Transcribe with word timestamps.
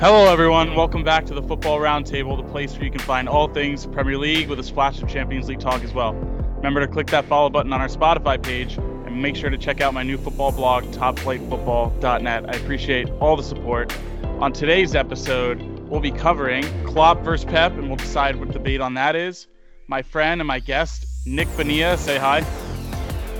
Hello, 0.00 0.30
everyone. 0.30 0.76
Welcome 0.76 1.02
back 1.02 1.26
to 1.26 1.34
the 1.34 1.42
Football 1.42 1.80
Roundtable, 1.80 2.36
the 2.36 2.48
place 2.52 2.72
where 2.74 2.84
you 2.84 2.90
can 2.92 3.00
find 3.00 3.28
all 3.28 3.48
things 3.48 3.84
Premier 3.84 4.16
League 4.16 4.48
with 4.48 4.60
a 4.60 4.62
splash 4.62 5.02
of 5.02 5.08
Champions 5.08 5.48
League 5.48 5.58
talk 5.58 5.82
as 5.82 5.92
well. 5.92 6.14
Remember 6.14 6.78
to 6.78 6.86
click 6.86 7.08
that 7.08 7.24
follow 7.24 7.50
button 7.50 7.72
on 7.72 7.80
our 7.80 7.88
Spotify 7.88 8.40
page 8.40 8.76
and 8.76 9.20
make 9.20 9.34
sure 9.34 9.50
to 9.50 9.58
check 9.58 9.80
out 9.80 9.92
my 9.94 10.04
new 10.04 10.16
football 10.16 10.52
blog, 10.52 10.84
topflightfootball.net. 10.92 12.44
I 12.48 12.58
appreciate 12.58 13.10
all 13.18 13.34
the 13.34 13.42
support. 13.42 13.92
On 14.38 14.52
today's 14.52 14.94
episode, 14.94 15.60
we'll 15.88 15.98
be 15.98 16.12
covering 16.12 16.62
Klopp 16.84 17.24
versus 17.24 17.44
Pep, 17.44 17.72
and 17.72 17.88
we'll 17.88 17.96
decide 17.96 18.36
what 18.36 18.46
the 18.46 18.54
debate 18.54 18.80
on 18.80 18.94
that 18.94 19.16
is. 19.16 19.48
My 19.88 20.02
friend 20.02 20.40
and 20.40 20.46
my 20.46 20.60
guest, 20.60 21.08
Nick 21.26 21.48
Bonilla, 21.56 21.98
say 21.98 22.18
hi. 22.18 22.42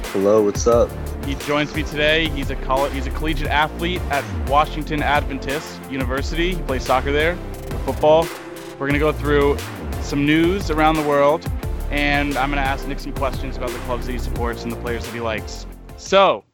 Hello, 0.06 0.42
what's 0.42 0.66
up? 0.66 0.90
He 1.28 1.34
joins 1.44 1.74
me 1.74 1.82
today. 1.82 2.30
He's 2.30 2.48
a 2.48 2.56
college, 2.56 2.90
he's 2.94 3.06
a 3.06 3.10
collegiate 3.10 3.50
athlete 3.50 4.00
at 4.08 4.24
Washington 4.48 5.02
Adventist 5.02 5.78
University. 5.90 6.54
He 6.54 6.62
plays 6.62 6.86
soccer 6.86 7.12
there, 7.12 7.36
football. 7.84 8.26
We're 8.78 8.86
gonna 8.86 8.98
go 8.98 9.12
through 9.12 9.58
some 10.00 10.24
news 10.24 10.70
around 10.70 10.96
the 10.96 11.02
world, 11.02 11.46
and 11.90 12.34
I'm 12.38 12.48
gonna 12.48 12.62
ask 12.62 12.88
Nick 12.88 12.98
some 12.98 13.12
questions 13.12 13.58
about 13.58 13.68
the 13.68 13.78
clubs 13.80 14.06
that 14.06 14.12
he 14.12 14.18
supports 14.18 14.62
and 14.62 14.72
the 14.72 14.76
players 14.76 15.04
that 15.04 15.12
he 15.12 15.20
likes. 15.20 15.66
So, 15.98 16.44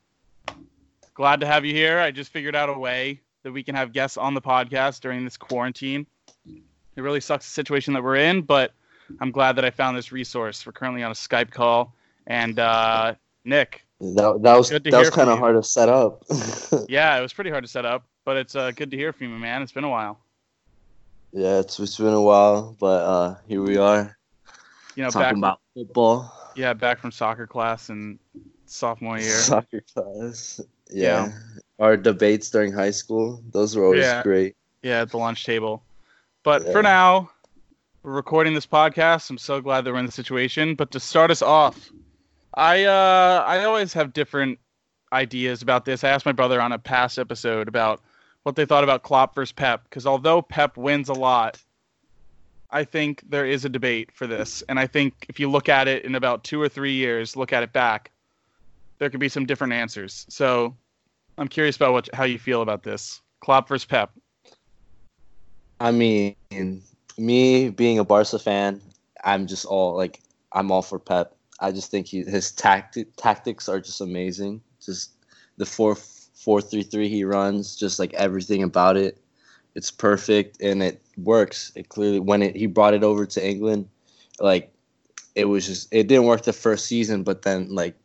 glad 1.15 1.39
to 1.39 1.47
have 1.47 1.65
you 1.65 1.73
here. 1.73 2.01
I 2.01 2.11
just 2.11 2.33
figured 2.33 2.57
out 2.57 2.69
a 2.69 2.77
way 2.77 3.21
that 3.45 3.53
we 3.53 3.63
can 3.63 3.77
have 3.77 3.93
guests 3.93 4.17
on 4.17 4.35
the 4.35 4.43
podcast 4.43 5.03
during 5.03 5.23
this 5.23 5.37
quarantine. 5.37 6.05
It 6.45 7.01
really 7.01 7.21
sucks 7.21 7.45
the 7.45 7.53
situation 7.53 7.95
that 7.95 8.03
we're 8.03 8.17
in, 8.17 8.43
but 8.43 8.73
I'm 9.21 9.31
glad 9.31 9.55
that 9.55 9.65
I 9.65 9.71
found 9.71 9.97
this 9.97 10.11
resource. 10.11 10.67
We're 10.67 10.73
currently 10.73 11.05
on 11.05 11.13
a 11.13 11.15
Skype 11.15 11.53
call, 11.53 11.95
and 12.27 12.59
uh, 12.59 13.15
Nick, 13.45 13.84
That, 14.01 14.41
that 14.43 14.57
was 14.57 14.69
that 14.71 14.85
was 14.93 15.11
kind 15.11 15.31
of 15.31 15.39
hard 15.39 15.57
to 15.57 15.63
set 15.63 15.89
up. 15.89 16.25
yeah, 16.89 17.17
it 17.17 17.23
was 17.23 17.33
pretty 17.33 17.51
hard 17.51 17.65
to 17.65 17.71
set 17.71 17.85
up, 17.87 18.05
but 18.25 18.37
it's 18.37 18.55
uh, 18.57 18.71
good 18.73 18.91
to 18.91 18.97
hear 18.97 19.13
from 19.13 19.29
you, 19.33 19.39
man. 19.39 19.63
It's 19.63 19.73
been 19.73 19.85
a 19.85 19.89
while. 19.89 20.19
yeah, 21.33 21.61
it's, 21.61 21.79
it's 21.79 21.97
been 21.97 22.13
a 22.13 22.21
while, 22.21 22.77
but 22.81 23.03
uh, 23.05 23.35
here 23.47 23.63
we 23.63 23.77
are 23.77 24.17
You 24.97 25.05
know, 25.05 25.11
talking 25.11 25.41
back 25.41 25.53
about 25.55 25.61
football, 25.75 26.53
yeah, 26.57 26.73
back 26.75 26.99
from 26.99 27.13
soccer 27.13 27.47
class 27.47 27.89
and 27.89 28.19
sophomore 28.67 29.19
year. 29.19 29.31
soccer 29.39 29.83
class. 29.95 30.61
Yeah. 30.91 31.33
our 31.79 31.97
debates 31.97 32.51
during 32.51 32.73
high 32.73 32.91
school, 32.91 33.43
those 33.53 33.75
were 33.77 33.85
always 33.85 34.01
Yeah. 34.03 34.23
great. 34.23 34.57
Yeah, 34.83 35.01
at 35.03 35.11
the 35.11 35.17
lunch 35.19 35.45
table. 35.47 35.83
But 36.43 36.67
Yeah. 36.67 36.73
for 36.73 36.83
now, 36.83 37.31
we're 38.03 38.13
recording 38.13 38.53
this 38.55 38.67
podcast. 38.67 39.31
I'm 39.31 39.39
so 39.39 39.61
glad 39.63 39.85
that 39.85 39.93
we're 39.93 39.99
in 39.99 40.07
the 40.07 40.13
situation. 40.13 40.75
But 40.75 40.91
to 40.91 41.01
start 41.01 41.31
us 41.31 41.41
off, 41.41 41.91
I 42.55 42.85
uh 42.85 43.45
I 43.47 43.65
always 43.65 43.93
have 43.95 44.13
different 44.13 44.59
ideas 45.13 45.63
about 45.63 45.85
this. 45.85 46.05
I 46.05 46.11
asked 46.11 46.27
my 46.27 46.33
brother 46.33 46.61
on 46.61 46.73
a 46.73 46.79
past 46.79 47.19
episode 47.19 47.69
about 47.69 48.01
what 48.45 48.57
they 48.57 48.67
thought 48.67 48.85
about 48.85 49.03
Klopp 49.03 49.35
versus 49.35 49.53
Pep 49.53 49.85
because 49.85 50.07
although 50.07 50.43
Pep 50.43 50.77
wins 50.77 51.09
a 51.09 51.15
lot, 51.15 51.63
I 52.71 52.85
think 52.85 53.23
there 53.29 53.47
is 53.47 53.65
a 53.65 53.69
debate 53.69 54.11
for 54.13 54.27
this. 54.27 54.63
And 54.69 54.79
I 54.79 54.87
think 54.87 55.27
if 55.29 55.41
you 55.41 55.51
look 55.51 55.69
at 55.69 55.89
it 55.89 56.05
in 56.05 56.15
about 56.15 56.45
two 56.45 56.61
or 56.61 56.69
three 56.69 56.93
years, 56.93 57.37
look 57.37 57.53
at 57.53 57.63
it 57.63 57.73
back, 57.73 58.11
there 58.99 59.11
could 59.11 59.21
be 59.21 59.29
some 59.29 59.47
different 59.47 59.73
answers. 59.73 60.27
So 60.29 60.77
I'm 61.39 61.49
curious 61.49 61.77
about 61.77 61.93
what 61.93 62.09
how 62.13 62.25
you 62.25 62.39
feel 62.39 62.63
about 62.63 62.83
this. 62.83 63.21
Klopp 63.41 63.69
versus 63.69 63.85
Pep. 63.85 64.11
I 65.81 65.91
mean, 65.91 66.37
me 67.19 67.71
being 67.71 67.99
a 67.99 68.05
Barca 68.05 68.39
fan, 68.39 68.81
I'm 69.23 69.47
just 69.47 69.65
all 69.65 69.97
like, 69.97 70.21
I'm 70.53 70.71
all 70.71 70.83
for 70.83 70.99
Pep. 70.99 71.34
I 71.61 71.71
just 71.73 71.91
think 71.91 72.07
he, 72.07 72.23
his 72.23 72.53
tacti- 72.53 73.07
tactics 73.17 73.69
are 73.69 73.81
just 73.81 74.01
amazing. 74.01 74.61
Just 74.85 75.13
the 75.57 75.67
four 75.67 75.95
four 75.95 76.61
three 76.61 76.83
three 76.83 77.09
he 77.09 77.25
runs, 77.25 77.77
just 77.77 77.99
like 77.99 78.13
everything 78.15 78.63
about 78.63 78.97
it, 78.97 79.19
it's 79.75 79.91
perfect 79.91 80.61
and 80.61 80.83
it 80.83 81.01
works. 81.17 81.73
It 81.75 81.89
clearly 81.89 82.21
when 82.21 82.43
it 82.43 82.57
he 82.57 82.67
brought 82.67 82.95
it 82.95 83.05
over 83.05 83.27
to 83.27 83.47
England, 83.47 83.89
like 84.41 84.73
it 85.35 85.47
was 85.47 85.67
just 85.67 85.89
it 85.93 86.07
didn't 86.07 86.27
work 86.27 86.43
the 86.43 86.53
first 86.53 86.87
season, 86.87 87.23
but 87.23 87.43
then 87.43 87.75
like 87.75 87.97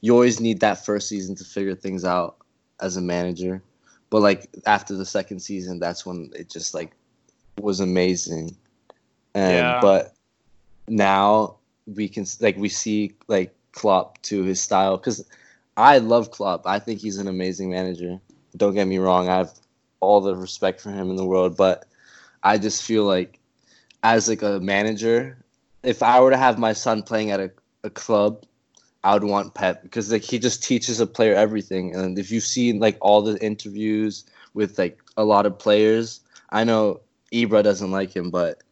you 0.00 0.12
always 0.12 0.40
need 0.40 0.60
that 0.60 0.84
first 0.84 1.08
season 1.08 1.34
to 1.36 1.44
figure 1.44 1.74
things 1.74 2.04
out 2.04 2.36
as 2.80 2.96
a 2.96 3.00
manager. 3.00 3.62
But 4.10 4.22
like 4.22 4.48
after 4.66 4.94
the 4.94 5.06
second 5.06 5.40
season, 5.40 5.78
that's 5.78 6.04
when 6.04 6.30
it 6.34 6.50
just 6.50 6.74
like 6.74 6.92
was 7.58 7.80
amazing. 7.80 8.56
And 9.34 9.56
Yeah. 9.56 9.80
but 9.80 10.14
now 10.88 11.56
we 11.86 12.08
can 12.08 12.26
like 12.40 12.56
we 12.56 12.68
see 12.68 13.14
like 13.28 13.54
Klopp 13.72 14.20
to 14.22 14.42
his 14.42 14.60
style 14.60 14.96
because 14.96 15.24
I 15.76 15.98
love 15.98 16.30
Klopp. 16.30 16.66
I 16.66 16.78
think 16.78 17.00
he's 17.00 17.18
an 17.18 17.28
amazing 17.28 17.70
manager. 17.70 18.20
Don't 18.56 18.74
get 18.74 18.86
me 18.86 18.98
wrong. 18.98 19.28
I 19.28 19.36
have 19.36 19.52
all 20.00 20.20
the 20.20 20.36
respect 20.36 20.80
for 20.80 20.90
him 20.90 21.10
in 21.10 21.16
the 21.16 21.24
world, 21.24 21.56
but 21.56 21.86
I 22.42 22.58
just 22.58 22.84
feel 22.84 23.04
like 23.04 23.40
as 24.02 24.28
like 24.28 24.42
a 24.42 24.60
manager, 24.60 25.38
if 25.82 26.02
I 26.02 26.20
were 26.20 26.30
to 26.30 26.36
have 26.36 26.58
my 26.58 26.72
son 26.72 27.02
playing 27.02 27.30
at 27.30 27.40
a, 27.40 27.50
a 27.82 27.90
club, 27.90 28.44
I 29.02 29.14
would 29.14 29.24
want 29.24 29.54
Pep 29.54 29.82
because 29.82 30.12
like 30.12 30.22
he 30.22 30.38
just 30.38 30.62
teaches 30.62 31.00
a 31.00 31.06
player 31.06 31.34
everything. 31.34 31.94
And 31.94 32.18
if 32.18 32.30
you've 32.30 32.44
seen 32.44 32.78
like 32.78 32.96
all 33.00 33.22
the 33.22 33.42
interviews 33.44 34.24
with 34.54 34.78
like 34.78 35.00
a 35.16 35.24
lot 35.24 35.46
of 35.46 35.58
players, 35.58 36.20
I 36.50 36.64
know 36.64 37.00
Ibra 37.32 37.62
doesn't 37.62 37.90
like 37.90 38.14
him, 38.14 38.30
but 38.30 38.62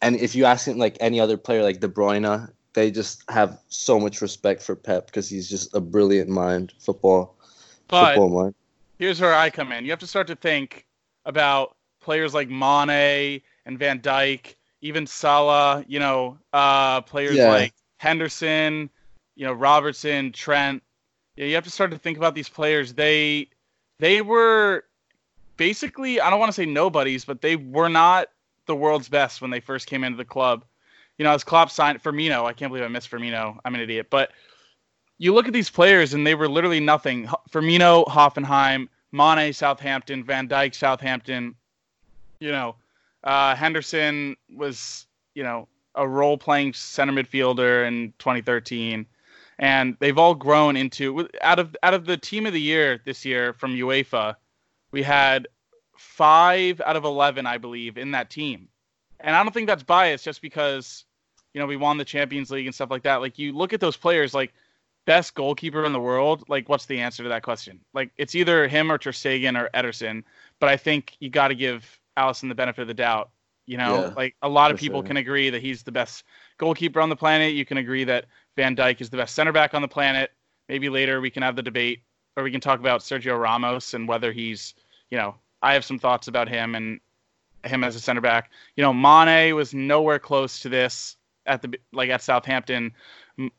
and 0.00 0.16
if 0.16 0.34
you 0.34 0.44
ask 0.44 0.66
him 0.66 0.78
like 0.78 0.96
any 1.00 1.20
other 1.20 1.36
player 1.36 1.62
like 1.62 1.80
De 1.80 1.88
Bruyne, 1.88 2.50
they 2.74 2.90
just 2.90 3.28
have 3.30 3.60
so 3.68 3.98
much 4.00 4.20
respect 4.20 4.62
for 4.62 4.74
Pep 4.74 5.06
because 5.06 5.28
he's 5.28 5.48
just 5.48 5.74
a 5.74 5.80
brilliant 5.80 6.28
mind, 6.28 6.72
football, 6.78 7.36
But 7.88 8.14
football 8.14 8.28
mind. 8.44 8.54
here's 8.98 9.20
where 9.20 9.34
I 9.34 9.50
come 9.50 9.72
in. 9.72 9.84
You 9.84 9.90
have 9.90 10.00
to 10.00 10.06
start 10.06 10.26
to 10.28 10.36
think 10.36 10.86
about 11.24 11.76
players 12.00 12.34
like 12.34 12.48
Mane 12.48 13.42
and 13.66 13.78
Van 13.78 14.00
Dijk, 14.00 14.54
even 14.80 15.06
Salah, 15.06 15.84
you 15.86 15.98
know, 15.98 16.38
uh, 16.52 17.00
players 17.02 17.36
Yeah. 17.36 17.48
like 17.48 17.72
Henderson, 17.98 18.90
you 19.36 19.46
know, 19.46 19.52
Robertson, 19.52 20.32
Trent. 20.32 20.82
Yeah, 21.36 21.46
you 21.46 21.54
have 21.54 21.64
to 21.64 21.70
start 21.70 21.90
to 21.92 21.98
think 21.98 22.18
about 22.18 22.34
these 22.34 22.48
players. 22.48 22.92
They 22.94 23.48
they 23.98 24.20
were 24.20 24.84
basically 25.56 26.20
I 26.20 26.30
don't 26.30 26.40
want 26.40 26.50
to 26.50 26.54
say 26.54 26.66
nobodies, 26.66 27.24
but 27.24 27.40
they 27.40 27.56
were 27.56 27.88
not 27.88 28.28
the 28.66 28.76
world's 28.76 29.08
best 29.08 29.40
when 29.40 29.50
they 29.50 29.60
first 29.60 29.86
came 29.86 30.04
into 30.04 30.16
the 30.16 30.24
club. 30.24 30.64
You 31.18 31.24
know, 31.24 31.32
as 31.32 31.44
Klopp 31.44 31.70
signed 31.70 32.02
Firmino, 32.02 32.44
I 32.44 32.52
can't 32.52 32.70
believe 32.70 32.84
I 32.84 32.88
missed 32.88 33.10
Firmino. 33.10 33.58
I'm 33.64 33.74
an 33.74 33.80
idiot, 33.80 34.08
but 34.10 34.32
you 35.18 35.32
look 35.32 35.46
at 35.46 35.52
these 35.52 35.70
players 35.70 36.14
and 36.14 36.26
they 36.26 36.34
were 36.34 36.48
literally 36.48 36.80
nothing. 36.80 37.28
Firmino, 37.50 38.06
Hoffenheim, 38.06 38.88
Mane, 39.12 39.52
Southampton, 39.52 40.24
Van 40.24 40.48
Dijk, 40.48 40.74
Southampton. 40.74 41.54
You 42.40 42.50
know, 42.50 42.76
uh, 43.22 43.54
Henderson 43.54 44.36
was, 44.54 45.06
you 45.34 45.44
know, 45.44 45.68
a 45.94 46.08
role 46.08 46.38
playing 46.38 46.72
center 46.72 47.12
midfielder 47.12 47.86
in 47.86 48.12
2013. 48.18 49.06
And 49.58 49.96
they've 50.00 50.18
all 50.18 50.34
grown 50.34 50.76
into 50.76 51.28
out 51.42 51.58
of 51.58 51.76
out 51.82 51.94
of 51.94 52.04
the 52.04 52.16
team 52.16 52.46
of 52.46 52.52
the 52.52 52.60
year 52.60 53.00
this 53.04 53.24
year 53.24 53.52
from 53.52 53.76
UEFA, 53.76 54.34
we 54.90 55.02
had 55.02 55.46
five 55.96 56.80
out 56.80 56.96
of 56.96 57.04
eleven, 57.04 57.46
I 57.46 57.58
believe, 57.58 57.96
in 57.96 58.10
that 58.12 58.28
team. 58.28 58.68
And 59.22 59.34
I 59.34 59.42
don't 59.42 59.52
think 59.52 59.68
that's 59.68 59.82
biased 59.82 60.24
just 60.24 60.42
because, 60.42 61.04
you 61.54 61.60
know, 61.60 61.66
we 61.66 61.76
won 61.76 61.96
the 61.96 62.04
Champions 62.04 62.50
League 62.50 62.66
and 62.66 62.74
stuff 62.74 62.90
like 62.90 63.02
that. 63.04 63.16
Like 63.16 63.38
you 63.38 63.52
look 63.52 63.72
at 63.72 63.80
those 63.80 63.96
players, 63.96 64.34
like 64.34 64.52
best 65.06 65.34
goalkeeper 65.34 65.84
in 65.84 65.92
the 65.92 66.00
world, 66.00 66.44
like 66.48 66.68
what's 66.68 66.86
the 66.86 67.00
answer 67.00 67.22
to 67.22 67.28
that 67.30 67.42
question? 67.42 67.80
Like 67.94 68.10
it's 68.16 68.34
either 68.34 68.68
him 68.68 68.90
or 68.90 68.98
Ter 68.98 69.12
Stegen 69.12 69.60
or 69.60 69.70
Ederson, 69.74 70.24
but 70.60 70.68
I 70.68 70.76
think 70.76 71.16
you 71.20 71.30
got 71.30 71.48
to 71.48 71.54
give 71.54 72.00
Alisson 72.18 72.48
the 72.48 72.54
benefit 72.54 72.82
of 72.82 72.88
the 72.88 72.94
doubt. 72.94 73.30
You 73.66 73.78
know, 73.78 74.00
Yeah, 74.00 74.12
like 74.16 74.36
a 74.42 74.48
lot 74.48 74.72
of 74.72 74.78
people 74.78 75.00
sure. 75.00 75.08
can 75.08 75.16
agree 75.18 75.50
that 75.50 75.62
he's 75.62 75.84
the 75.84 75.92
best 75.92 76.24
goalkeeper 76.58 77.00
on 77.00 77.08
the 77.08 77.16
planet. 77.16 77.54
You 77.54 77.64
can 77.64 77.78
agree 77.78 78.04
that 78.04 78.26
Van 78.56 78.74
Dijk 78.74 79.00
is 79.00 79.08
the 79.08 79.16
best 79.16 79.34
center 79.34 79.52
back 79.52 79.72
on 79.72 79.82
the 79.82 79.88
planet. 79.88 80.32
Maybe 80.68 80.88
later 80.88 81.20
we 81.20 81.30
can 81.30 81.42
have 81.42 81.54
the 81.54 81.62
debate, 81.62 82.02
or 82.36 82.42
we 82.42 82.50
can 82.50 82.60
talk 82.60 82.80
about 82.80 83.00
Sergio 83.02 83.40
Ramos 83.40 83.94
and 83.94 84.08
whether 84.08 84.32
he's, 84.32 84.74
you 85.10 85.18
know, 85.18 85.36
I 85.62 85.74
have 85.74 85.84
some 85.84 85.98
thoughts 85.98 86.26
about 86.26 86.48
him 86.48 86.74
and 86.74 87.00
him 87.64 87.84
as 87.84 87.96
a 87.96 88.00
center 88.00 88.20
back. 88.20 88.50
You 88.76 88.82
know, 88.82 88.92
Mane 88.92 89.54
was 89.54 89.72
nowhere 89.74 90.18
close 90.18 90.60
to 90.60 90.68
this 90.68 91.16
at 91.46 91.62
the 91.62 91.74
like 91.92 92.10
at 92.10 92.22
Southampton. 92.22 92.92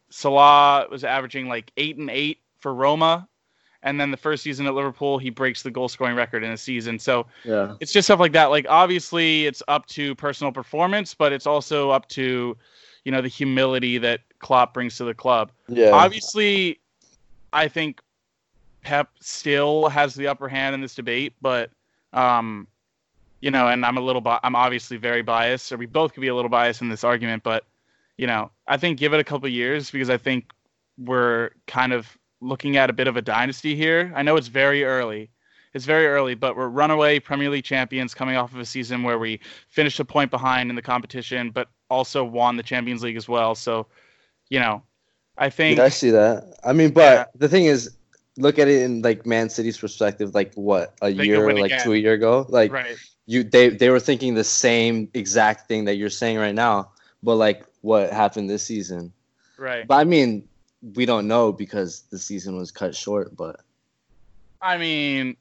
Salah 0.10 0.88
was 0.90 1.04
averaging 1.04 1.48
like 1.48 1.72
eight 1.78 1.98
and 1.98 2.10
eight 2.10 2.40
for 2.60 2.74
Roma, 2.74 3.28
and 3.82 4.00
then 4.00 4.12
the 4.12 4.18
first 4.18 4.44
season 4.44 4.68
at 4.68 4.74
Liverpool, 4.74 5.18
he 5.18 5.30
breaks 5.30 5.64
the 5.64 5.72
goal 5.72 5.90
scoring 5.90 6.16
record 6.16 6.44
in 6.44 6.52
a 6.52 6.58
season. 6.58 7.00
So 7.00 7.26
Yeah. 7.44 7.76
it's 7.80 7.92
just 7.92 8.08
stuff 8.08 8.20
like 8.20 8.34
that. 8.34 8.46
Like 8.46 8.66
obviously, 8.70 9.46
it's 9.46 9.64
up 9.68 9.86
to 9.88 10.16
personal 10.16 10.52
performance, 10.52 11.14
but 11.14 11.34
it's 11.34 11.48
also 11.48 11.90
up 11.90 12.08
to, 12.10 12.56
you 13.04 13.12
know, 13.12 13.22
the 13.22 13.28
humility 13.28 13.98
that 13.98 14.22
Klopp 14.40 14.74
brings 14.74 14.98
to 14.98 15.04
the 15.04 15.14
club. 15.14 15.52
Yeah. 15.68 15.92
Obviously, 15.92 16.80
I 17.52 17.68
think 17.68 18.00
Pep 18.82 19.10
still 19.20 19.88
has 19.90 20.14
the 20.16 20.28
upper 20.28 20.48
hand 20.48 20.76
in 20.76 20.82
this 20.82 20.96
debate, 20.96 21.34
but 21.42 21.72
um, 22.14 22.68
you 23.44 23.52
know, 23.52 23.68
and 23.68 23.86
I'm 23.86 23.98
a 23.98 24.02
little, 24.02 24.22
bi- 24.22 24.40
I'm 24.42 24.56
obviously 24.56 24.96
very 24.96 25.22
biased, 25.22 25.74
or 25.74 25.78
we 25.78 25.86
both 25.86 26.14
could 26.14 26.22
be 26.22 26.30
a 26.30 26.36
little 26.36 26.48
biased 26.48 26.82
in 26.82 26.88
this 26.88 27.04
argument, 27.04 27.44
but 27.44 27.66
you 28.16 28.26
know, 28.26 28.52
I 28.68 28.78
think 28.78 28.98
give 28.98 29.14
it 29.14 29.20
a 29.20 29.24
couple 29.26 29.50
years 29.50 29.92
because 29.92 30.10
I 30.10 30.16
think 30.16 30.52
we're 30.98 31.50
kind 31.68 31.92
of 31.92 32.18
looking 32.40 32.78
at 32.78 32.90
a 32.90 32.94
bit 32.94 33.06
of 33.10 33.18
a 33.18 33.22
dynasty 33.22 33.76
here. 33.76 34.14
I 34.16 34.24
know 34.24 34.38
it's 34.38 34.48
very 34.48 34.86
early, 34.86 35.30
it's 35.74 35.84
very 35.84 36.08
early, 36.08 36.36
but 36.36 36.56
we're 36.56 36.70
runaway 36.70 37.20
Premier 37.20 37.50
League 37.50 37.66
champions 37.66 38.14
coming 38.14 38.38
off 38.38 38.54
of 38.54 38.60
a 38.62 38.66
season 38.66 39.04
where 39.04 39.20
we 39.20 39.42
finished 39.68 40.00
a 40.00 40.06
point 40.06 40.32
behind 40.32 40.70
in 40.70 40.78
the 40.78 40.82
competition, 40.82 41.50
but 41.50 41.68
also 41.90 42.24
won 42.24 42.56
the 42.56 42.64
Champions 42.64 43.04
League 43.04 43.18
as 43.18 43.28
well. 43.28 43.56
So, 43.56 43.88
you 44.48 44.62
know, 44.62 44.84
I 45.38 45.50
think 45.50 45.80
I 45.80 45.90
see 45.90 46.12
that. 46.12 46.46
I 46.64 46.72
mean, 46.72 46.92
but 46.92 47.02
yeah. 47.14 47.26
the 47.36 47.50
thing 47.50 47.66
is, 47.66 47.94
look 48.38 48.58
at 48.58 48.70
it 48.70 48.84
in 48.84 49.02
like 49.02 49.26
Man 49.26 49.50
City's 49.50 49.78
perspective. 49.78 50.34
Like 50.34 50.54
what 50.54 50.94
a 51.02 51.12
they 51.12 51.26
year, 51.26 51.54
like 51.54 51.66
again. 51.66 51.84
two 51.84 51.92
a 51.92 51.98
year 51.98 52.14
ago, 52.14 52.46
like 52.48 52.72
right. 52.72 52.96
You 53.26 53.44
they 53.44 53.70
they 53.70 53.90
were 53.90 54.00
thinking 54.00 54.34
the 54.34 54.44
same 54.44 55.10
exact 55.14 55.68
thing 55.68 55.86
that 55.86 55.96
you're 55.96 56.10
saying 56.10 56.38
right 56.38 56.56
now. 56.56 56.92
But 57.22 57.36
like 57.36 57.66
what 57.82 58.12
happened 58.12 58.50
this 58.50 58.64
season, 58.64 59.14
right? 59.58 59.88
But 59.88 59.96
I 59.96 60.04
mean, 60.04 60.48
we 60.96 61.06
don't 61.06 61.28
know 61.28 61.52
because 61.52 62.02
the 62.12 62.20
season 62.20 62.58
was 62.58 62.72
cut 62.72 62.96
short. 62.96 63.36
But 63.36 63.62
I 64.62 64.78
mean, 64.78 65.38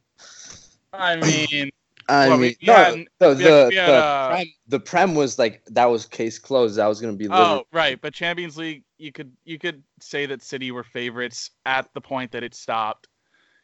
I 0.92 1.16
mean. 1.16 1.70
I 2.08 2.28
well, 2.28 2.38
mean, 2.38 2.56
no, 2.60 2.74
had, 2.74 2.94
the, 3.20 3.34
the, 3.34 3.44
had, 3.44 3.70
the, 3.70 3.80
uh, 3.80 4.30
prem, 4.30 4.46
the 4.66 4.80
prem 4.80 5.14
was 5.14 5.38
like 5.38 5.62
that 5.66 5.84
was 5.84 6.04
case 6.04 6.36
closed. 6.36 6.76
That 6.76 6.86
was 6.86 7.00
going 7.00 7.14
to 7.14 7.16
be. 7.16 7.32
Oh, 7.32 7.62
right, 7.72 7.98
but 7.98 8.12
Champions 8.12 8.56
League, 8.56 8.82
you 8.98 9.12
could 9.12 9.32
you 9.44 9.56
could 9.56 9.84
say 10.00 10.26
that 10.26 10.42
City 10.42 10.72
were 10.72 10.82
favorites 10.82 11.52
at 11.64 11.88
the 11.94 12.00
point 12.00 12.32
that 12.32 12.42
it 12.42 12.56
stopped. 12.56 13.06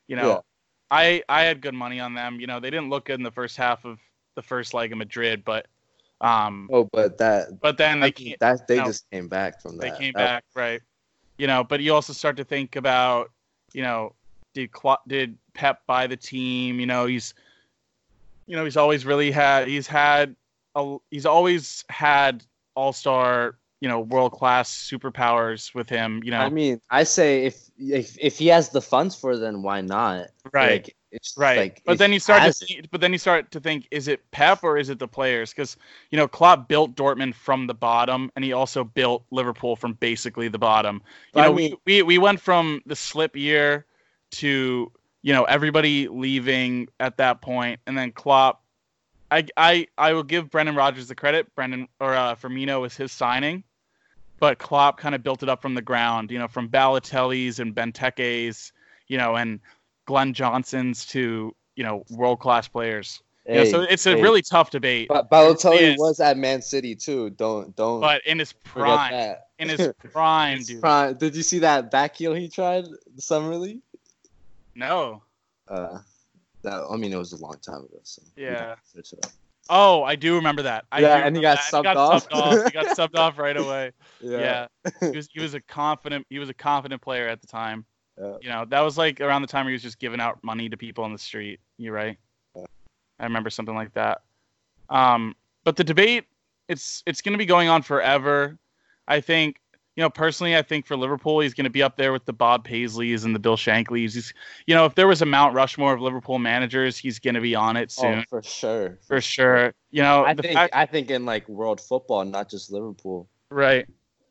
You 0.07 0.17
know, 0.17 0.29
yeah. 0.29 0.41
I 0.91 1.23
I 1.29 1.43
had 1.43 1.61
good 1.61 1.75
money 1.75 1.99
on 1.99 2.15
them. 2.15 2.39
You 2.39 2.47
know, 2.47 2.61
they 2.61 2.71
didn't 2.71 2.91
look 2.91 3.07
good 3.07 3.19
in 3.19 3.25
the 3.25 3.33
first 3.33 3.57
half 3.57 3.85
of 3.85 3.99
the 4.39 4.43
first 4.43 4.73
leg 4.73 4.93
of 4.93 4.99
Madrid, 4.99 5.43
but 5.45 5.67
um. 6.21 6.71
Oh, 6.73 6.89
but 6.93 7.19
that. 7.19 7.61
But 7.61 7.77
then 7.77 7.99
they 7.99 8.37
that 8.39 8.69
they 8.69 8.77
you 8.77 8.81
know, 8.83 8.87
just 8.87 9.11
came 9.11 9.27
back 9.27 9.61
from 9.61 9.77
that. 9.77 9.83
They 9.83 9.99
came 9.99 10.13
that, 10.15 10.25
back, 10.25 10.45
right? 10.55 10.81
You 11.39 11.49
know, 11.49 11.65
but 11.65 11.81
you 11.81 11.93
also 11.93 12.13
start 12.13 12.37
to 12.37 12.45
think 12.45 12.77
about, 12.77 13.33
you 13.73 13.83
know, 13.83 14.15
did 14.55 14.71
did 15.09 15.37
Pep 15.55 15.83
buy 15.87 16.07
the 16.07 16.17
team? 16.17 16.79
You 16.79 16.87
know, 16.87 17.07
he's 17.07 17.35
you 18.47 18.57
know, 18.57 18.65
he's 18.65 18.77
always 18.77 19.05
really 19.05 19.31
had 19.33 19.67
he's 19.67 19.89
had 19.89 20.37
a, 20.75 20.97
he's 21.11 21.27
always 21.27 21.85
had 21.89 22.45
all-star, 22.75 23.57
you 23.81 23.89
know, 23.89 24.01
world-class 24.01 24.71
superpowers 24.71 25.75
with 25.75 25.89
him, 25.89 26.23
you 26.25 26.31
know. 26.31 26.41
I 26.41 26.49
mean, 26.49 26.81
I 26.91 27.03
say 27.03 27.45
if 27.45 27.71
if 27.77 28.17
if 28.21 28.39
he 28.39 28.47
has 28.49 28.71
the 28.71 28.81
funds 28.81 29.17
for 29.17 29.33
it, 29.33 29.39
then 29.39 29.63
why 29.63 29.81
not? 29.81 30.29
Right. 30.53 30.87
Like, 30.87 30.97
it's 31.11 31.37
right. 31.37 31.59
Like, 31.59 31.83
but 31.87 31.99
then 31.99 32.13
you 32.13 32.21
start 32.21 32.43
to 32.43 32.53
think, 32.53 32.91
but 32.91 33.01
then 33.01 33.13
you 33.13 33.19
start 33.19 33.51
to 33.53 33.61
think 33.61 33.89
is 33.91 34.09
it 34.09 34.31
Pep 34.31 34.63
or 34.63 34.77
is 34.77 34.91
it 34.91 34.99
the 34.99 35.09
players? 35.09 35.55
Cuz 35.55 35.77
you 36.11 36.19
know, 36.19 36.29
Klopp 36.29 36.69
built 36.69 36.95
Dortmund 36.95 37.35
from 37.35 37.67
the 37.67 37.75
bottom 37.75 38.31
and 38.37 38.45
he 38.45 38.53
also 38.53 38.85
built 38.85 39.25
Liverpool 39.31 39.77
from 39.77 39.95
basically 39.95 40.49
the 40.49 40.59
bottom. 40.59 41.03
You 41.35 41.43
know, 41.43 41.49
I 41.49 41.53
mean, 41.53 41.77
we, 41.87 42.01
we 42.01 42.03
we 42.03 42.19
went 42.19 42.41
from 42.41 42.83
the 42.87 42.97
slip 42.97 43.37
year 43.37 43.87
to 44.33 44.93
you 45.23 45.33
know 45.33 45.45
everybody 45.45 46.09
leaving 46.09 46.89
at 47.01 47.17
that 47.19 47.41
point, 47.41 47.81
and 47.87 47.97
then 47.97 48.13
Klopp. 48.13 48.63
I 49.31 49.47
I 49.57 49.87
I 49.97 50.13
will 50.13 50.23
give 50.23 50.51
Brendan 50.51 50.75
Rodgers 50.75 51.09
the 51.09 51.15
credit. 51.15 51.55
Brendan 51.55 51.89
or 52.01 52.15
uh, 52.15 52.35
Firmino 52.35 52.81
was 52.81 52.97
his 52.97 53.13
signing, 53.13 53.63
but 54.41 54.59
Klopp 54.59 54.99
kind 54.99 55.15
of 55.15 55.23
built 55.23 55.43
it 55.43 55.49
up 55.49 55.61
from 55.63 55.75
the 55.75 55.83
ground. 55.83 56.31
You 56.31 56.39
know, 56.39 56.49
from 56.49 56.69
Balotelli's 56.69 57.61
and 57.61 57.75
Benteke's, 57.75 58.73
you 59.07 59.19
know, 59.19 59.37
and 59.37 59.61
Glenn 60.09 60.33
Johnson's 60.33 61.05
to 61.07 61.55
you 61.77 61.85
know 61.85 62.03
world 62.11 62.41
class 62.41 62.67
players. 62.67 63.23
Hey, 63.45 63.67
you 63.67 63.73
know, 63.73 63.85
so 63.85 63.87
it's 63.91 64.07
a 64.07 64.17
hey. 64.17 64.23
really 64.23 64.41
tough 64.41 64.71
debate. 64.71 65.09
But 65.09 65.31
Balotelli 65.31 65.97
was 65.99 66.19
at 66.19 66.39
Man 66.39 66.63
City 66.63 66.95
too. 66.95 67.29
Don't 67.31 67.77
don't. 67.77 68.01
But 68.01 68.27
in 68.27 68.39
his 68.39 68.55
prime, 68.55 69.37
in 69.59 69.69
his 69.69 69.93
prime, 70.13 70.63
dude. 70.63 70.81
Prime. 70.81 71.15
Did 71.19 71.37
you 71.37 71.43
see 71.43 71.59
that 71.59 71.91
back 71.91 72.17
heel 72.17 72.33
he 72.33 72.49
tried 72.49 72.87
the 73.15 73.21
summer 73.21 73.55
league? 73.57 73.81
No. 74.75 75.23
Uh, 75.69 75.99
that 76.63 76.87
I 76.91 76.97
mean, 76.97 77.13
it 77.13 77.19
was 77.19 77.35
a 77.35 77.37
long 77.37 77.59
time 77.61 77.85
ago. 77.85 78.01
So 78.03 78.23
yeah. 78.35 78.77
Oh, 79.69 80.03
I 80.05 80.17
do 80.17 80.37
remember 80.37 80.63
that. 80.63 80.87
I 80.91 81.01
yeah, 81.01 81.27
and 81.27 81.37
he 81.37 81.43
got, 81.43 81.59
subbed, 81.59 81.79
he 81.79 81.83
got 81.83 81.97
off. 81.99 82.29
subbed 82.31 82.35
off. 82.35 82.65
He 82.65 82.71
got 82.71 82.87
subbed 82.97 83.19
off 83.19 83.39
right 83.39 83.57
away. 83.57 83.93
Yeah. 84.21 84.67
yeah. 84.85 85.11
He 85.13 85.17
was 85.17 85.29
he 85.33 85.41
was 85.41 85.55
a 85.55 85.61
confident 85.61 86.27
he 86.29 86.41
was 86.41 86.49
a 86.49 86.55
confident 86.55 87.01
player 87.01 87.29
at 87.29 87.41
the 87.41 87.47
time. 87.47 87.85
Yeah. 88.21 88.37
You 88.41 88.49
know, 88.49 88.65
that 88.67 88.81
was 88.81 88.99
like 88.99 89.21
around 89.21 89.43
the 89.43 89.49
time 89.49 89.65
where 89.65 89.71
he 89.71 89.75
was 89.75 89.83
just 89.83 89.99
giving 89.99 90.21
out 90.21 90.43
money 90.43 90.69
to 90.69 90.77
people 90.77 91.05
on 91.05 91.13
the 91.13 91.19
street. 91.19 91.61
You're 91.77 91.95
right. 91.95 92.19
Yeah. 92.57 92.65
I 93.21 93.25
remember 93.25 93.51
something 93.51 93.75
like 93.75 93.93
that. 93.95 94.23
Um, 94.91 95.37
but 95.65 95.77
the 95.77 95.85
debate, 95.85 96.25
it's 96.69 97.03
it's 97.07 97.21
going 97.21 97.33
to 97.33 97.39
be 97.39 97.47
going 97.47 97.69
on 97.69 97.83
forever. 97.83 98.59
I 99.07 99.21
think 99.21 99.61
you 99.99 100.03
know, 100.03 100.11
personally, 100.11 100.57
I 100.57 100.63
think 100.63 100.87
for 100.87 100.97
Liverpool, 100.97 101.41
he's 101.41 101.55
going 101.55 101.65
to 101.65 101.71
be 101.71 101.83
up 101.83 101.97
there 101.97 102.13
with 102.13 102.25
the 102.25 102.33
Bob 102.33 102.65
Paisleys 102.65 103.25
and 103.25 103.35
the 103.35 103.41
Bill 103.41 103.57
Shanklys. 103.57 104.15
He's, 104.15 104.33
you 104.69 104.73
know, 104.77 104.85
if 104.85 104.95
there 104.95 105.09
was 105.09 105.23
a 105.23 105.27
Mount 105.27 105.57
Rushmore 105.57 105.93
of 105.93 106.01
Liverpool 106.01 106.39
managers, 106.39 106.97
he's 106.97 107.19
going 107.19 107.35
to 107.35 107.41
be 107.41 107.57
on 107.57 107.77
it 107.77 107.93
oh, 107.99 108.03
soon. 108.03 108.19
Oh, 108.21 108.23
for 108.29 108.41
sure. 108.45 108.91
For, 109.01 109.17
for 109.17 109.21
sure. 109.21 109.75
You 109.91 110.03
know, 110.03 110.25
I 110.25 110.35
think 110.35 110.55
fact, 110.55 110.73
I 110.73 110.87
think 110.87 111.11
in 111.11 111.27
like 111.27 111.49
world 111.49 111.81
football, 111.81 112.25
not 112.25 112.49
just 112.49 112.71
Liverpool. 112.71 113.29
Right. 113.51 113.89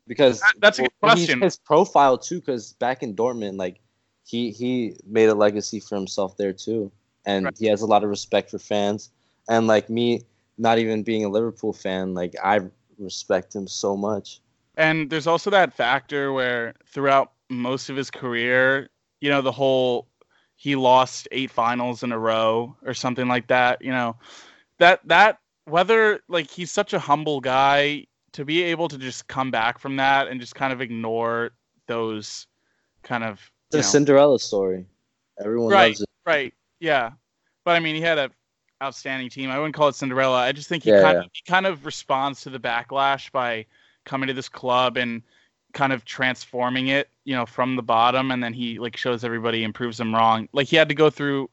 Because 0.08 0.40
that, 0.40 0.54
that's 0.58 0.78
a 0.78 0.82
good 0.82 1.00
question. 1.00 1.42
His 1.42 1.56
profile 1.56 2.18
too, 2.18 2.40
because 2.40 2.72
back 2.72 3.02
in 3.02 3.14
Dortmund, 3.14 3.58
like 3.58 3.80
he 4.24 4.50
he 4.50 4.96
made 5.06 5.28
a 5.28 5.34
legacy 5.34 5.78
for 5.78 5.94
himself 5.94 6.36
there 6.36 6.52
too, 6.52 6.90
and 7.26 7.44
right. 7.44 7.56
he 7.56 7.66
has 7.66 7.82
a 7.82 7.86
lot 7.86 8.02
of 8.02 8.10
respect 8.10 8.50
for 8.50 8.58
fans. 8.58 9.10
And 9.48 9.66
like 9.66 9.88
me, 9.88 10.22
not 10.58 10.78
even 10.78 11.02
being 11.02 11.24
a 11.24 11.28
Liverpool 11.28 11.72
fan, 11.72 12.14
like 12.14 12.34
I 12.42 12.60
respect 12.98 13.54
him 13.54 13.68
so 13.68 13.96
much. 13.96 14.40
And 14.76 15.10
there's 15.10 15.26
also 15.26 15.50
that 15.50 15.72
factor 15.72 16.32
where 16.32 16.74
throughout 16.86 17.32
most 17.48 17.90
of 17.90 17.96
his 17.96 18.10
career, 18.10 18.88
you 19.20 19.30
know, 19.30 19.42
the 19.42 19.52
whole 19.52 20.08
he 20.56 20.74
lost 20.74 21.28
eight 21.30 21.50
finals 21.50 22.02
in 22.02 22.12
a 22.12 22.18
row 22.18 22.76
or 22.84 22.92
something 22.92 23.28
like 23.28 23.46
that, 23.46 23.80
you 23.80 23.92
know, 23.92 24.16
that 24.78 25.00
that 25.06 25.38
whether 25.64 26.20
like 26.28 26.50
he's 26.50 26.70
such 26.70 26.92
a 26.92 26.98
humble 26.98 27.40
guy 27.40 28.04
to 28.38 28.44
be 28.44 28.62
able 28.62 28.86
to 28.86 28.96
just 28.96 29.26
come 29.26 29.50
back 29.50 29.80
from 29.80 29.96
that 29.96 30.28
and 30.28 30.40
just 30.40 30.54
kind 30.54 30.72
of 30.72 30.80
ignore 30.80 31.50
those 31.88 32.46
kind 33.02 33.24
of 33.24 33.40
the 33.72 33.82
Cinderella 33.82 34.38
story. 34.38 34.86
Everyone 35.40 35.72
right, 35.72 35.88
loves 35.88 36.02
it. 36.02 36.08
Right. 36.24 36.54
Yeah. 36.78 37.10
But 37.64 37.74
I 37.74 37.80
mean, 37.80 37.96
he 37.96 38.00
had 38.00 38.16
a 38.16 38.30
outstanding 38.80 39.28
team. 39.28 39.50
I 39.50 39.58
wouldn't 39.58 39.74
call 39.74 39.88
it 39.88 39.96
Cinderella. 39.96 40.36
I 40.36 40.52
just 40.52 40.68
think 40.68 40.84
he 40.84 40.90
yeah, 40.90 41.02
kind 41.02 41.16
yeah. 41.16 41.24
of 41.24 41.30
he 41.32 41.42
kind 41.48 41.66
of 41.66 41.84
responds 41.84 42.40
to 42.42 42.50
the 42.50 42.60
backlash 42.60 43.32
by 43.32 43.66
coming 44.04 44.28
to 44.28 44.34
this 44.34 44.48
club 44.48 44.96
and 44.96 45.20
kind 45.72 45.92
of 45.92 46.04
transforming 46.04 46.86
it, 46.86 47.08
you 47.24 47.34
know, 47.34 47.44
from 47.44 47.74
the 47.74 47.82
bottom, 47.82 48.30
and 48.30 48.40
then 48.40 48.52
he 48.52 48.78
like 48.78 48.96
shows 48.96 49.24
everybody 49.24 49.64
and 49.64 49.74
proves 49.74 49.98
them 49.98 50.14
wrong. 50.14 50.48
Like 50.52 50.68
he 50.68 50.76
had 50.76 50.88
to 50.90 50.94
go 50.94 51.10
through 51.10 51.50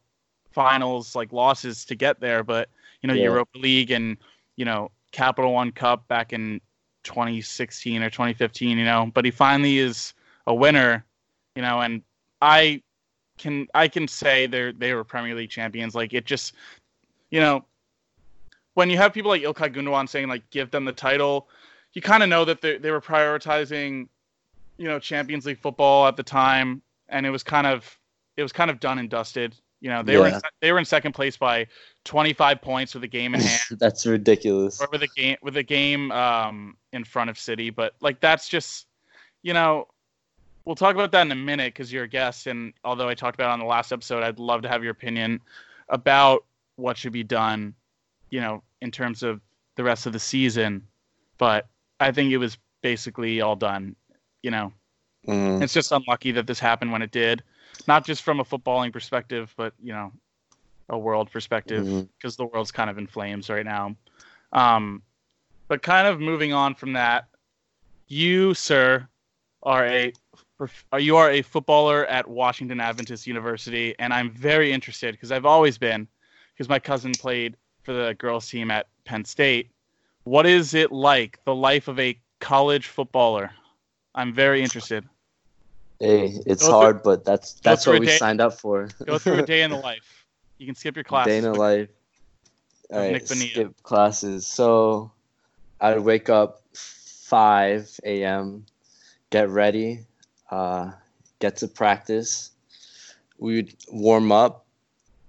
finals, 0.51 1.15
like 1.15 1.33
losses 1.33 1.83
to 1.85 1.95
get 1.95 2.19
there, 2.19 2.43
but 2.43 2.69
you 3.01 3.07
know, 3.07 3.15
yeah. 3.15 3.23
Europa 3.23 3.57
League 3.57 3.89
and 3.89 4.17
you 4.55 4.65
know, 4.65 4.91
Capital 5.11 5.51
One 5.51 5.71
Cup 5.71 6.07
back 6.07 6.31
in 6.31 6.61
2016 7.05 8.03
or 8.03 8.09
2015, 8.09 8.77
you 8.77 8.83
know, 8.83 9.09
but 9.13 9.23
he 9.23 9.31
finally 9.31 9.77
is 9.77 10.13
a 10.47 10.53
winner, 10.53 11.05
you 11.55 11.61
know, 11.61 11.79
and 11.79 12.01
I 12.41 12.81
can 13.37 13.67
I 13.73 13.87
can 13.87 14.07
say 14.07 14.47
they're 14.47 14.73
they 14.73 14.93
were 14.93 15.03
Premier 15.03 15.35
League 15.35 15.49
champions. 15.49 15.95
Like 15.95 16.13
it 16.13 16.25
just, 16.25 16.53
you 17.29 17.39
know, 17.39 17.65
when 18.73 18.89
you 18.89 18.97
have 18.97 19.13
people 19.13 19.31
like 19.31 19.41
Ilkay 19.41 19.73
Gundogan 19.73 20.09
saying 20.09 20.27
like 20.27 20.49
give 20.49 20.71
them 20.71 20.85
the 20.85 20.93
title, 20.93 21.47
you 21.93 22.01
kind 22.01 22.23
of 22.23 22.29
know 22.29 22.45
that 22.45 22.61
they, 22.61 22.77
they 22.77 22.91
were 22.91 23.01
prioritizing, 23.01 24.07
you 24.77 24.87
know, 24.87 24.99
Champions 24.99 25.45
League 25.45 25.59
football 25.59 26.07
at 26.07 26.17
the 26.17 26.23
time, 26.23 26.81
and 27.09 27.25
it 27.25 27.29
was 27.29 27.43
kind 27.43 27.67
of 27.67 27.97
it 28.37 28.43
was 28.43 28.51
kind 28.51 28.69
of 28.69 28.79
done 28.79 28.99
and 28.99 29.09
dusted. 29.09 29.55
You 29.85 29.91
know, 29.91 30.01
they 30.01 30.13
yeah. 30.13 30.19
were 30.19 30.27
in, 30.29 30.41
they 30.61 30.71
were 30.71 30.79
in 30.79 30.85
second 30.85 31.11
place 31.11 31.37
by 31.37 31.67
25 32.05 32.59
points 32.59 32.95
with 32.95 33.03
a 33.03 33.07
game 33.07 33.35
in 33.35 33.41
hand. 33.41 33.79
that's 33.79 34.07
ridiculous. 34.07 34.81
Or 34.81 34.87
with 34.91 35.03
a 35.03 35.07
game 35.15 35.37
with 35.43 35.57
a 35.57 35.63
game 35.63 36.11
um, 36.11 36.75
in 36.91 37.03
front 37.03 37.29
of 37.29 37.37
City, 37.37 37.69
but 37.69 37.93
like 38.01 38.19
that's 38.19 38.49
just, 38.49 38.87
you 39.43 39.53
know, 39.53 39.87
we'll 40.65 40.73
talk 40.73 40.95
about 40.95 41.11
that 41.11 41.21
in 41.21 41.31
a 41.31 41.35
minute 41.35 41.75
because 41.75 41.93
you're 41.93 42.05
a 42.05 42.07
guest, 42.07 42.47
and 42.47 42.73
although 42.83 43.07
I 43.07 43.13
talked 43.13 43.35
about 43.35 43.51
it 43.51 43.53
on 43.53 43.59
the 43.59 43.65
last 43.65 43.91
episode, 43.91 44.23
I'd 44.23 44.39
love 44.39 44.63
to 44.63 44.69
have 44.69 44.81
your 44.81 44.91
opinion 44.91 45.39
about 45.89 46.45
what 46.77 46.97
should 46.97 47.13
be 47.13 47.23
done, 47.23 47.75
you 48.31 48.41
know, 48.41 48.63
in 48.81 48.89
terms 48.89 49.21
of 49.21 49.39
the 49.75 49.83
rest 49.83 50.07
of 50.07 50.13
the 50.13 50.19
season. 50.19 50.81
But 51.37 51.67
I 51.99 52.11
think 52.11 52.31
it 52.31 52.37
was 52.37 52.57
basically 52.81 53.39
all 53.39 53.55
done. 53.55 53.95
You 54.41 54.49
know, 54.49 54.73
mm. 55.27 55.61
it's 55.61 55.73
just 55.73 55.91
unlucky 55.91 56.31
that 56.31 56.47
this 56.47 56.57
happened 56.57 56.91
when 56.91 57.03
it 57.03 57.11
did, 57.11 57.43
not 57.87 58.05
just 58.05 58.23
from 58.23 58.39
a 58.39 58.45
footballing 58.45 58.91
perspective, 58.91 59.53
but 59.57 59.73
you 59.81 59.93
know, 59.93 60.11
a 60.89 60.97
world 60.97 61.31
perspective, 61.31 61.83
because 61.83 62.35
mm-hmm. 62.35 62.43
the 62.43 62.49
world's 62.51 62.71
kind 62.71 62.89
of 62.89 62.97
in 62.97 63.07
flames 63.07 63.49
right 63.49 63.65
now. 63.65 63.95
Um, 64.53 65.01
but 65.67 65.81
kind 65.81 66.07
of 66.07 66.19
moving 66.19 66.53
on 66.53 66.75
from 66.75 66.93
that, 66.93 67.27
you, 68.07 68.53
sir, 68.53 69.07
are 69.63 69.85
a 69.85 70.13
you 70.99 71.17
are 71.17 71.31
a 71.31 71.41
footballer 71.41 72.05
at 72.05 72.27
Washington 72.27 72.79
Adventist 72.79 73.27
University, 73.27 73.95
and 73.99 74.13
I'm 74.13 74.31
very 74.31 74.71
interested 74.71 75.13
because 75.13 75.31
I've 75.31 75.45
always 75.45 75.77
been, 75.77 76.07
because 76.53 76.69
my 76.69 76.79
cousin 76.79 77.11
played 77.13 77.57
for 77.83 77.93
the 77.93 78.13
girls 78.15 78.49
team 78.49 78.71
at 78.71 78.87
Penn 79.03 79.25
State, 79.25 79.69
what 80.23 80.45
is 80.45 80.73
it 80.73 80.91
like, 80.91 81.39
the 81.45 81.53
life 81.53 81.87
of 81.87 81.99
a 81.99 82.17
college 82.39 82.87
footballer? 82.87 83.51
I'm 84.13 84.33
very 84.33 84.61
interested. 84.61 85.05
Hey, 85.99 86.39
it's 86.45 86.63
go 86.63 86.71
hard, 86.71 87.03
but 87.03 87.23
that's 87.23 87.53
that's 87.61 87.87
what 87.87 87.99
we 87.99 88.05
day, 88.05 88.17
signed 88.17 88.41
up 88.41 88.53
for. 88.53 88.89
go 89.05 89.17
through 89.17 89.39
a 89.39 89.45
day 89.45 89.63
in 89.63 89.71
the 89.71 89.77
life. 89.91 90.25
You 90.57 90.65
can 90.65 90.75
skip 90.75 90.95
your 90.95 91.03
classes. 91.03 91.31
Day 91.31 91.37
in 91.37 91.43
the 91.43 91.59
life. 91.59 91.89
All 92.91 92.99
right, 92.99 93.11
Nick 93.13 93.27
skip 93.27 93.81
classes. 93.83 94.45
So 94.45 95.11
I'd 95.79 95.99
wake 95.99 96.29
up 96.29 96.63
5 96.73 97.99
a.m., 98.03 98.65
get 99.29 99.49
ready, 99.49 100.05
uh, 100.51 100.91
get 101.39 101.57
to 101.57 101.67
practice. 101.67 102.51
We'd 103.37 103.75
warm 103.91 104.31
up 104.31 104.65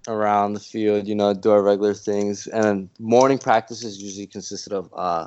around 0.08 0.52
the 0.52 0.60
field, 0.60 1.08
you 1.08 1.14
know, 1.14 1.34
do 1.34 1.50
our 1.50 1.62
regular 1.62 1.94
things. 1.94 2.46
And 2.46 2.88
morning 2.98 3.38
practices 3.38 4.00
usually 4.00 4.26
consisted 4.26 4.72
of 4.72 4.92
uh, 4.94 5.26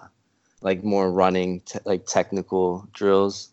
like 0.62 0.84
more 0.84 1.12
running, 1.12 1.62
te- 1.62 1.80
like 1.86 2.06
technical 2.06 2.88
drills. 2.94 3.50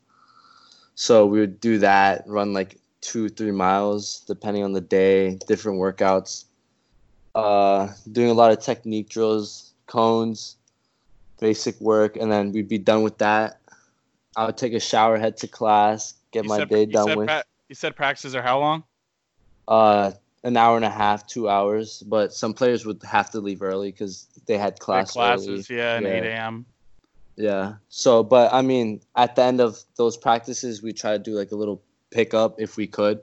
So 0.97 1.27
we 1.27 1.41
would 1.41 1.61
do 1.61 1.79
that, 1.79 2.25
run 2.27 2.53
like 2.53 2.79
two, 3.03 3.29
three 3.29 3.53
miles, 3.53 4.21
depending 4.27 4.65
on 4.65 4.73
the 4.73 4.81
day, 4.81 5.39
different 5.47 5.79
workouts 5.79 6.47
uh, 7.35 7.93
doing 8.13 8.31
a 8.31 8.35
lot 8.35 8.51
of 8.51 8.61
technique 8.61 9.11
drills, 9.11 9.73
cones, 9.87 10.57
basic 11.39 11.79
work, 11.83 12.17
and 12.17 12.33
then 12.33 12.51
we'd 12.51 12.67
be 12.69 12.79
done 12.79 13.03
with 13.03 13.19
that. 13.19 13.61
I 14.37 14.47
would 14.47 14.57
take 14.57 14.73
a 14.73 14.81
shower, 14.81 15.19
head 15.19 15.37
to 15.39 15.47
class, 15.47 16.15
get 16.33 16.45
You 16.45 16.49
my 16.49 16.59
said- 16.59 16.69
day 16.71 16.87
done 16.87 17.15
with. 17.17 17.29
pra- 17.29 17.45
you 17.69 17.75
said 17.75 17.95
practices 17.95 18.35
are 18.35 18.41
how 18.43 18.59
long? 18.59 18.85
Uh, 19.69 20.13
an 20.45 20.57
hour 20.57 20.77
and 20.77 20.85
a 20.85 20.91
half, 20.91 21.27
two 21.27 21.49
hours, 21.49 22.03
but 22.07 22.33
some 22.33 22.55
players 22.55 22.87
would 22.87 23.03
have 23.03 23.31
to 23.33 23.41
leave 23.41 23.61
early 23.61 23.91
because 23.91 24.29
they 24.47 24.57
had 24.57 24.79
class. 24.79 25.13
classes, 25.13 25.69
early. 25.71 25.79
yeah, 25.79 25.97
and 25.97 26.07
Yeah. 26.07 26.13
8 26.13 26.25
a.m. 26.27 26.67
Yeah. 27.37 27.75
So, 27.89 28.23
but 28.23 28.53
I 28.53 28.63
mean, 28.63 29.01
at 29.15 29.37
the 29.37 29.43
end 29.43 29.61
of 29.61 29.79
those 29.97 30.17
practices, 30.17 30.83
we 30.83 30.93
try 30.93 31.13
to 31.13 31.19
do 31.19 31.33
like 31.33 31.53
a 31.53 31.57
little 31.57 31.83
pickup 32.11 32.61
if 32.61 32.77
we 32.77 32.87
could. 32.87 33.23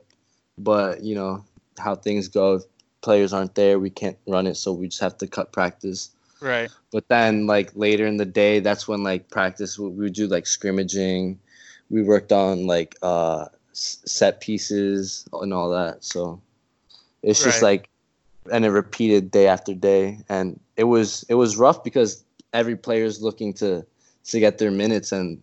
But 0.56 1.02
you 1.02 1.14
know 1.14 1.44
how 1.78 1.96
things 1.96 2.28
go. 2.28 2.54
If 2.54 2.62
players 3.00 3.32
aren't 3.32 3.56
there, 3.56 3.78
we 3.78 3.90
can't 3.90 4.16
run 4.26 4.46
it, 4.46 4.56
so 4.56 4.72
we 4.72 4.88
just 4.88 5.00
have 5.00 5.18
to 5.18 5.26
cut 5.26 5.52
practice. 5.52 6.10
Right. 6.40 6.70
But 6.92 7.08
then, 7.08 7.46
like 7.46 7.72
later 7.74 8.06
in 8.06 8.18
the 8.18 8.24
day, 8.24 8.60
that's 8.60 8.86
when 8.86 9.02
like 9.02 9.30
practice 9.30 9.78
we 9.78 9.88
would 9.88 10.12
do 10.12 10.28
like 10.28 10.46
scrimmaging. 10.46 11.38
We 11.90 12.02
worked 12.02 12.32
on 12.32 12.66
like 12.66 12.96
uh 13.02 13.46
set 13.72 14.40
pieces 14.40 15.26
and 15.32 15.52
all 15.52 15.70
that. 15.70 16.04
So 16.04 16.40
it's 17.22 17.42
just 17.42 17.62
Right. 17.62 17.80
like, 17.80 17.88
and 18.52 18.64
it 18.64 18.70
repeated 18.70 19.32
day 19.32 19.48
after 19.48 19.74
day, 19.74 20.20
and 20.28 20.60
it 20.76 20.84
was 20.84 21.24
it 21.28 21.34
was 21.34 21.56
rough 21.56 21.82
because 21.82 22.24
every 22.52 22.76
player 22.76 23.04
is 23.04 23.20
looking 23.20 23.52
to 23.54 23.84
to 24.26 24.40
get 24.40 24.58
their 24.58 24.70
minutes, 24.70 25.12
and 25.12 25.42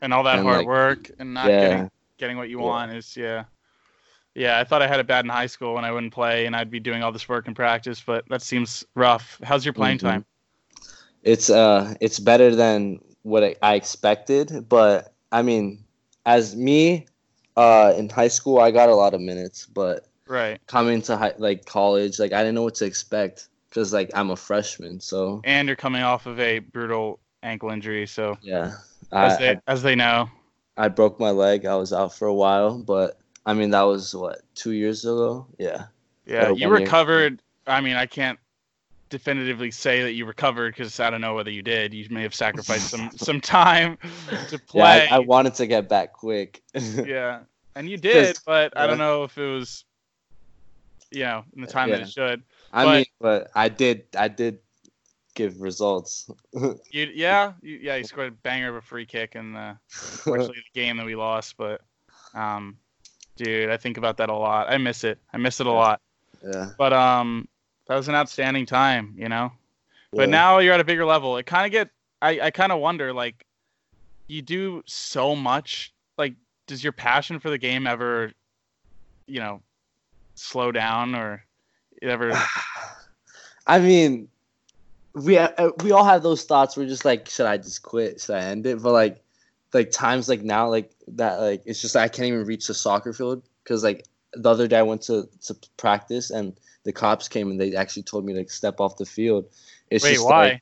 And 0.00 0.12
all 0.12 0.24
that 0.24 0.40
And, 0.40 0.42
hard 0.42 0.62
like, 0.62 0.66
work 0.66 1.10
and 1.18 1.34
not 1.34 1.58
yeah, 1.58 1.58
getting 1.58 1.90
getting 2.18 2.36
what 2.36 2.48
you 2.48 2.58
Yeah. 2.58 2.64
want 2.68 2.92
is 2.92 3.16
yeah. 3.16 3.44
Yeah, 4.34 4.58
I 4.58 4.64
thought 4.64 4.82
I 4.82 4.88
had 4.88 5.00
it 5.00 5.06
bad 5.06 5.24
in 5.24 5.30
high 5.30 5.46
school 5.46 5.74
when 5.74 5.84
I 5.84 5.92
wouldn't 5.92 6.12
play 6.14 6.46
and 6.46 6.56
I'd 6.56 6.70
be 6.70 6.80
doing 6.80 7.02
all 7.02 7.12
this 7.12 7.28
work 7.28 7.48
in 7.48 7.54
practice, 7.54 8.02
but 8.02 8.28
that 8.28 8.42
seems 8.42 8.84
rough. 8.94 9.40
How's 9.42 9.64
your 9.64 9.74
playing 9.74 9.98
Mhm. 9.98 9.98
time? 9.98 10.26
it's 11.22 11.50
uh 11.50 11.94
it's 12.00 12.18
better 12.18 12.54
than 12.54 13.00
what 13.22 13.44
I, 13.44 13.56
I 13.62 13.74
expected. 13.74 14.68
But 14.68 15.12
I 15.32 15.42
mean, 15.42 15.84
as 16.24 16.54
me, 16.54 17.06
uh, 17.56 17.94
in 17.96 18.08
high 18.08 18.28
school, 18.28 18.58
I 18.60 18.70
got 18.70 18.88
a 18.88 18.94
lot 18.94 19.14
of 19.14 19.20
minutes, 19.20 19.66
but 19.66 20.06
Right. 20.26 20.60
coming 20.66 21.02
to 21.02 21.16
high, 21.16 21.34
like 21.38 21.66
college, 21.66 22.18
like 22.18 22.32
I 22.32 22.40
didn't 22.40 22.54
know 22.54 22.64
what 22.64 22.76
to 22.76 22.84
expect 22.86 23.48
because 23.68 23.92
like 23.92 24.10
I'm 24.14 24.30
a 24.30 24.36
freshman, 24.36 25.00
so 25.00 25.44
And 25.44 25.66
you're 25.68 25.76
coming 25.76 26.02
off 26.02 26.26
of 26.26 26.38
a 26.40 26.58
brutal 26.58 27.20
ankle 27.46 27.70
injury, 27.70 28.06
so 28.06 28.36
yeah, 28.42 28.72
as 29.12 29.38
they 29.38 29.50
I 29.50 29.60
as 29.66 29.82
they 29.82 29.94
know. 29.94 30.28
I 30.76 30.88
broke 30.88 31.18
my 31.18 31.30
leg. 31.30 31.64
I 31.64 31.74
was 31.76 31.92
out 31.92 32.14
for 32.14 32.28
a 32.28 32.34
while, 32.34 32.78
but 32.78 33.18
I 33.46 33.54
mean 33.54 33.70
that 33.70 33.82
was 33.82 34.14
what 34.14 34.42
two 34.54 34.72
years 34.72 35.04
ago. 35.04 35.46
Yeah, 35.58 35.86
Yeah, 36.26 36.48
you 36.48 36.48
one 36.48 36.58
year. 36.58 36.72
recovered. 36.74 37.40
I 37.66 37.80
mean, 37.80 37.96
I 37.96 38.06
can't 38.06 38.38
definitively 39.08 39.70
say 39.70 40.02
that 40.02 40.12
you 40.12 40.26
recovered 40.26 40.74
because 40.74 40.98
I 41.00 41.08
don't 41.10 41.20
know 41.20 41.34
whether 41.34 41.50
you 41.50 41.62
did. 41.62 41.94
You 41.94 42.06
may 42.10 42.22
have 42.22 42.34
sacrificed 42.34 42.88
some 42.90 43.10
some 43.16 43.40
time 43.40 43.96
to 44.48 44.52
yeah. 44.52 44.58
play. 44.66 45.08
I, 45.08 45.16
I 45.16 45.18
wanted 45.20 45.54
to 45.54 45.66
get 45.66 45.88
back 45.88 46.12
quick. 46.12 46.62
yeah, 46.74 47.40
and 47.74 47.88
you 47.88 47.96
did, 47.96 48.36
but 48.44 48.76
I 48.76 48.86
don't 48.86 48.98
know 48.98 49.24
if 49.24 49.38
it 49.38 49.46
was, 49.46 49.84
you 51.10 51.20
know, 51.24 51.44
in 51.54 51.62
the 51.62 51.68
time 51.68 51.90
that 51.90 52.00
it 52.00 52.10
should. 52.10 52.42
I 52.72 52.84
but- 52.84 52.92
mean, 52.96 53.06
but 53.20 53.50
I 53.54 53.68
did. 53.70 54.04
I 54.16 54.28
did 54.28 54.58
give 55.36 55.60
results. 55.60 56.28
You, 56.90 57.10
yeah, 57.14 57.52
you, 57.60 57.78
yeah, 57.82 57.96
you 57.96 58.04
scored 58.04 58.28
a 58.28 58.30
banger 58.30 58.70
of 58.70 58.76
a 58.76 58.80
free 58.80 59.04
kick 59.04 59.36
in 59.36 59.52
the 59.52 59.76
the 60.24 60.54
game 60.74 60.96
that 60.96 61.04
we 61.04 61.14
lost, 61.14 61.56
but 61.58 61.82
um, 62.34 62.78
dude, 63.36 63.70
I 63.70 63.76
think 63.76 63.98
about 63.98 64.16
that 64.16 64.30
a 64.30 64.34
lot. 64.34 64.70
I 64.70 64.78
miss 64.78 65.04
it. 65.04 65.18
I 65.32 65.36
miss 65.36 65.60
it 65.60 65.66
a 65.66 65.72
lot. 65.72 66.00
yeah. 66.42 66.70
But 66.78 66.94
um, 66.94 67.46
that 67.86 67.94
was 67.94 68.08
an 68.08 68.14
outstanding 68.14 68.64
time, 68.64 69.14
you 69.18 69.28
know. 69.28 69.52
But 70.12 70.22
yeah. 70.28 70.36
now 70.36 70.58
you're 70.58 70.72
at 70.72 70.80
a 70.80 70.84
bigger 70.84 71.04
level. 71.04 71.36
It 71.36 71.44
kind 71.44 71.66
of 71.66 71.72
get. 71.72 71.90
I 72.22 72.40
I 72.40 72.50
kind 72.50 72.72
of 72.72 72.80
wonder 72.80 73.12
like, 73.12 73.44
you 74.28 74.40
do 74.40 74.82
so 74.86 75.36
much. 75.36 75.92
Like, 76.16 76.34
does 76.66 76.82
your 76.82 76.94
passion 76.94 77.38
for 77.38 77.50
the 77.50 77.58
game 77.58 77.86
ever, 77.86 78.32
you 79.26 79.40
know, 79.40 79.60
slow 80.34 80.72
down 80.72 81.14
or 81.14 81.44
it 82.00 82.08
ever? 82.08 82.32
I 83.66 83.78
mean, 83.78 84.28
we 85.16 85.38
uh, 85.38 85.70
we 85.82 85.92
all 85.92 86.04
have 86.04 86.22
those 86.22 86.44
thoughts. 86.44 86.76
We're 86.76 86.86
just 86.86 87.04
like, 87.04 87.28
should 87.28 87.46
I 87.46 87.56
just 87.56 87.82
quit? 87.82 88.20
Should 88.20 88.36
I 88.36 88.40
end 88.40 88.66
it? 88.66 88.82
But 88.82 88.92
like, 88.92 89.24
like 89.72 89.90
times 89.90 90.28
like 90.28 90.42
now, 90.42 90.68
like 90.68 90.90
that, 91.08 91.40
like 91.40 91.62
it's 91.64 91.80
just 91.80 91.96
I 91.96 92.08
can't 92.08 92.28
even 92.28 92.44
reach 92.44 92.66
the 92.66 92.74
soccer 92.74 93.12
field 93.12 93.42
because 93.64 93.82
like 93.82 94.06
the 94.34 94.50
other 94.50 94.68
day 94.68 94.78
I 94.78 94.82
went 94.82 95.02
to 95.02 95.26
to 95.44 95.56
practice 95.78 96.30
and 96.30 96.54
the 96.84 96.92
cops 96.92 97.28
came 97.28 97.50
and 97.50 97.58
they 97.58 97.74
actually 97.74 98.02
told 98.02 98.26
me 98.26 98.34
to 98.34 98.40
like, 98.40 98.50
step 98.50 98.78
off 98.78 98.98
the 98.98 99.06
field. 99.06 99.46
It's 99.90 100.04
Wait, 100.04 100.14
just 100.14 100.26
why? 100.26 100.60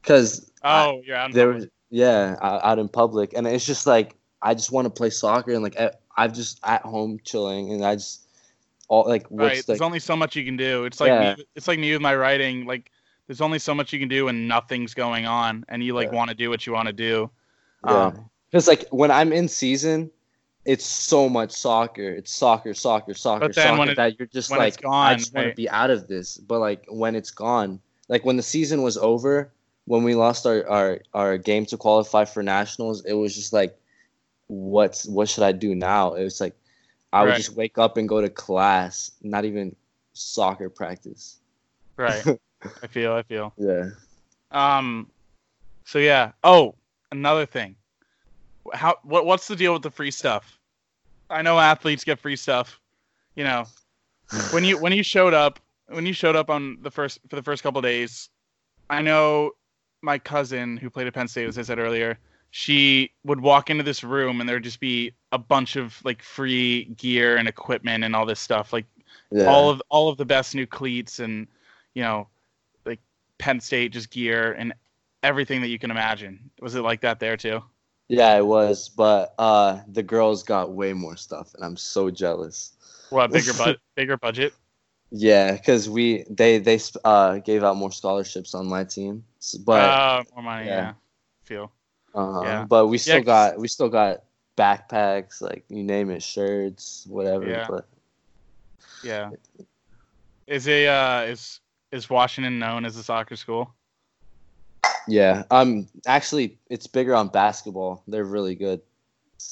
Because 0.00 0.50
oh, 0.64 1.00
you're 1.04 1.16
out. 1.16 1.32
there 1.32 1.48
was 1.48 1.66
yeah 1.90 2.36
out 2.42 2.64
out 2.64 2.78
in 2.78 2.88
public 2.88 3.34
and 3.34 3.46
it's 3.46 3.66
just 3.66 3.86
like 3.86 4.16
I 4.40 4.54
just 4.54 4.72
want 4.72 4.86
to 4.86 4.90
play 4.90 5.10
soccer 5.10 5.52
and 5.52 5.62
like 5.62 5.78
I, 5.78 5.92
I'm 6.16 6.32
just 6.32 6.58
at 6.64 6.82
home 6.82 7.20
chilling 7.22 7.72
and 7.72 7.84
I 7.84 7.94
just 7.94 8.26
all 8.88 9.08
like 9.08 9.22
right. 9.30 9.30
what's 9.30 9.66
There's 9.66 9.80
like 9.80 9.86
only 9.86 10.00
so 10.00 10.16
much 10.16 10.34
you 10.34 10.44
can 10.44 10.56
do. 10.56 10.84
It's 10.84 11.00
like 11.00 11.08
Yeah. 11.08 11.36
me, 11.36 11.44
it's 11.54 11.68
like 11.68 11.78
me 11.78 11.92
with 11.92 12.02
my 12.02 12.14
writing. 12.14 12.66
Like, 12.66 12.90
there's 13.26 13.40
only 13.40 13.58
so 13.58 13.74
much 13.74 13.92
you 13.92 13.98
can 13.98 14.08
do 14.08 14.26
when 14.26 14.46
nothing's 14.48 14.94
going 14.94 15.26
on, 15.26 15.64
and 15.68 15.82
you 15.82 15.94
like 15.94 16.08
Yeah. 16.10 16.16
want 16.16 16.30
to 16.30 16.36
do 16.36 16.50
what 16.50 16.66
you 16.66 16.72
want 16.72 16.86
to 16.88 16.92
do. 16.92 17.30
Yeah. 17.86 18.06
Um, 18.06 18.30
Because 18.50 18.68
like 18.68 18.84
when 18.90 19.10
I'm 19.10 19.32
in 19.32 19.48
season, 19.48 20.10
it's 20.64 20.84
so 20.84 21.28
much 21.28 21.50
soccer. 21.52 22.10
It's 22.10 22.30
soccer, 22.32 22.74
soccer, 22.74 23.14
soccer, 23.14 23.40
But 23.48 23.54
then 23.54 23.64
soccer 23.68 23.78
when 23.78 23.88
it- 23.88 23.96
that 23.96 24.18
you're 24.18 24.26
just 24.28 24.50
when 24.50 24.58
like 24.60 24.80
gone, 24.80 25.06
I 25.06 25.14
just 25.16 25.34
want 25.34 25.48
to 25.48 25.54
be 25.54 25.68
out 25.70 25.90
of 25.90 26.06
this. 26.06 26.36
But 26.36 26.60
like 26.60 26.84
when 26.88 27.16
it's 27.16 27.30
gone, 27.30 27.80
like 28.08 28.24
when 28.24 28.36
the 28.36 28.42
season 28.42 28.82
was 28.82 28.96
over, 28.98 29.50
when 29.86 30.02
we 30.04 30.14
lost 30.14 30.46
our 30.46 30.68
our, 30.68 31.00
our 31.14 31.38
game 31.38 31.64
to 31.66 31.76
qualify 31.76 32.24
for 32.26 32.42
nationals, 32.42 33.04
it 33.04 33.14
was 33.14 33.34
just 33.34 33.52
like, 33.52 33.76
what's 34.48 35.06
what 35.06 35.28
should 35.28 35.44
I 35.44 35.52
do 35.52 35.74
now? 35.74 36.14
It 36.14 36.24
was 36.24 36.40
like 36.40 36.54
I 37.12 37.22
would 37.22 37.30
Right. 37.30 37.36
just 37.38 37.56
wake 37.56 37.78
up 37.78 37.96
and 37.96 38.08
go 38.08 38.20
to 38.20 38.28
class, 38.30 39.10
not 39.22 39.44
even 39.44 39.74
soccer 40.12 40.68
practice. 40.68 41.38
right. 41.96 42.22
I 42.82 42.86
feel. 42.86 43.12
I 43.12 43.22
feel. 43.22 43.52
Yeah. 43.56 43.90
Um, 44.50 45.10
so 45.84 45.98
yeah. 45.98 46.32
Oh, 46.44 46.74
another 47.10 47.46
thing. 47.46 47.76
How 48.72 48.96
what 49.02 49.26
what's 49.26 49.48
the 49.48 49.56
deal 49.56 49.72
with 49.72 49.82
the 49.82 49.90
free 49.90 50.10
stuff? 50.10 50.58
I 51.30 51.42
know 51.42 51.58
athletes 51.58 52.04
get 52.04 52.18
free 52.18 52.36
stuff. 52.36 52.80
You 53.34 53.44
know, 53.44 53.64
when 54.50 54.64
you 54.64 54.78
when 54.78 54.92
you 54.92 55.02
showed 55.02 55.34
up 55.34 55.58
when 55.88 56.06
you 56.06 56.12
showed 56.12 56.36
up 56.36 56.50
on 56.50 56.78
the 56.82 56.90
first 56.90 57.20
for 57.28 57.36
the 57.36 57.42
first 57.42 57.62
couple 57.62 57.78
of 57.78 57.84
days, 57.84 58.28
I 58.90 59.02
know 59.02 59.52
my 60.02 60.18
cousin 60.18 60.76
who 60.76 60.90
played 60.90 61.06
at 61.06 61.14
Penn 61.14 61.28
State, 61.28 61.46
as 61.48 61.58
I 61.58 61.62
said 61.62 61.78
earlier, 61.78 62.18
she 62.50 63.10
would 63.24 63.40
walk 63.40 63.70
into 63.70 63.82
this 63.84 64.02
room 64.04 64.40
and 64.40 64.48
there'd 64.48 64.64
just 64.64 64.80
be 64.80 65.12
a 65.32 65.38
bunch 65.38 65.76
of 65.76 65.98
like 66.04 66.22
free 66.22 66.84
gear 66.96 67.36
and 67.36 67.48
equipment 67.48 68.04
and 68.04 68.14
all 68.14 68.26
this 68.26 68.40
stuff, 68.40 68.72
like 68.72 68.84
Yeah. 69.30 69.46
all 69.46 69.70
of 69.70 69.82
all 69.88 70.08
of 70.08 70.18
the 70.18 70.24
best 70.24 70.54
new 70.54 70.66
cleats 70.66 71.18
and 71.18 71.46
you 71.94 72.02
know, 72.02 72.26
Penn 73.42 73.58
State 73.58 73.92
just 73.92 74.08
gear 74.10 74.52
and 74.52 74.72
everything 75.24 75.60
that 75.62 75.68
you 75.68 75.76
can 75.78 75.90
imagine. 75.90 76.48
Was 76.60 76.76
it 76.76 76.82
like 76.82 77.00
that 77.00 77.18
there 77.18 77.36
too? 77.36 77.60
yeah, 78.08 78.36
it 78.36 78.46
was, 78.46 78.88
but 78.88 79.34
uh 79.38 79.80
the 79.88 80.02
girls 80.02 80.42
got 80.44 80.70
way 80.72 80.92
more 80.92 81.16
stuff 81.16 81.52
and 81.54 81.64
I'm 81.64 81.76
so 81.76 82.08
jealous. 82.08 82.72
What 83.10 83.32
bigger 83.32 83.52
but 83.58 83.78
bigger 83.96 84.16
budget? 84.16 84.54
Yeah, 85.10 85.52
because 85.52 85.90
we 85.90 86.24
they 86.30 86.58
they 86.58 86.78
uh 87.04 87.38
gave 87.38 87.64
out 87.64 87.76
more 87.76 87.90
scholarships 87.90 88.54
on 88.54 88.68
my 88.68 88.84
team, 88.84 89.24
but 89.66 89.80
uh, 89.90 90.22
more 90.34 90.44
money. 90.44 90.66
Yeah. 90.66 90.76
yeah. 90.76 90.92
Feel. 91.42 91.72
uh, 92.14 92.42
yeah. 92.44 92.64
but 92.64 92.86
we 92.86 92.96
still 92.98 93.18
'cause- 93.18 93.24
got 93.24 93.58
we 93.58 93.66
still 93.66 93.88
got 93.88 94.22
backpacks, 94.56 95.42
like 95.42 95.64
you 95.68 95.82
name 95.82 96.10
it, 96.10 96.22
shirts, 96.22 97.06
whatever. 97.08 97.48
Yeah. 97.48 97.66
But 97.68 97.88
Yeah. 99.02 99.30
Is 100.46 100.68
a 100.68 100.86
uh, 100.86 101.22
is 101.32 101.60
is 101.92 102.08
Washington 102.10 102.58
known 102.58 102.84
as 102.84 102.96
a 102.96 103.02
soccer 103.02 103.36
school? 103.36 103.72
yeah, 105.08 105.42
um, 105.50 105.88
actually, 106.06 106.58
it's 106.70 106.86
bigger 106.86 107.14
on 107.14 107.28
basketball. 107.28 108.02
They're 108.08 108.24
really 108.24 108.54
good. 108.54 108.80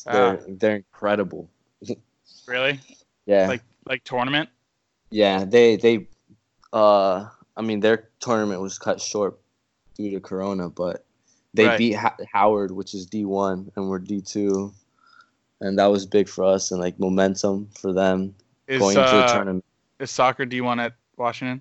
They're 0.07 0.39
Ah. 0.41 0.45
they're 0.49 0.77
incredible. 0.77 1.49
Really? 2.47 2.81
Yeah, 3.27 3.47
Like 3.49 3.63
like 3.87 4.05
tournament? 4.05 4.49
yeah. 5.11 5.45
They 5.45 5.77
they 5.77 6.07
uh, 6.73 7.29
I 7.57 7.63
mean, 7.63 7.81
their 7.81 8.09
tournament 8.21 8.61
was 8.61 8.79
cut 8.79 9.01
short 9.01 9.39
due 9.97 10.11
to 10.13 10.21
Corona, 10.21 10.69
but 10.71 11.05
they 11.55 11.67
Right. 11.67 11.79
beat 11.79 11.93
ha- 11.95 12.17
Howard, 12.33 12.71
which 12.71 12.95
is 12.95 13.07
D 13.07 13.25
one, 13.25 13.71
and 13.77 13.89
we're 13.89 13.99
D 13.99 14.21
two, 14.21 14.73
and 15.61 15.79
that 15.79 15.87
was 15.87 16.07
big 16.07 16.29
for 16.29 16.45
us 16.45 16.71
and 16.71 16.81
like 16.81 16.99
momentum 17.01 17.69
for 17.79 17.93
them 17.93 18.35
Is 18.69 18.79
going 18.81 18.97
into 18.97 19.11
the 19.11 19.25
uh, 19.25 19.33
tournament. 19.33 19.65
is 19.99 20.11
soccer 20.13 20.47
D1 20.47 20.79
at 20.81 20.95
Washington 21.17 21.61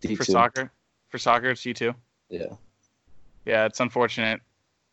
D 0.00 0.14
for 0.14 0.24
soccer? 0.24 0.70
For 1.08 1.18
soccer, 1.18 1.50
it's 1.50 1.62
D2. 1.62 1.94
yeah, 2.28 2.46
Yeah, 3.44 3.64
it's 3.64 3.80
unfortunate. 3.80 4.40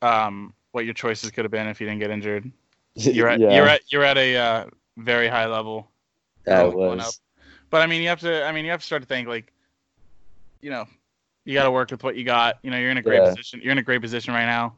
Um, 0.02 0.54
what 0.72 0.86
your 0.86 0.94
choices 0.94 1.32
could 1.32 1.46
have 1.46 1.52
been 1.52 1.68
if 1.68 1.80
you 1.80 1.88
didn't 1.88 2.00
get 2.02 2.12
injured. 2.12 2.52
You're 2.96 3.28
at 3.28 3.40
yeah, 3.40 3.56
you're 3.56 3.68
at 3.68 3.82
you're 3.92 4.04
at 4.04 4.18
a 4.18 4.36
uh, 4.38 4.66
very 4.98 5.28
high 5.28 5.48
level. 5.48 5.90
that 6.46 6.62
was 6.64 7.20
But 7.72 7.82
I 7.82 7.88
mean, 7.88 8.04
you 8.04 8.10
have 8.10 8.20
to. 8.20 8.46
I 8.46 8.52
mean, 8.52 8.66
you 8.66 8.72
have 8.72 8.82
to 8.82 8.86
start 8.86 9.02
to 9.02 9.08
think 9.08 9.28
like, 9.28 9.52
you 10.62 10.70
know, 10.70 10.86
you 11.44 11.56
got 11.56 11.64
to 11.64 11.72
work 11.72 11.90
with 11.90 12.04
what 12.04 12.16
you 12.16 12.24
got. 12.24 12.60
You 12.62 12.70
know, 12.70 12.78
you're 12.78 12.92
in 12.92 12.98
a 12.98 13.02
great 13.02 13.24
Yeah. 13.24 13.30
position. 13.30 13.62
You're 13.64 13.72
in 13.72 13.80
a 13.80 13.84
great 13.84 14.02
position 14.02 14.34
right 14.36 14.46
now. 14.46 14.76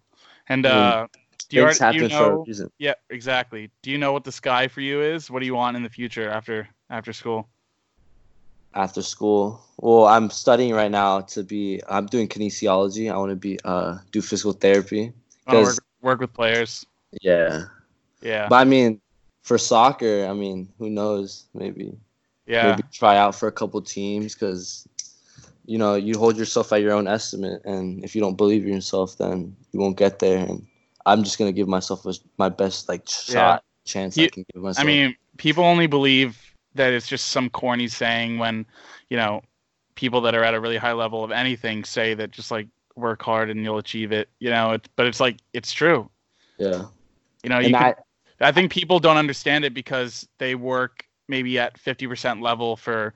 And 0.47 0.63
mean, 0.63 0.71
uh, 0.71 1.07
do 1.49 1.57
you, 1.57 1.63
already- 1.63 1.79
do 1.79 1.85
you 1.85 1.91
happen 2.03 2.09
for 2.09 2.33
a 2.33 2.53
know? 2.53 2.69
Yeah, 2.77 2.93
exactly. 3.09 3.69
Do 3.81 3.91
you 3.91 3.97
know 3.97 4.13
what 4.13 4.23
the 4.23 4.31
sky 4.31 4.69
for 4.69 4.79
you 4.79 5.01
is? 5.01 5.29
What 5.29 5.41
do 5.41 5.45
you 5.45 5.55
want 5.55 5.75
in 5.75 5.83
the 5.83 5.89
future 5.89 6.29
after 6.29 6.69
after 6.89 7.11
school? 7.11 7.49
After 8.75 9.01
school. 9.01 9.61
Well, 9.77 10.05
I'm 10.05 10.29
studying 10.29 10.73
right 10.73 10.91
now 10.91 11.21
to 11.33 11.43
be. 11.43 11.81
I'm 11.89 12.05
doing 12.07 12.27
kinesiology. 12.27 13.11
I 13.11 13.17
want 13.17 13.31
to 13.31 13.35
be 13.35 13.59
uh 13.65 13.97
do 14.11 14.21
physical 14.21 14.53
therapy. 14.53 15.13
Work, 15.47 15.79
work 16.01 16.19
with 16.19 16.33
players. 16.33 16.85
Yeah, 17.21 17.65
Yeah, 18.21 18.49
but 18.49 18.55
I 18.55 18.65
mean, 18.65 19.01
for 19.43 19.57
soccer, 19.57 20.25
I 20.27 20.33
mean, 20.33 20.69
who 20.77 20.89
knows? 20.89 21.45
Maybe 21.53 21.97
yeah, 22.45 22.61
maybe 22.61 22.83
try 22.91 23.17
out 23.17 23.35
for 23.35 23.47
a 23.47 23.51
couple 23.51 23.81
teams 23.81 24.33
because 24.35 24.87
you 25.65 25.77
know 25.77 25.95
you 25.95 26.17
hold 26.17 26.37
yourself 26.37 26.71
at 26.73 26.81
your 26.81 26.93
own 26.93 27.07
estimate, 27.07 27.61
and 27.65 28.03
if 28.03 28.15
you 28.15 28.21
don't 28.21 28.37
believe 28.37 28.65
in 28.65 28.73
yourself, 28.73 29.17
then 29.17 29.55
you 29.71 29.79
won't 29.79 29.97
get 29.97 30.19
there. 30.19 30.45
And 30.45 30.65
I'm 31.05 31.23
just 31.23 31.37
gonna 31.37 31.51
give 31.53 31.67
myself 31.67 32.05
a, 32.05 32.13
my 32.37 32.49
best 32.49 32.89
like 32.89 33.07
shot 33.07 33.63
chance 33.85 34.17
You- 34.17 34.25
I 34.25 34.29
can 34.29 34.45
give 34.53 34.61
myself. 34.63 34.83
I 34.83 34.87
mean, 34.87 35.15
people 35.37 35.63
only 35.63 35.87
believe 35.87 36.44
that 36.75 36.93
it's 36.93 37.07
just 37.07 37.27
some 37.27 37.49
corny 37.49 37.87
saying 37.87 38.37
when, 38.37 38.65
you 39.09 39.17
know, 39.17 39.41
people 39.95 40.21
that 40.21 40.35
are 40.35 40.43
at 40.43 40.53
a 40.53 40.59
really 40.59 40.77
high 40.77 40.93
level 40.93 41.23
of 41.23 41.31
anything 41.31 41.83
say 41.83 42.13
that 42.13 42.31
just 42.31 42.51
like 42.51 42.67
work 42.95 43.21
hard 43.21 43.49
and 43.49 43.63
you'll 43.63 43.77
achieve 43.77 44.11
it. 44.11 44.29
You 44.39 44.49
know, 44.49 44.73
it, 44.73 44.87
but 44.95 45.07
it's 45.07 45.19
like 45.19 45.37
it's 45.53 45.73
true. 45.73 46.09
yeah, 46.57 46.85
You 47.43 47.49
know, 47.49 47.59
you 47.59 47.73
can, 47.73 47.75
I 47.75 47.95
I 48.41 48.51
think 48.51 48.71
people 48.71 48.99
don't 48.99 49.17
understand 49.17 49.65
it 49.65 49.73
because 49.73 50.27
they 50.39 50.55
work 50.55 51.05
maybe 51.27 51.57
at 51.59 51.79
50% 51.79 52.41
level 52.41 52.75
for 52.75 53.13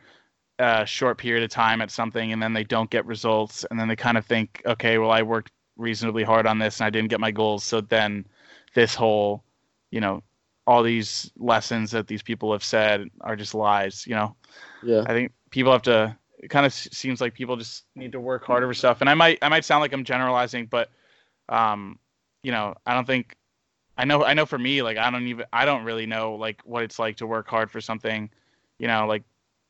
a 0.59 0.85
short 0.85 1.17
period 1.17 1.43
of 1.43 1.49
time 1.49 1.81
at 1.81 1.91
something 1.91 2.31
and 2.31 2.41
then 2.41 2.53
they 2.53 2.63
don't 2.63 2.89
get 2.89 3.05
results 3.05 3.65
and 3.69 3.79
then 3.79 3.87
they 3.87 3.95
kind 3.95 4.17
of 4.17 4.25
think, 4.25 4.61
okay, 4.65 4.97
well 4.97 5.11
I 5.11 5.21
worked 5.21 5.51
reasonably 5.77 6.23
hard 6.23 6.47
on 6.47 6.59
this 6.59 6.79
and 6.79 6.85
I 6.85 6.89
didn't 6.89 7.09
get 7.09 7.19
my 7.19 7.31
goals, 7.31 7.63
so 7.63 7.81
then 7.81 8.25
this 8.73 8.95
whole, 8.95 9.43
you 9.91 10.01
know, 10.01 10.23
all 10.69 10.83
these 10.83 11.31
lessons 11.37 11.91
that 11.91 12.07
these 12.07 12.23
people 12.23 12.53
have 12.53 12.63
said 12.63 13.09
are 13.21 13.35
just 13.35 13.55
lies, 13.55 14.05
you 14.07 14.15
know. 14.15 14.35
yeah 14.81 15.05
I 15.05 15.13
think 15.13 15.33
people 15.51 15.71
have 15.71 15.83
to 15.83 16.17
it 16.39 16.49
kind 16.49 16.65
of 16.65 16.73
seems 16.73 17.21
like 17.21 17.33
people 17.35 17.57
just 17.57 17.85
need 17.95 18.13
to 18.13 18.19
work 18.21 18.45
harder 18.45 18.67
for 18.67 18.73
stuff. 18.73 19.01
And 19.01 19.09
I 19.09 19.15
might 19.15 19.39
I 19.41 19.49
might 19.49 19.65
sound 19.65 19.81
like 19.81 19.93
I'm 19.93 20.05
generalizing, 20.05 20.67
but 20.67 20.89
um, 21.49 21.99
you 22.43 22.51
know, 22.51 22.75
I 22.85 22.93
don't 22.93 23.05
think 23.07 23.35
I 23.97 24.05
know 24.05 24.23
I 24.23 24.33
know 24.33 24.45
for 24.45 24.59
me, 24.59 24.81
like 24.83 24.97
I 24.97 25.09
don't 25.11 25.27
even 25.27 25.45
I 25.53 25.65
don't 25.65 25.83
really 25.85 26.05
know 26.07 26.35
like 26.35 26.61
what 26.65 26.83
it's 26.83 26.99
like 26.99 27.17
to 27.17 27.27
work 27.27 27.47
hard 27.47 27.71
for 27.71 27.81
something. 27.81 28.29
You 28.79 28.87
know, 28.87 29.07
like 29.07 29.23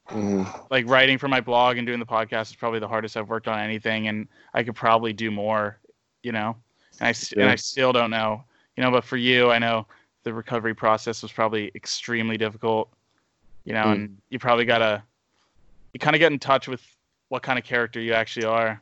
mhm, 0.09 0.45
like 0.69 0.85
writing 0.87 1.17
for 1.17 1.27
my 1.27 1.41
blog 1.41 1.77
and 1.77 1.87
doing 1.87 1.99
the 1.99 2.05
podcast 2.05 2.49
is 2.49 2.55
probably 2.55 2.79
the 2.79 2.87
hardest 2.87 3.17
I've 3.17 3.29
worked 3.29 3.47
on 3.47 3.59
anything 3.59 4.07
and 4.07 4.27
I 4.53 4.63
could 4.63 4.75
probably 4.75 5.13
do 5.13 5.31
more, 5.31 5.79
you 6.23 6.31
know. 6.31 6.57
And 6.99 7.07
I 7.07 7.09
s 7.09 7.33
and 7.39 7.49
I 7.49 7.55
still 7.55 7.91
don't 7.93 8.11
know. 8.11 8.43
You 8.77 8.83
know, 8.83 8.91
but 8.91 9.03
for 9.03 9.17
you, 9.17 9.51
I 9.51 9.59
know 9.59 9.87
the 10.23 10.33
recovery 10.33 10.73
process 10.73 11.21
was 11.21 11.31
probably 11.31 11.71
extremely 11.75 12.37
difficult. 12.37 12.89
You 13.65 13.73
know, 13.73 13.85
Mm. 13.85 13.93
and 13.93 14.17
you 14.29 14.39
probably 14.39 14.65
got 14.65 14.79
to 14.79 15.03
you 15.93 15.99
kind 15.99 16.15
of 16.15 16.19
get 16.19 16.31
in 16.31 16.39
touch 16.39 16.67
with 16.67 16.85
what 17.29 17.41
kind 17.43 17.57
of 17.59 17.65
character 17.65 17.99
you 17.99 18.13
actually 18.13 18.45
are. 18.45 18.81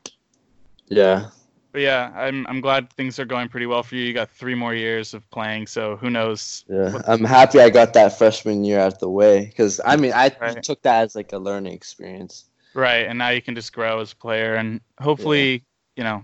yeah. 0.88 1.30
But 1.74 1.82
yeah, 1.82 2.12
I'm 2.16 2.48
I'm 2.48 2.62
glad 2.62 2.92
things 2.94 3.20
are 3.20 3.26
going 3.26 3.50
pretty 3.50 3.66
well 3.66 3.84
for 3.84 3.96
you. 3.96 4.06
You 4.06 4.14
got 4.14 4.30
3 4.32 4.56
more 4.56 4.74
years 4.74 5.14
of 5.14 5.30
playing, 5.30 5.68
so 5.68 5.96
who 5.98 6.10
knows 6.10 6.66
Yeah, 6.68 7.02
I'm 7.08 7.24
happy 7.24 7.60
I 7.60 7.70
got 7.70 7.94
that 7.94 8.18
freshman 8.18 8.64
year 8.64 8.80
out 8.80 9.00
the 9.00 9.10
way 9.10 9.46
because 9.46 9.80
I 9.86 9.96
mean 9.98 10.14
I 10.14 10.32
Right. 10.40 10.64
took 10.64 10.82
that 10.84 11.04
as 11.04 11.16
like 11.16 11.34
a 11.34 11.38
learning 11.38 11.74
experience. 11.74 12.46
Right, 12.74 13.06
and 13.08 13.18
now 13.18 13.30
you 13.30 13.42
can 13.42 13.54
just 13.56 13.74
grow 13.74 14.00
as 14.00 14.12
a 14.14 14.16
player 14.16 14.56
and 14.56 14.80
hopefully, 15.00 15.64
you 15.96 16.04
know, 16.04 16.24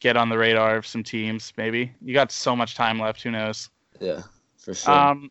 get 0.00 0.16
on 0.16 0.28
the 0.28 0.38
radar 0.38 0.76
of 0.76 0.86
some 0.86 1.02
teams. 1.02 1.52
Maybe 1.56 1.92
you 2.00 2.14
got 2.14 2.30
so 2.30 2.54
much 2.54 2.74
time 2.74 3.00
left. 3.00 3.22
Who 3.22 3.30
knows? 3.30 3.70
Yeah, 4.00 4.22
for 4.68 4.74
sure. 4.74 4.94
Um, 4.94 5.30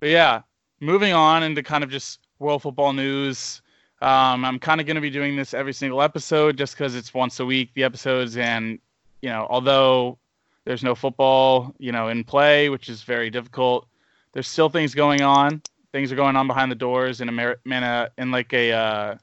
but 0.00 0.08
yeah, 0.08 0.42
moving 0.80 1.12
on 1.12 1.44
into 1.44 1.62
kind 1.62 1.84
of 1.84 1.90
just 1.90 2.18
world 2.40 2.62
football 2.62 2.92
news. 2.92 3.62
Um, 4.02 4.44
I'm 4.44 4.58
kind 4.58 4.80
of 4.80 4.86
going 4.86 4.96
to 4.96 5.00
be 5.00 5.10
doing 5.10 5.36
this 5.36 5.54
every 5.54 5.72
single 5.72 6.02
episode 6.02 6.56
just 6.56 6.74
because 6.74 6.96
it's 6.96 7.14
once 7.14 7.38
a 7.38 7.46
week 7.46 7.70
the 7.74 7.84
episodes, 7.84 8.36
and 8.36 8.80
you 9.22 9.28
know, 9.28 9.46
although 9.48 10.18
there's 10.64 10.82
no 10.82 10.94
football, 10.94 11.72
you 11.78 11.92
know, 11.92 12.08
in 12.08 12.24
play, 12.24 12.68
which 12.68 12.88
is 12.88 13.02
very 13.02 13.30
difficult, 13.30 13.86
there's 14.32 14.48
still 14.48 14.68
things 14.68 14.94
going 14.94 15.22
on. 15.22 15.62
Things 15.92 16.12
are 16.12 16.16
going 16.16 16.36
on 16.36 16.46
behind 16.46 16.70
the 16.70 16.76
doors 16.76 17.20
in 17.20 17.28
a 17.28 17.54
in, 17.64 17.72
a, 17.72 18.10
in 18.18 18.30
like 18.30 18.52
a 18.52 18.72
uh, 18.72 19.14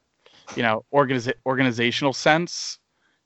you 0.56 0.64
know 0.64 0.86
organiza- 0.94 1.36
organizational 1.46 2.14
sense. 2.14 2.80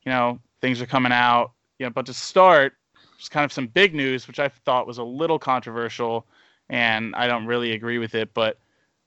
You 0.06 0.12
know, 0.12 0.39
things 0.60 0.82
are 0.82 0.88
coming 0.88 1.12
out. 1.12 1.52
You 1.78 1.86
know, 1.86 1.91
but 1.91 2.08
to 2.08 2.13
start, 2.13 2.74
just 3.19 3.32
kind 3.32 3.43
of 3.43 3.51
some 3.51 3.67
big 3.67 3.93
news, 3.93 4.27
which 4.27 4.39
I 4.39 4.47
thought 4.47 4.88
was 4.88 4.97
a 4.97 5.03
little 5.03 5.38
controversial, 5.38 6.25
and 6.69 7.13
I 7.15 7.27
don't 7.27 7.45
really 7.45 7.73
agree 7.73 7.97
with 7.97 8.15
it. 8.15 8.34
But 8.34 8.58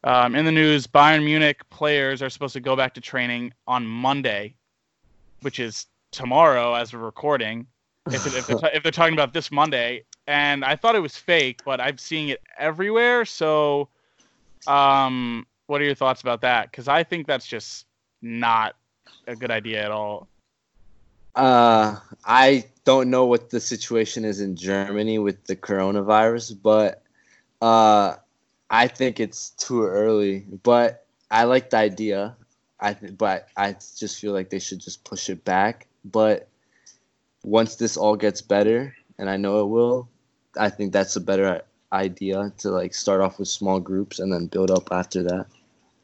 um, 0.05 0.37
in 0.37 0.45
the 0.45 0.53
news, 0.53 0.87
Bayern 0.87 1.25
Munich 1.25 1.69
players 1.71 2.23
are 2.23 2.29
supposed 2.29 2.53
to 2.53 2.61
go 2.61 2.77
back 2.77 2.93
to 2.95 3.01
training 3.01 3.55
on 3.67 3.87
Monday, 3.87 4.55
which 5.41 5.59
is 5.59 5.87
tomorrow 6.11 6.75
as 6.75 6.93
we're 6.93 7.01
recording. 7.01 7.67
If, 8.07 8.27
if, 8.27 8.47
they're, 8.47 8.71
if 8.75 8.83
they're 8.83 8.93
talking 8.93 9.15
about 9.15 9.33
this 9.33 9.51
Monday, 9.51 10.05
and 10.27 10.63
I 10.63 10.77
thought 10.77 10.95
it 10.95 11.01
was 11.01 11.17
fake, 11.17 11.63
but 11.65 11.81
I'm 11.81 11.97
seeing 11.97 12.29
it 12.29 12.43
everywhere. 12.59 13.25
So, 13.25 13.89
um, 14.67 15.47
what 15.69 15.81
are 15.81 15.85
your 15.85 15.95
thoughts 15.95 16.21
about 16.21 16.43
that? 16.43 16.71
Because 16.71 16.87
I 16.87 17.03
think 17.03 17.27
that's 17.27 17.47
just 17.47 17.87
not 18.21 18.77
a 19.27 19.35
good 19.35 19.51
idea 19.51 19.83
at 19.83 19.91
all. 19.91 20.29
Uh, 21.35 21.97
I 22.25 22.65
don't 22.85 23.11
know 23.11 23.25
what 23.27 23.51
the 23.51 23.61
situation 23.61 24.25
is 24.25 24.41
in 24.41 24.57
Germany 24.57 25.19
with 25.19 25.45
the 25.45 25.57
coronavirus, 25.57 26.59
but 26.63 27.03
uh, 27.61 28.17
I 28.71 28.89
think 28.89 29.21
it's 29.21 29.51
too 29.51 29.85
early. 29.85 30.45
But 30.63 31.07
I 31.31 31.45
like 31.45 31.71
the 31.71 31.79
idea. 31.79 32.37
I 32.81 32.95
th- 32.95 33.17
but 33.17 33.49
I 33.57 33.73
just 33.73 34.21
feel 34.21 34.33
like 34.33 34.51
they 34.51 34.59
should 34.59 34.81
just 34.81 35.05
push 35.05 35.31
it 35.31 35.45
back. 35.45 35.87
But 36.05 36.49
once 37.45 37.77
this 37.77 37.97
all 37.97 38.17
gets 38.17 38.43
better, 38.43 38.95
and 39.19 39.31
I 39.31 39.37
know 39.37 39.61
it 39.61 39.69
will, 39.69 40.09
I 40.59 40.69
think 40.69 40.93
that's 40.93 41.17
a 41.17 41.21
better 41.21 41.63
idea 41.93 42.53
to 42.59 42.71
like 42.71 42.95
start 42.95 43.21
off 43.21 43.39
with 43.39 43.49
small 43.49 43.79
groups 43.79 44.19
and 44.19 44.33
then 44.33 44.47
build 44.47 44.71
up 44.71 44.89
after 44.91 45.23
that. 45.23 45.47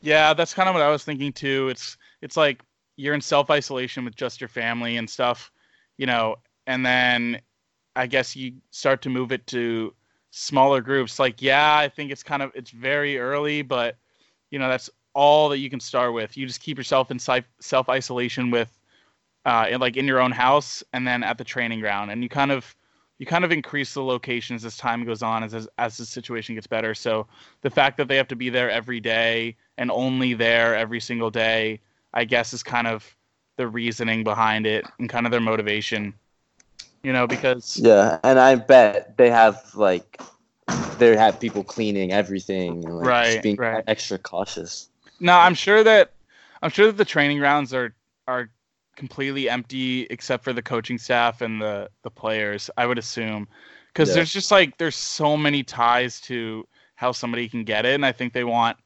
Yeah, 0.01 0.33
that's 0.35 0.55
kind 0.55 0.69
of 0.69 0.75
what 0.75 0.83
I 0.83 0.91
was 0.91 1.05
thinking 1.05 1.33
too. 1.33 1.69
It's 1.69 1.97
it's 2.23 2.37
like 2.37 2.63
you're 2.99 3.15
in 3.15 3.21
self 3.21 3.49
isolation 3.49 4.05
with 4.05 4.17
just 4.17 4.41
your 4.41 4.49
family 4.49 4.97
and 4.97 5.09
stuff, 5.09 5.53
you 5.97 6.07
know, 6.07 6.37
and 6.67 6.85
then 6.85 7.41
I 7.97 8.07
guess 8.07 8.35
you 8.37 8.55
start 8.71 9.01
to 9.03 9.09
move 9.09 9.33
it 9.33 9.47
to 9.49 9.95
smaller 10.31 10.81
groups. 10.81 11.19
Like, 11.19 11.41
yeah, 11.41 11.77
I 11.77 11.89
think 11.89 12.11
it's 12.11 12.25
kind 12.25 12.43
of 12.43 12.51
it's 12.55 12.73
very 12.73 13.19
early, 13.19 13.63
but 13.63 13.97
you 14.51 14.59
know, 14.59 14.69
that's 14.69 14.91
all 15.15 15.49
that 15.51 15.59
you 15.59 15.71
can 15.71 15.81
start 15.81 16.13
with. 16.13 16.37
You 16.37 16.47
just 16.47 16.61
keep 16.61 16.77
yourself 16.77 17.11
in 17.11 17.19
self 17.19 17.89
isolation 17.89 18.51
with 18.51 18.77
uh 19.47 19.67
in, 19.71 19.81
like 19.81 19.97
in 19.97 20.07
your 20.07 20.21
own 20.21 20.33
house 20.33 20.83
and 20.93 21.07
then 21.07 21.23
at 21.23 21.39
the 21.39 21.45
training 21.45 21.79
ground 21.79 22.11
and 22.11 22.25
you 22.25 22.29
kind 22.29 22.51
of 22.51 22.75
you 23.19 23.27
kind 23.27 23.45
of 23.45 23.53
increase 23.53 23.95
the 23.95 24.03
locations 24.03 24.65
as 24.65 24.77
time 24.77 25.05
goes 25.05 25.23
on 25.23 25.45
as, 25.45 25.55
as 25.55 25.69
as 25.79 25.97
the 25.97 26.05
situation 26.05 26.57
gets 26.57 26.67
better. 26.67 26.95
So 26.95 27.29
the 27.61 27.71
fact 27.71 27.97
that 27.99 28.09
they 28.09 28.17
have 28.17 28.29
to 28.29 28.37
be 28.37 28.49
there 28.49 28.71
every 28.71 29.01
day 29.01 29.57
and 29.77 29.91
only 29.91 30.35
there 30.35 30.75
every 30.75 31.01
single 31.01 31.31
day, 31.31 31.81
I 32.15 32.25
guess 32.25 32.53
is 32.53 32.63
kind 32.63 32.87
of 32.87 33.07
the 33.57 33.69
reasoning 33.69 34.25
behind 34.25 34.67
it 34.67 34.91
and 34.99 35.09
kind 35.09 35.27
of 35.27 35.33
their 35.33 35.41
motivation. 35.41 36.15
You 37.03 37.13
know, 37.13 37.27
because 37.27 37.85
Yeah, 37.85 38.19
and 38.25 38.39
I 38.39 38.57
bet 38.57 39.17
they 39.17 39.31
have 39.31 39.75
like 39.75 40.21
they 40.99 41.17
have 41.17 41.41
people 41.41 41.65
cleaning 41.65 42.13
everything 42.13 42.85
and 42.85 42.97
like 42.97 43.21
Right, 43.21 43.23
just 43.23 43.43
being 43.43 43.59
right. 43.59 43.85
extra 43.87 44.19
cautious. 44.19 44.89
no, 45.21 45.33
I'm 45.37 45.55
sure 45.55 45.83
that 45.85 46.13
I'm 46.63 46.71
sure 46.71 46.87
that 46.87 46.97
the 46.97 47.05
training 47.05 47.39
grounds 47.39 47.73
are 47.75 47.95
are 48.27 48.51
completely 48.97 49.49
empty 49.49 50.03
except 50.11 50.45
for 50.45 50.53
the 50.53 50.63
coaching 50.63 50.99
staff 50.99 51.41
and 51.41 51.61
the 51.61 51.91
the 52.03 52.11
players. 52.11 52.71
I 52.77 52.87
would 52.87 52.99
assume 52.99 53.49
because 53.93 54.09
Yeah. 54.09 54.15
there's 54.15 54.33
just 54.33 54.51
like 54.51 54.77
there's 54.79 54.97
so 54.97 55.37
many 55.37 55.63
ties 55.63 56.21
to 56.23 56.67
how 56.97 57.13
somebody 57.13 57.49
can 57.49 57.65
get 57.65 57.87
it, 57.87 57.95
and 57.95 58.05
I 58.07 58.13
think 58.13 58.33
they 58.33 58.45
want 58.45 58.77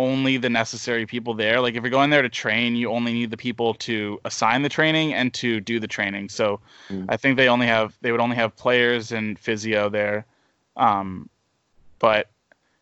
only 0.00 0.38
the 0.38 0.48
necessary 0.50 1.06
people 1.06 1.34
there. 1.34 1.60
Like 1.60 1.74
if 1.76 1.82
you're 1.82 1.90
going 1.90 2.10
there 2.10 2.22
to 2.22 2.28
train, 2.28 2.76
you 2.76 2.90
only 2.90 3.12
need 3.12 3.30
the 3.30 3.36
people 3.36 3.74
to 3.74 4.20
assign 4.24 4.62
the 4.62 4.68
training 4.68 5.14
and 5.14 5.32
to 5.34 5.60
do 5.60 5.78
the 5.80 5.88
training. 5.88 6.28
So 6.30 6.60
Mm. 6.90 7.06
I 7.08 7.16
think 7.16 7.36
they 7.36 7.48
only 7.48 7.66
have 7.66 7.96
they 8.00 8.10
would 8.12 8.20
only 8.20 8.36
have 8.36 8.56
players 8.56 9.12
and 9.12 9.38
physio 9.38 9.88
there. 9.90 10.26
Um, 10.76 11.28
but 11.98 12.30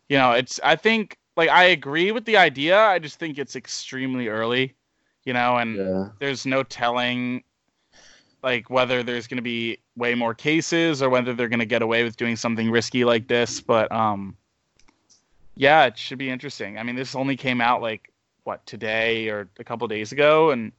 you 0.09 0.17
know, 0.17 0.31
it's 0.31 0.59
I 0.63 0.75
think 0.75 1.17
like 1.37 1.49
I 1.49 1.65
agree 1.65 2.11
with 2.11 2.25
the 2.25 2.37
idea. 2.37 2.77
I 2.79 2.99
just 2.99 3.19
think 3.19 3.37
it's 3.37 3.55
extremely 3.55 4.27
early, 4.29 4.73
you 5.25 5.33
know, 5.33 5.57
and 5.57 5.77
Yeah. 5.77 6.09
there's 6.19 6.45
no 6.45 6.63
telling 6.63 7.43
like 8.43 8.69
whether 8.69 9.03
there's 9.03 9.27
going 9.27 9.37
to 9.37 9.43
be 9.43 9.79
way 9.97 10.15
more 10.15 10.33
cases 10.33 11.01
or 11.01 11.09
whether 11.09 11.33
they're 11.33 11.49
going 11.49 11.59
to 11.59 11.65
get 11.65 11.81
away 11.81 12.03
with 12.03 12.15
doing 12.17 12.35
something 12.37 12.71
risky 12.71 13.03
like 13.03 13.27
this 13.27 13.59
but 13.61 13.91
um 13.91 14.35
yeah 15.59 15.83
it 15.85 15.97
should 15.97 16.17
be 16.17 16.29
interesting 16.29 16.77
i 16.77 16.83
mean 16.83 16.95
this 16.95 17.15
only 17.15 17.35
came 17.35 17.59
out 17.61 17.81
like 17.81 18.11
what 18.45 18.65
today 18.65 19.27
or 19.27 19.47
a 19.59 19.63
couple 19.63 19.85
days 19.87 20.11
ago 20.13 20.51
and 20.51 20.71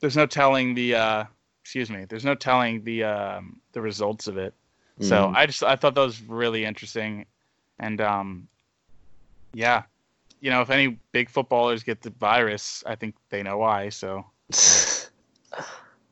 there's 0.00 0.16
no 0.16 0.26
telling 0.26 0.74
the 0.74 0.94
uh 0.94 1.24
excuse 1.62 1.88
me 1.88 2.04
there's 2.08 2.24
no 2.24 2.34
telling 2.34 2.82
the 2.84 3.04
um 3.04 3.60
the 3.72 3.80
results 3.80 4.26
of 4.26 4.36
it 4.36 4.52
so 5.00 5.14
Mhm. 5.28 5.36
i 5.36 5.46
just 5.46 5.62
i 5.62 5.76
thought 5.76 5.94
that 5.94 6.00
was 6.00 6.20
really 6.22 6.64
interesting 6.64 7.24
and 7.78 8.00
um 8.00 8.48
yeah 9.54 9.84
you 10.40 10.50
know 10.50 10.60
if 10.60 10.70
any 10.70 10.98
big 11.12 11.30
footballers 11.30 11.84
get 11.84 12.02
the 12.02 12.10
virus 12.10 12.82
i 12.84 12.96
think 12.96 13.14
they 13.30 13.42
know 13.44 13.58
why 13.58 13.88
so 13.88 14.26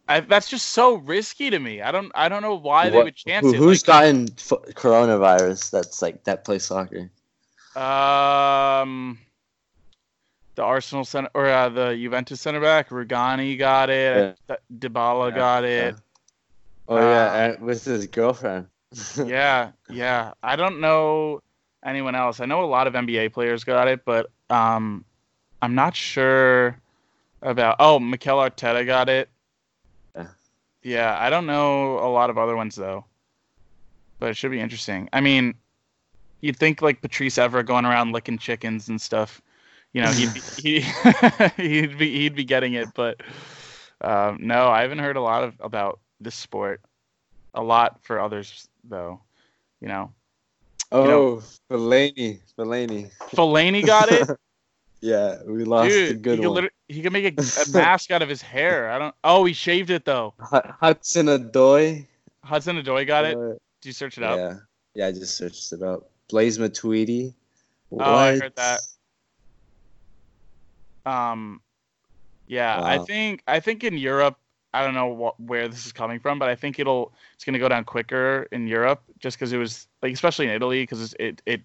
I, 0.09 0.19
that's 0.21 0.49
just 0.49 0.71
so 0.71 0.97
risky 0.97 1.51
to 1.51 1.59
me. 1.61 1.83
I 1.83 1.93
don't 1.93 2.11
I 2.17 2.29
don't 2.29 2.43
know 2.43 2.57
why 2.57 2.91
they 2.91 3.01
would 3.01 3.15
chance 3.15 3.47
Who, 3.47 3.55
it. 3.55 3.59
who's 3.59 3.87
like, 3.87 4.03
gotten 4.03 4.29
f- 4.37 4.75
coronavirus? 4.75 5.71
That's 5.71 6.03
like 6.03 6.25
that 6.25 6.45
plays 6.45 6.65
soccer. 6.65 7.09
Um 7.77 9.19
the 10.57 10.63
Arsenal 10.63 11.05
center 11.05 11.31
or 11.35 11.47
uh, 11.47 11.69
the 11.69 11.97
Juventus 11.97 12.41
center 12.41 12.61
back 12.61 12.91
Rugani 12.91 13.59
got 13.59 13.91
it. 13.91 14.37
D- 14.49 14.89
Dybala 14.89 15.31
Yeah, 15.31 15.37
got 15.37 15.65
it. 15.65 15.95
Oh 16.89 16.97
Uh, 16.97 17.01
yeah, 17.01 17.45
and 17.45 17.63
with 17.63 17.85
his 17.85 18.07
girlfriend. 18.07 18.67
Yeah, 19.25 19.71
yeah. 19.89 20.33
I 20.43 20.57
don't 20.57 20.81
know 20.81 21.41
anyone 21.85 22.15
else. 22.15 22.41
I 22.41 22.47
know 22.47 22.65
a 22.65 22.67
lot 22.67 22.87
of 22.87 22.95
NBA 22.95 23.33
players 23.33 23.65
got 23.65 23.89
it, 23.89 24.05
but 24.05 24.31
um 24.51 25.05
I'm 25.63 25.75
not 25.75 25.95
sure 25.95 26.77
about 27.43 27.77
Oh, 27.79 27.99
Mikel 27.99 28.39
Arteta 28.39 28.85
got 28.85 29.09
it. 29.09 29.29
Yeah. 30.17 30.27
Yeah, 30.83 31.17
I 31.19 31.31
don't 31.31 31.47
know 31.47 31.99
a 31.99 32.11
lot 32.11 32.31
of 32.31 32.39
other 32.39 32.57
ones 32.57 32.75
though. 32.75 33.05
But 34.19 34.31
it 34.31 34.37
should 34.37 34.51
be 34.51 34.61
interesting. 34.61 35.09
I 35.13 35.21
mean, 35.21 35.55
you'd 36.41 36.57
think 36.57 36.83
like 36.83 37.01
Patrice 37.03 37.37
Evra 37.37 37.65
going 37.65 37.85
around 37.85 38.13
licking 38.13 38.39
chickens 38.39 38.89
and 38.89 39.01
stuff. 39.01 39.41
You 39.93 40.03
know, 40.03 40.11
he'd 40.13 40.33
be, 40.35 40.41
he, 40.63 40.81
he'd 41.81 41.99
be 41.99 42.13
he'd 42.21 42.35
be 42.35 42.45
getting 42.45 42.75
it, 42.75 42.89
but 42.95 43.21
um, 44.01 44.39
no, 44.41 44.69
I 44.69 44.83
haven't 44.83 44.99
heard 45.01 45.17
a 45.17 45.21
lot 45.23 45.43
of 45.45 45.55
about 45.61 45.99
this 46.21 46.35
sport. 46.35 46.81
A 47.55 47.63
lot 47.63 47.99
for 48.03 48.21
others 48.21 48.69
though. 48.85 49.21
You 49.81 49.89
know, 49.89 50.13
Oh, 50.93 51.05
know- 51.05 51.43
Fellaini, 51.71 52.41
Fellaini. 52.59 53.11
Fellaini 53.33 53.85
got 53.85 54.11
it. 54.13 54.29
Yeah, 55.03 55.39
we 55.47 55.65
lost 55.65 55.87
a 55.91 56.09
Dude, 56.13 56.21
good 56.23 56.39
he 56.41 56.43
could, 56.43 56.49
one. 56.49 56.55
liter- 56.57 56.73
he 56.89 57.01
could 57.01 57.13
make 57.15 57.25
a, 57.25 57.43
a 57.43 57.73
mask 57.73 58.11
out 58.11 58.21
of 58.21 58.29
his 58.29 58.43
hair. 58.43 58.91
I 58.91 58.99
don't. 58.99 59.15
Oh, 59.25 59.47
he 59.47 59.55
shaved 59.55 59.89
it 59.89 60.05
though. 60.05 60.35
Hu- 60.39 60.61
Hudson-Odoi. 60.79 62.05
Hudson 62.45 62.77
Adoy 62.77 63.07
got 63.07 63.25
it. 63.25 63.35
Uh, 63.35 63.53
Did 63.81 63.85
you 63.87 63.93
search 63.93 64.19
it 64.19 64.25
up? 64.25 64.37
Yeah, 64.37 64.57
yeah, 64.95 65.07
I 65.07 65.13
just 65.13 65.39
searched 65.39 65.73
it 65.73 65.83
up. 65.83 66.10
Blaise 66.31 66.59
Matuidi. 66.59 67.35
Oh, 67.93 67.99
I 68.01 68.39
heard 68.39 68.55
that. 68.57 68.81
Um, 71.05 71.61
yeah, 72.47 72.81
I 72.83 72.99
think 72.99 73.43
I 73.47 73.61
think 73.61 73.85
in 73.85 73.97
Europe, 73.97 74.39
I 74.73 74.85
don't 74.85 74.95
know 74.95 75.09
what, 75.09 75.41
where 75.41 75.69
this 75.69 75.87
is 75.87 75.93
coming 75.93 76.21
from, 76.21 76.39
but 76.39 76.49
I 76.49 76.55
think 76.55 76.79
it'll 76.79 77.13
it's 77.35 77.45
gonna 77.45 77.59
go 77.59 77.69
down 77.69 77.85
quicker 77.85 78.47
in 78.53 78.67
Europe 78.67 79.03
just 79.19 79.39
because 79.39 79.53
it 79.53 79.59
was 79.59 79.89
like 80.03 80.13
especially 80.13 80.47
in 80.47 80.53
Italy 80.53 80.83
because 80.83 81.15
it 81.19 81.43
it 81.47 81.63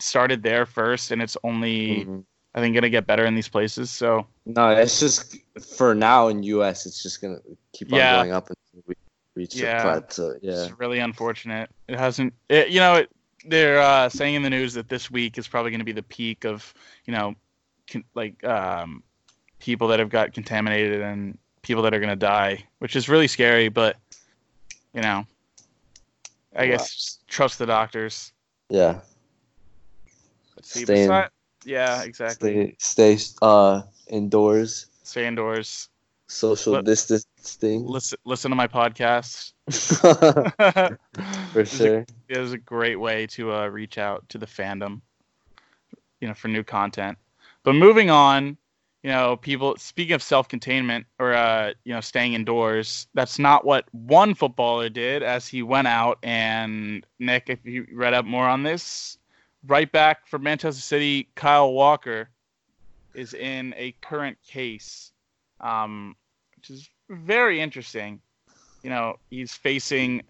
started 0.00 0.42
there 0.42 0.66
first 0.66 1.10
and 1.10 1.22
it's 1.22 1.36
only 1.44 2.04
Mhm. 2.04 2.24
I 2.54 2.60
think 2.60 2.74
gonna 2.74 2.90
get 2.90 3.06
better 3.06 3.24
in 3.24 3.34
these 3.34 3.48
places. 3.48 3.90
So 3.90 4.26
No, 4.44 4.70
it's 4.70 5.00
just 5.00 5.36
for 5.76 5.94
now 5.94 6.28
in 6.28 6.42
US. 6.42 6.84
It's 6.86 7.02
just 7.02 7.22
gonna 7.22 7.38
keep 7.72 7.92
on 7.92 7.98
Yeah. 7.98 8.16
going 8.16 8.32
up 8.32 8.50
until 8.50 8.84
we 8.86 8.94
reach 9.34 9.54
Yeah. 9.54 9.78
a 9.78 10.00
plateau. 10.00 10.34
Yeah. 10.42 10.64
it's 10.64 10.78
really 10.78 10.98
unfortunate. 10.98 11.70
It 11.88 11.98
hasn't. 11.98 12.34
It, 12.48 12.68
you 12.68 12.80
know, 12.80 12.96
it, 12.96 13.10
they're 13.44 13.80
uh, 13.80 14.08
saying 14.08 14.34
in 14.34 14.42
the 14.42 14.50
news 14.50 14.74
that 14.74 14.88
this 14.88 15.10
week 15.10 15.38
is 15.38 15.48
probably 15.48 15.70
going 15.70 15.80
to 15.80 15.84
be 15.84 15.92
the 15.92 16.02
peak 16.02 16.44
of 16.44 16.72
you 17.06 17.12
know, 17.12 17.34
con- 17.90 18.04
like 18.14 18.42
um, 18.44 19.02
people 19.58 19.88
that 19.88 19.98
have 19.98 20.10
got 20.10 20.32
contaminated 20.32 21.00
and 21.00 21.38
people 21.62 21.82
that 21.82 21.94
are 21.94 21.98
going 22.00 22.10
to 22.10 22.16
die, 22.16 22.64
which 22.78 22.96
is 22.96 23.08
really 23.08 23.28
scary. 23.28 23.68
But 23.68 23.96
you 24.94 25.02
know, 25.02 25.26
I 26.56 26.64
Wow. 26.64 26.70
guess 26.72 27.18
trust 27.28 27.58
the 27.58 27.66
doctors. 27.66 28.32
Yeah. 28.68 29.00
See. 30.62 30.84
Stay 30.84 31.04
in- 31.04 31.24
yeah, 31.64 32.02
exactly. 32.02 32.76
Stay, 32.78 33.16
stay 33.16 33.34
uh 33.42 33.82
indoors. 34.08 34.86
Stay 35.02 35.26
indoors. 35.26 35.88
Social 36.28 36.74
Let- 36.74 36.84
distancing. 37.42 37.86
Listen, 37.86 38.18
listen 38.24 38.50
to 38.50 38.56
my 38.56 38.68
podcast. 38.68 39.52
For 41.52 41.60
a- 41.60 41.66
sure. 41.66 42.06
it 42.28 42.38
was 42.38 42.52
a 42.52 42.58
great 42.58 42.96
way 42.96 43.26
to 43.28 43.52
uh, 43.52 43.66
reach 43.66 43.98
out 43.98 44.28
to 44.30 44.38
the 44.38 44.46
fandom, 44.46 45.00
you 46.20 46.28
know, 46.28 46.34
for 46.34 46.48
new 46.48 46.62
content. 46.62 47.18
But 47.64 47.74
moving 47.74 48.10
on, 48.10 48.56
you 49.02 49.10
know, 49.10 49.36
people 49.36 49.76
speaking 49.78 50.14
of 50.14 50.22
self-containment 50.22 51.06
or 51.18 51.34
uh, 51.34 51.72
you 51.84 51.92
know, 51.92 52.00
staying 52.00 52.34
indoors. 52.34 53.06
That's 53.14 53.38
not 53.38 53.64
what 53.64 53.84
one 53.92 54.34
footballer 54.34 54.88
did, 54.88 55.22
as 55.22 55.46
he 55.48 55.62
went 55.62 55.88
out 55.88 56.18
and 56.22 57.04
Nick, 57.18 57.44
if 57.48 57.64
you 57.64 57.86
read 57.92 58.14
up 58.14 58.24
more 58.24 58.46
on 58.46 58.62
this, 58.62 59.18
right 59.66 59.90
back 59.90 60.26
for 60.26 60.38
Manchester 60.38 60.80
City, 60.80 61.28
Kyle 61.34 61.72
Walker 61.72 62.28
is 63.14 63.34
in 63.34 63.74
a 63.76 63.92
current 64.00 64.38
case, 64.46 65.12
um, 65.60 66.16
which 66.56 66.70
is 66.70 66.88
very 67.08 67.60
interesting. 67.60 68.20
You 68.82 68.90
know, 68.90 69.16
he's 69.30 69.52
facing 69.52 70.22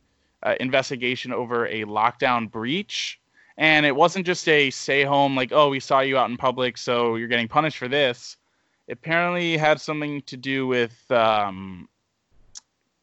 uh, 0.43 0.55
investigation 0.61 1.33
over 1.33 1.67
a 1.67 1.85
lockdown 1.85 2.51
breach. 2.51 3.19
And 3.59 3.85
it 3.85 3.95
wasn't 3.95 4.25
just 4.27 4.49
a 4.49 4.71
stay 4.71 5.05
home, 5.05 5.37
like, 5.37 5.53
oh, 5.53 5.69
we 5.69 5.79
saw 5.79 6.01
you 6.01 6.17
out 6.17 6.31
in 6.31 6.39
public, 6.39 6.79
so 6.79 7.17
you're 7.17 7.29
getting 7.29 7.49
punished 7.49 7.77
for 7.77 7.87
this. 7.87 8.37
It 8.89 8.95
apparently 8.95 9.59
had 9.59 9.79
something 9.81 10.23
to 10.23 10.37
do 10.39 10.67
with, 10.67 11.11
um, 11.11 11.87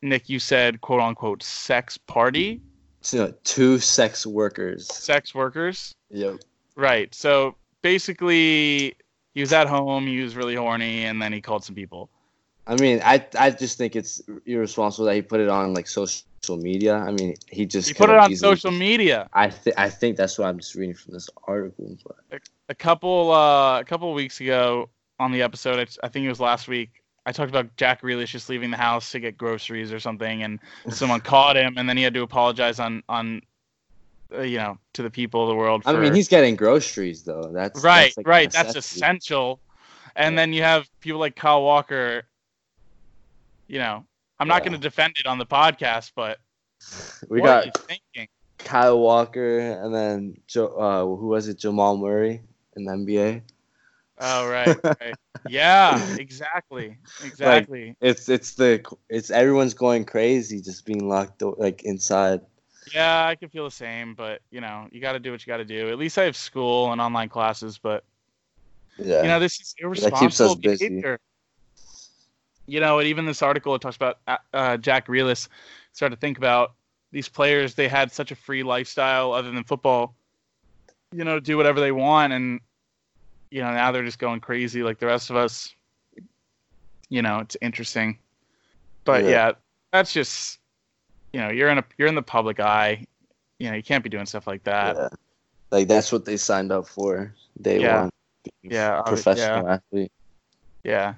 Nick, 0.02 0.28
you 0.28 0.40
said, 0.40 0.82
quote 0.82 1.02
unquote, 1.02 1.44
sex 1.44 1.98
party, 1.98 2.62
So, 3.02 3.34
two 3.44 3.78
sex 3.80 4.26
workers. 4.26 4.88
sex 4.88 5.36
workers. 5.36 5.94
Yep. 6.10 6.40
Right. 6.76 7.14
So 7.14 7.56
basically, 7.84 8.96
he 9.34 9.42
was 9.42 9.54
at 9.54 9.68
home, 9.68 10.08
he 10.08 10.20
was 10.20 10.36
really 10.36 10.56
horny, 10.56 11.06
and 11.06 11.22
then 11.22 11.32
he 11.32 11.42
called 11.42 11.64
some 11.64 11.76
people. 11.76 12.10
I 12.70 12.76
mean, 12.76 13.02
I 13.04 13.26
I 13.38 13.50
just 13.50 13.78
think 13.80 13.96
it's 13.96 14.22
irresponsible 14.46 15.06
that 15.08 15.16
he 15.16 15.24
put 15.24 15.40
it 15.40 15.50
on 15.50 15.74
like 15.74 15.88
social 15.88 16.24
media. 16.58 16.96
I 16.96 17.12
mean, 17.12 17.34
he 17.50 17.66
just 17.66 17.88
He 17.88 17.94
put 17.96 18.12
it 18.12 18.18
on 18.18 18.32
easily- 18.32 18.56
social 18.56 18.72
media. 18.72 19.28
I 19.34 19.50
think 19.50 19.78
I 19.80 19.90
think 19.90 20.18
that's 20.18 20.38
what 20.38 20.48
I'm 20.48 20.60
just 20.60 20.76
reading 20.76 20.94
from 20.96 21.16
this 21.16 21.30
article. 21.48 21.98
But 22.06 22.42
a 22.70 22.76
couple 22.76 23.32
uh, 23.32 23.80
a 23.80 23.84
couple 23.84 24.10
of 24.10 24.16
weeks 24.16 24.40
ago 24.40 24.90
on 25.20 25.32
the 25.32 25.42
episode, 25.42 25.80
I, 25.80 26.06
I 26.06 26.10
think 26.10 26.26
it 26.26 26.30
was 26.30 26.40
last 26.40 26.68
week. 26.68 27.02
I 27.26 27.32
talked 27.32 27.50
about 27.50 27.76
Jack 27.76 28.04
Grealish 28.04 28.28
just 28.28 28.50
leaving 28.50 28.70
the 28.72 28.78
house 28.78 29.12
to 29.12 29.20
get 29.20 29.36
groceries 29.38 29.92
or 29.92 30.00
something, 30.00 30.44
and 30.44 30.60
someone 30.90 31.22
caught 31.22 31.58
him, 31.58 31.74
and 31.78 31.90
then 31.90 31.98
he 31.98 32.04
had 32.04 32.14
to 32.14 32.22
apologize 32.22 32.80
on 32.80 33.02
on 33.10 33.42
uh, 34.32 34.42
you 34.42 34.58
know 34.60 34.78
to 34.94 35.02
the 35.02 35.10
people 35.10 35.42
of 35.42 35.50
the 35.50 35.56
world. 35.56 35.84
For, 35.84 35.90
I 35.90 36.00
mean, 36.00 36.14
he's 36.14 36.28
getting 36.28 36.56
groceries 36.56 37.24
though. 37.24 37.50
That's 37.52 37.84
right, 37.84 38.04
that's, 38.06 38.18
like, 38.18 38.28
a 38.28 38.30
right. 38.30 38.52
That's 38.52 38.76
essential. 38.76 39.60
And 40.16 40.34
Yeah. 40.34 40.42
then 40.42 40.54
you 40.54 40.62
have 40.62 40.88
people 41.02 41.20
like 41.20 41.36
Kyle 41.36 41.64
Walker. 41.64 42.26
You 43.70 43.80
know, 43.80 44.06
I'm 44.40 44.50
not 44.50 44.64
going 44.64 44.74
to 44.74 44.80
defend 44.80 45.16
it 45.20 45.28
on 45.28 45.38
the 45.38 45.46
podcast, 45.46 46.12
but 46.16 46.40
We 47.30 47.42
got 47.42 47.66
thinking? 47.88 48.28
Kyle 48.60 49.00
Walker 49.00 49.60
and 49.60 49.94
then 49.94 50.38
Joe. 50.48 50.68
Uh, 50.68 51.06
who 51.06 51.28
was 51.28 51.48
it? 51.48 51.60
Jamal 51.60 51.98
Murray 51.98 52.42
in 52.76 52.86
the 52.86 52.92
NBA. 52.94 53.44
Oh 54.20 54.48
right, 54.48 54.78
right. 55.02 55.16
yeah, 55.48 56.06
exactly, 56.18 56.98
exactly. 57.24 57.96
It's 58.02 58.28
it's 58.28 58.56
the 58.56 58.84
it's 59.10 59.30
everyone's 59.32 59.74
going 59.74 60.06
crazy 60.06 60.62
just 60.62 60.86
being 60.86 61.08
locked 61.08 61.42
like 61.42 61.84
inside. 61.84 62.42
Yeah, 62.94 63.26
I 63.28 63.36
can 63.36 63.50
feel 63.50 63.66
the 63.66 63.72
same, 63.72 64.16
but 64.16 64.42
you 64.52 64.62
know, 64.62 64.88
you 64.92 65.00
got 65.00 65.14
to 65.14 65.20
do 65.20 65.32
what 65.32 65.46
you 65.46 65.52
got 65.52 65.58
to 65.58 65.66
do. 65.66 65.90
At 65.90 65.98
least 65.98 66.18
I 66.18 66.24
have 66.24 66.36
school 66.36 66.92
and 66.92 67.02
online 67.02 67.30
classes, 67.30 67.78
but 67.78 68.04
Yeah. 68.98 69.22
you 69.24 69.28
know, 69.30 69.40
this 69.40 69.60
is 69.60 69.74
keeps 70.20 70.42
us 70.42 70.56
irresponsible 70.56 70.56
busy. 70.56 70.90
behavior. 70.90 71.20
You 72.70 72.80
know, 72.80 73.00
and 73.00 73.08
even 73.08 73.26
this 73.26 73.42
article 73.42 73.76
it 73.76 73.82
talks 73.82 73.96
about 73.96 74.20
uh, 74.28 74.38
uh, 74.54 74.78
Jack 74.78 75.08
Grealish. 75.08 75.48
Started 75.94 76.16
to 76.16 76.20
think 76.20 76.38
about 76.38 76.74
these 77.12 77.28
players. 77.28 77.74
They 77.74 77.88
had 77.88 78.12
such 78.12 78.32
a 78.32 78.36
free 78.36 78.64
lifestyle 78.64 79.34
other 79.34 79.52
than 79.52 79.64
football. 79.64 80.16
You 81.12 81.24
know, 81.24 81.40
do 81.40 81.58
whatever 81.58 81.80
they 81.80 81.92
want, 81.92 82.34
and 82.34 82.60
you 83.50 83.62
know, 83.62 83.72
now 83.72 83.92
they're 83.92 84.04
just 84.04 84.20
going 84.20 84.40
crazy 84.40 84.84
like 84.84 85.00
the 85.00 85.08
rest 85.08 85.30
of 85.30 85.36
us. 85.36 85.74
You 87.10 87.24
know, 87.24 87.40
it's 87.40 87.58
interesting. 87.62 88.20
But 89.04 89.24
Yeah. 89.24 89.30
yeah, 89.30 89.52
that's 89.92 90.14
just 90.14 90.60
you 91.34 91.40
know, 91.40 91.50
you're 91.50 91.70
in 91.70 91.80
a 91.80 91.86
you're 91.98 92.08
in 92.08 92.16
the 92.16 92.22
public 92.22 92.60
eye. 92.60 93.06
You 93.58 93.70
know, 93.70 93.76
you 93.76 93.84
can't 93.84 94.04
be 94.04 94.10
doing 94.10 94.26
stuff 94.26 94.48
like 94.48 94.64
that. 94.64 94.96
yeah. 94.96 95.10
Like 95.72 95.88
that's 95.88 96.12
what 96.12 96.26
they 96.26 96.38
signed 96.38 96.72
up 96.72 96.88
for. 96.88 97.34
Day 97.62 97.80
Yeah. 97.82 98.02
one. 98.02 98.10
Yeah, 98.64 99.02
Professional 99.02 99.68
athlete. 99.68 100.12
Yeah. 100.84 101.16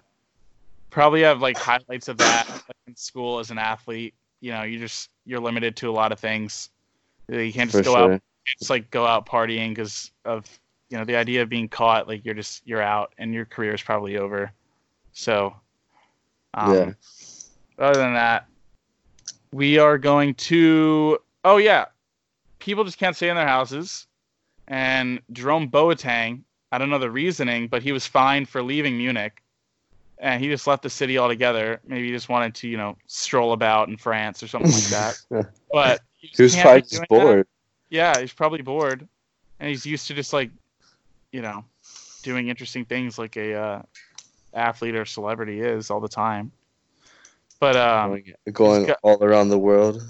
Probably 0.91 1.21
have 1.21 1.41
like 1.41 1.58
highlights 1.58 2.08
of 2.08 2.17
that 2.17 2.47
like, 2.49 2.62
in 2.86 2.95
school 2.95 3.39
as 3.39 3.49
an 3.49 3.58
athlete. 3.58 4.13
You 4.41 4.51
know, 4.51 4.63
you 4.63 4.77
just 4.77 5.10
you're 5.25 5.39
limited 5.39 5.75
to 5.77 5.89
a 5.89 5.91
lot 5.91 6.12
of 6.12 6.19
things. 6.19 6.69
You 7.27 7.51
can't 7.51 7.71
just 7.71 7.84
For 7.84 7.89
go 7.89 7.95
sure. 7.95 8.13
out 8.13 8.21
just 8.60 8.69
like 8.69 8.89
go 8.91 9.06
out 9.06 9.25
partying 9.25 9.69
because 9.69 10.12
of 10.25 10.45
you 10.89 10.97
know 10.97 11.06
the 11.06 11.15
idea 11.15 11.41
of 11.41 11.49
being 11.49 11.69
caught. 11.69 12.08
Like 12.08 12.25
you're 12.25 12.36
just 12.36 12.62
you're 12.65 12.82
out 12.82 13.13
and 13.17 13.34
your 13.34 13.45
career 13.45 13.73
is 13.73 13.82
probably 13.82 14.17
over. 14.17 14.51
So, 15.13 15.56
um, 16.54 16.73
Yeah. 16.73 16.93
Other 17.80 17.99
than 17.99 18.13
that, 18.13 18.45
we 19.51 19.80
are 19.80 19.97
going 19.97 20.36
to. 20.36 21.17
Oh 21.43 21.58
yeah, 21.58 21.86
people 22.60 22.84
just 22.84 22.97
can't 22.97 23.15
stay 23.15 23.30
in 23.30 23.36
their 23.36 23.47
houses, 23.47 24.08
and 24.67 25.21
Jerome 25.32 25.69
Boateng. 25.69 26.41
I 26.71 26.77
don't 26.77 26.89
know 26.89 26.99
the 26.99 27.12
reasoning, 27.12 27.67
but 27.67 27.82
he 27.84 27.91
was 27.91 28.06
fined 28.06 28.47
for 28.47 28.62
leaving 28.62 28.97
Munich, 28.97 29.41
and 30.22 30.42
he 30.42 30.48
just 30.50 30.68
left 30.68 30.84
the 30.84 30.90
city 30.90 31.18
altogether. 31.18 31.82
Maybe 31.86 32.06
he 32.08 32.12
just 32.14 32.30
wanted 32.30 32.56
to, 32.56 32.68
you 32.68 32.78
know, 32.78 32.96
stroll 33.08 33.52
about 33.54 33.90
in 33.90 33.98
France 33.98 34.42
or 34.42 34.48
something 34.48 34.72
like 34.72 34.84
that. 34.86 35.18
But 35.74 36.02
you 36.22 36.30
just 36.30 36.38
He 36.38 36.44
was 36.44 36.56
probably 36.62 36.82
just 36.82 36.92
doing 36.92 37.02
that. 37.02 37.10
bored. 37.10 37.48
Yeah, 37.90 38.20
he's 38.20 38.32
probably 38.34 38.62
bored, 38.62 39.08
and 39.60 39.70
he's 39.70 39.86
used 39.86 40.08
to 40.08 40.14
just 40.14 40.32
like, 40.32 40.50
you 41.32 41.42
know, 41.42 41.66
doing 42.24 42.48
interesting 42.50 42.86
things 42.86 43.18
like 43.18 43.36
a 43.36 43.54
uh, 43.54 43.82
athlete 44.54 44.96
or 44.96 45.06
celebrity 45.06 45.60
is 45.62 45.90
all 45.90 46.00
the 46.00 46.08
time. 46.10 46.52
But 47.60 47.76
um, 47.76 48.10
going 48.10 48.24
going 48.54 48.86
got- 48.88 49.00
all 49.04 49.24
around 49.24 49.50
the 49.50 49.60
world. 49.60 50.02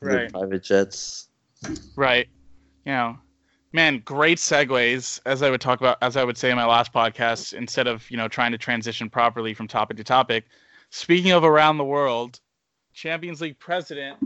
Right. 0.00 0.30
Private 0.30 0.62
jets. 0.62 1.28
right, 1.96 2.28
you 2.84 2.92
know, 2.92 3.18
man, 3.74 4.00
great 4.04 4.38
segues. 4.38 5.20
As 5.26 5.42
I 5.42 5.50
would 5.50 5.60
talk 5.60 5.80
about, 5.80 5.98
as 6.00 6.16
I 6.16 6.24
would 6.24 6.38
say 6.38 6.48
in 6.48 6.56
my 6.56 6.64
last 6.64 6.94
podcast, 6.94 7.52
instead 7.52 7.86
of 7.86 8.10
you 8.10 8.16
know 8.16 8.28
trying 8.28 8.52
to 8.52 8.58
transition 8.58 9.10
properly 9.10 9.52
from 9.52 9.68
topic 9.68 9.98
to 9.98 10.04
topic. 10.04 10.44
Speaking 10.88 11.32
of 11.32 11.44
around 11.44 11.76
the 11.76 11.84
world, 11.84 12.40
Champions 12.94 13.40
League 13.40 13.58
president, 13.58 14.16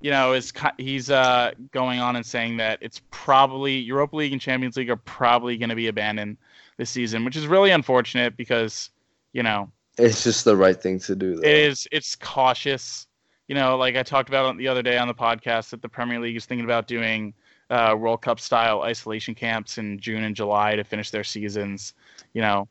you 0.00 0.10
know, 0.12 0.32
is 0.32 0.52
he's 0.78 1.10
uh, 1.10 1.50
going 1.72 1.98
on 1.98 2.16
and 2.16 2.24
saying 2.24 2.56
that 2.58 2.78
it's 2.80 3.02
probably 3.10 3.74
Europa 3.74 4.16
League 4.16 4.32
and 4.32 4.40
Champions 4.40 4.76
League 4.76 4.90
are 4.90 4.96
probably 4.96 5.58
going 5.58 5.70
to 5.70 5.76
be 5.76 5.88
abandoned 5.88 6.38
this 6.78 6.88
season, 6.88 7.24
which 7.24 7.36
is 7.36 7.46
really 7.46 7.72
unfortunate 7.72 8.36
because 8.36 8.90
you 9.32 9.42
know 9.42 9.70
It's 9.98 10.24
just 10.24 10.44
the 10.44 10.56
right 10.56 10.80
thing 10.80 11.00
to 11.00 11.16
do. 11.16 11.34
Though. 11.34 11.42
it 11.42 11.58
is 11.58 11.88
it's 11.90 12.16
cautious. 12.16 13.08
You 13.48 13.56
know, 13.56 13.76
like 13.76 13.96
I 13.96 14.04
talked 14.04 14.28
about 14.28 14.56
the 14.56 14.68
other 14.68 14.82
day 14.82 14.96
on 14.96 15.08
the 15.08 15.14
podcast 15.14 15.70
that 15.70 15.82
the 15.82 15.88
Premier 15.88 16.20
League 16.20 16.36
is 16.36 16.46
thinking 16.46 16.64
about 16.64 16.86
doing 16.86 17.34
uh, 17.72 17.96
World 17.96 18.20
Cup 18.22 18.38
style 18.38 18.82
isolation 18.82 19.34
camps 19.34 19.78
in 19.78 19.98
June 19.98 20.22
and 20.24 20.36
July 20.36 20.76
to 20.76 20.84
finish 20.84 21.10
their 21.10 21.24
seasons. 21.24 21.94
You 22.34 22.42
know, 22.42 22.68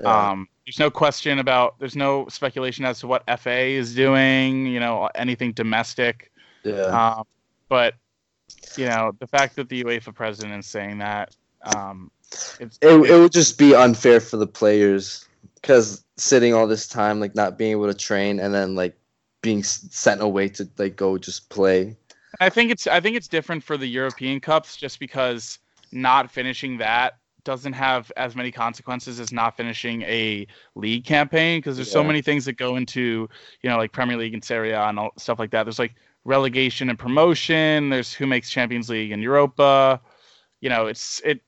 Yeah. 0.00 0.30
um, 0.30 0.48
there's 0.64 0.78
no 0.78 0.90
question 0.90 1.40
about 1.40 1.78
there's 1.78 1.96
no 1.96 2.28
speculation 2.28 2.84
as 2.84 3.00
to 3.00 3.06
what 3.08 3.24
FA 3.38 3.58
is 3.82 3.94
doing. 3.94 4.66
You 4.66 4.80
know, 4.80 5.10
anything 5.14 5.52
domestic. 5.52 6.30
yeah. 6.62 7.16
Um, 7.16 7.24
but 7.68 7.94
you 8.76 8.86
know, 8.86 9.12
the 9.18 9.26
fact 9.26 9.56
that 9.56 9.68
the 9.68 9.82
UEFA 9.84 10.14
president 10.14 10.60
is 10.60 10.66
saying 10.66 10.98
that, 10.98 11.34
um, 11.62 12.10
it's, 12.60 12.78
it, 12.80 12.88
it 12.88 13.18
would 13.18 13.32
just 13.32 13.58
be 13.58 13.74
unfair 13.74 14.20
for 14.20 14.36
the 14.36 14.46
players 14.46 15.26
because 15.56 16.04
sitting 16.16 16.54
all 16.54 16.66
this 16.66 16.86
time, 16.88 17.18
like 17.20 17.34
not 17.34 17.58
being 17.58 17.72
able 17.72 17.86
to 17.86 17.94
train, 17.94 18.38
and 18.38 18.54
then 18.54 18.74
like 18.74 18.96
being 19.42 19.62
sent 19.64 20.20
away 20.20 20.48
to 20.48 20.68
like 20.78 20.96
go 20.96 21.18
just 21.18 21.48
play. 21.48 21.96
I 22.40 22.48
think 22.48 22.70
it's 22.70 22.86
I 22.86 23.00
think 23.00 23.16
it's 23.16 23.28
different 23.28 23.62
for 23.62 23.76
the 23.76 23.86
European 23.86 24.40
Cups 24.40 24.76
just 24.76 24.98
because 24.98 25.58
not 25.92 26.30
finishing 26.30 26.78
that 26.78 27.18
doesn't 27.44 27.72
have 27.72 28.12
as 28.16 28.36
many 28.36 28.50
consequences 28.52 29.18
as 29.20 29.32
not 29.32 29.56
finishing 29.56 30.02
a 30.02 30.46
league 30.74 31.04
campaign 31.04 31.58
because 31.58 31.76
there's 31.76 31.90
so 31.90 32.04
many 32.04 32.20
things 32.20 32.44
that 32.44 32.54
go 32.54 32.76
into 32.76 33.28
you 33.62 33.70
know 33.70 33.78
like 33.78 33.92
Premier 33.92 34.16
League 34.16 34.34
and 34.34 34.44
Serie 34.44 34.72
A 34.72 34.82
and 34.82 34.98
all, 34.98 35.12
stuff 35.16 35.38
like 35.38 35.50
that. 35.52 35.64
There's 35.64 35.78
like 35.78 35.94
relegation 36.24 36.90
and 36.90 36.98
promotion. 36.98 37.88
There's 37.88 38.12
who 38.12 38.26
makes 38.26 38.50
Champions 38.50 38.90
League 38.90 39.12
and 39.12 39.22
Europa. 39.22 40.00
You 40.60 40.68
know, 40.68 40.86
it's 40.86 41.20
it, 41.24 41.40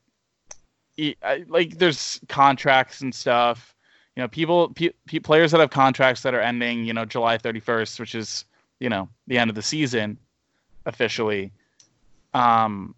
it 0.97 1.17
I- 1.21 1.45
like 1.47 1.77
there's 1.77 2.19
contracts 2.29 3.01
and 3.01 3.13
stuff. 3.13 3.75
You 4.15 4.23
know, 4.23 4.27
people 4.27 4.69
pe- 4.69 4.93
pe- 5.05 5.19
players 5.19 5.51
that 5.51 5.59
have 5.59 5.69
contracts 5.69 6.23
that 6.23 6.33
are 6.33 6.41
ending 6.41 6.83
you 6.85 6.93
know 6.93 7.05
July 7.05 7.37
31st, 7.37 7.99
which 7.99 8.15
is 8.15 8.45
you 8.79 8.89
know 8.89 9.07
the 9.27 9.37
end 9.37 9.51
of 9.51 9.55
the 9.55 9.61
season 9.61 10.17
officially, 10.85 11.51
um, 12.33 12.95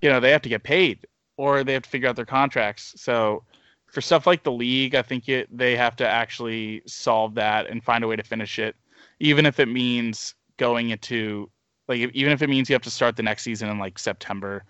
you 0.00 0.08
know, 0.08 0.20
they 0.20 0.30
have 0.30 0.42
to 0.42 0.48
get 0.48 0.62
paid 0.62 1.06
or 1.36 1.64
they 1.64 1.72
have 1.72 1.82
to 1.82 1.90
figure 1.90 2.08
out 2.08 2.16
their 2.16 2.26
contracts. 2.26 2.94
So 2.96 3.42
for 3.86 4.00
stuff 4.00 4.26
like 4.26 4.42
the 4.42 4.52
league, 4.52 4.94
I 4.94 5.02
think 5.02 5.28
it, 5.28 5.48
they 5.56 5.76
have 5.76 5.96
to 5.96 6.08
actually 6.08 6.82
solve 6.86 7.34
that 7.34 7.66
and 7.66 7.82
find 7.82 8.04
a 8.04 8.06
way 8.06 8.16
to 8.16 8.22
finish 8.22 8.58
it, 8.58 8.76
even 9.20 9.46
if 9.46 9.60
it 9.60 9.66
means 9.66 10.34
going 10.56 10.90
into 10.90 11.50
like 11.88 11.98
even 12.14 12.32
if 12.32 12.42
it 12.42 12.48
means 12.48 12.68
you 12.68 12.74
have 12.74 12.82
to 12.82 12.90
start 12.90 13.16
the 13.16 13.22
next 13.22 13.42
season 13.42 13.68
in 13.68 13.78
like 13.78 13.98
September 13.98 14.64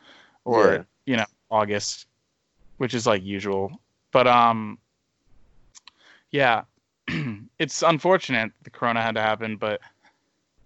or 0.45 0.73
Yeah. 0.73 0.83
you 1.07 1.17
know 1.17 1.25
August, 1.51 2.07
which 2.77 2.95
is 2.95 3.07
like 3.07 3.23
usual. 3.23 3.81
But 4.13 4.27
um, 4.27 4.79
yeah, 6.31 6.63
it's 7.59 7.83
unfortunate 7.83 8.53
the 8.63 8.71
Corona 8.71 9.01
had 9.03 9.15
to 9.15 9.23
happen, 9.23 9.57
but 9.57 9.81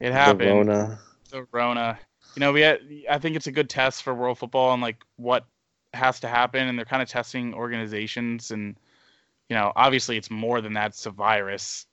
it 0.00 0.12
happened. 0.12 0.68
The 1.30 1.46
Rona. 1.52 1.98
You 2.36 2.40
know, 2.40 2.52
we 2.52 2.60
had, 2.60 2.80
I 3.10 3.18
think 3.18 3.36
it's 3.36 3.46
a 3.46 3.52
good 3.52 3.68
test 3.68 4.02
for 4.02 4.14
world 4.14 4.38
football 4.38 4.72
and 4.72 4.82
like 4.82 5.04
what 5.16 5.46
has 5.94 6.20
to 6.20 6.28
happen, 6.28 6.68
and 6.68 6.78
they're 6.78 6.84
kind 6.84 7.02
of 7.02 7.08
testing 7.08 7.54
organizations, 7.54 8.50
and 8.50 8.76
you 9.48 9.56
know, 9.56 9.72
obviously 9.74 10.16
it's 10.16 10.30
more 10.30 10.60
than 10.60 10.74
that. 10.74 10.88
It's 10.88 11.06
a 11.06 11.10
virus, 11.10 11.86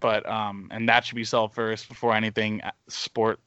but 0.00 0.28
um, 0.28 0.68
and 0.70 0.88
that 0.88 1.04
should 1.04 1.14
be 1.14 1.24
solved 1.24 1.54
first 1.54 1.88
before 1.88 2.14
anything 2.14 2.60
uh, 2.62 2.72
sport, 2.88 3.38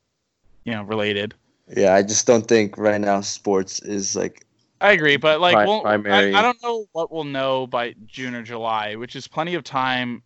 you 0.63 0.71
know, 0.71 0.83
related. 0.83 1.33
Yeah, 1.75 1.93
I 1.93 2.01
just 2.03 2.25
don't 2.25 2.47
think 2.47 2.77
right 2.77 3.01
now 3.01 3.21
sports 3.21 3.79
is 3.79 4.15
like 4.15 4.45
I 4.81 4.91
agree, 4.93 5.17
but 5.17 5.41
like, 5.41 5.55
Pri- 5.55 5.65
we'll, 5.65 5.85
I, 5.85 6.39
I 6.39 6.41
don't 6.41 6.61
know 6.63 6.85
what 6.93 7.11
we'll 7.11 7.25
know 7.25 7.67
by 7.67 7.95
June 8.07 8.33
or 8.33 8.43
July, 8.43 8.95
which 8.95 9.15
is 9.15 9.27
plenty 9.27 9.55
of 9.55 9.63
time 9.63 10.23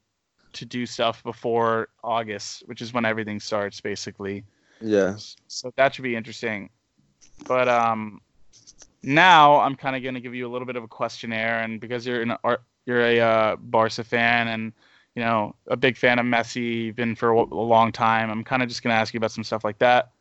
to 0.54 0.66
do 0.66 0.86
stuff 0.86 1.24
before 1.24 1.90
August, 2.04 2.64
which 2.68 2.82
is 2.82 2.94
when 2.94 3.06
everything 3.06 3.40
starts, 3.40 3.82
basically. 3.82 4.44
Yeah. 4.84 5.16
So 5.48 5.74
that 5.78 5.96
should 5.96 6.04
be 6.04 6.16
interesting. 6.16 6.70
But 7.48 7.68
um, 7.68 8.22
now 9.02 9.60
I'm 9.60 9.76
kind 9.76 9.96
of 9.96 10.04
going 10.04 10.16
to 10.16 10.22
give 10.22 10.36
you 10.36 10.48
a 10.48 10.52
little 10.52 10.66
bit 10.66 10.76
of 10.76 10.84
a 10.84 10.88
questionnaire, 10.88 11.60
and 11.62 11.80
because 11.80 12.06
you're 12.06 12.22
an 12.22 12.36
art, 12.44 12.62
you're 12.86 13.02
a 13.02 13.20
uh, 13.20 13.56
Barca 13.56 14.04
fan, 14.04 14.50
and 14.50 14.74
you 15.16 15.24
know 15.24 15.56
a 15.68 15.78
big 15.78 15.98
fan 15.98 16.20
of 16.20 16.26
Messi, 16.26 16.94
been 16.94 17.16
for 17.16 17.32
a, 17.32 17.44
a 17.44 17.66
long 17.66 17.92
time. 17.92 18.30
I'm 18.30 18.44
kind 18.44 18.62
of 18.62 18.70
just 18.70 18.84
going 18.84 18.94
to 18.94 19.00
ask 19.00 19.14
you 19.14 19.18
about 19.18 19.32
some 19.32 19.44
stuff 19.44 19.64
like 19.64 19.80
that. 19.80 20.12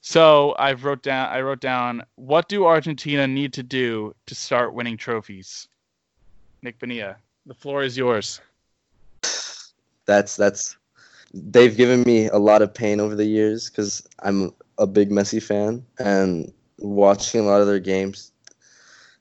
So 0.00 0.54
I've 0.58 0.84
wrote 0.84 1.02
down. 1.02 1.28
I 1.28 1.42
wrote 1.42 1.60
down 1.60 2.02
what 2.16 2.48
do 2.48 2.64
Argentina 2.64 3.26
need 3.26 3.52
to 3.52 3.62
do 3.62 4.14
to 4.26 4.34
start 4.34 4.74
winning 4.74 4.96
trophies. 4.96 5.68
Nick 6.62 6.78
Bonilla, 6.78 7.16
the 7.46 7.54
floor 7.54 7.82
is 7.82 7.96
yours. 7.96 8.40
That's 10.06 10.36
that's 10.36 10.76
they've 11.32 11.76
given 11.76 12.02
me 12.02 12.28
a 12.28 12.38
lot 12.38 12.62
of 12.62 12.74
pain 12.74 13.00
over 13.00 13.14
the 13.14 13.24
years 13.26 13.70
because 13.70 14.06
I'm 14.20 14.52
a 14.78 14.86
big 14.86 15.10
Messi 15.10 15.42
fan 15.42 15.84
and 15.98 16.52
watching 16.78 17.40
a 17.40 17.44
lot 17.44 17.60
of 17.60 17.66
their 17.66 17.80
games, 17.80 18.32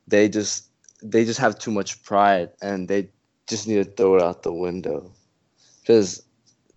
they 0.08 0.30
just 0.30 0.68
they 1.04 1.26
just 1.26 1.40
have 1.40 1.58
too 1.60 1.72
much 1.72 2.04
pride 2.04 2.50
and 2.62 2.88
they 2.88 3.10
just 3.48 3.68
need 3.68 3.76
to 3.84 3.86
throw 3.86 4.16
it 4.16 4.22
out 4.22 4.44
the 4.44 4.54
window. 4.54 5.12
Because 5.82 6.24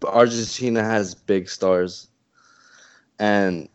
Argentina 0.07 0.83
has 0.83 1.15
big 1.15 1.49
stars 1.49 2.09
and 3.19 3.69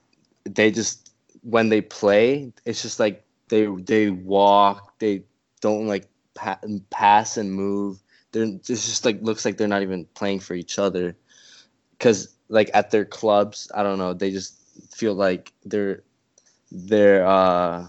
they 0.46 0.72
just 0.72 1.14
when 1.42 1.70
they 1.70 1.82
play 1.82 2.52
it's 2.66 2.82
just 2.82 3.00
like 3.00 3.26
they 3.50 3.66
they 3.66 4.10
walk 4.10 4.98
they 5.00 5.24
don't 5.62 5.88
like 5.88 6.08
pa- 6.36 6.60
pass 6.90 7.38
and 7.38 7.52
move. 7.54 8.02
They're 8.32 8.44
it 8.44 8.64
just 8.64 9.06
like 9.06 9.22
looks 9.22 9.46
like 9.46 9.58
they're 9.58 9.68
not 9.68 9.82
even 9.84 10.06
playing 10.14 10.40
for 10.40 10.54
each 10.54 10.78
other 10.80 11.16
because 11.98 12.36
like 12.50 12.70
at 12.74 12.92
their 12.92 13.06
clubs 13.06 13.72
i 13.76 13.84
don't 13.84 13.98
know 13.98 14.14
they 14.14 14.32
just 14.32 14.56
feel 14.96 15.14
like 15.14 15.52
they're 15.66 16.04
they're 16.72 17.26
uh 17.26 17.86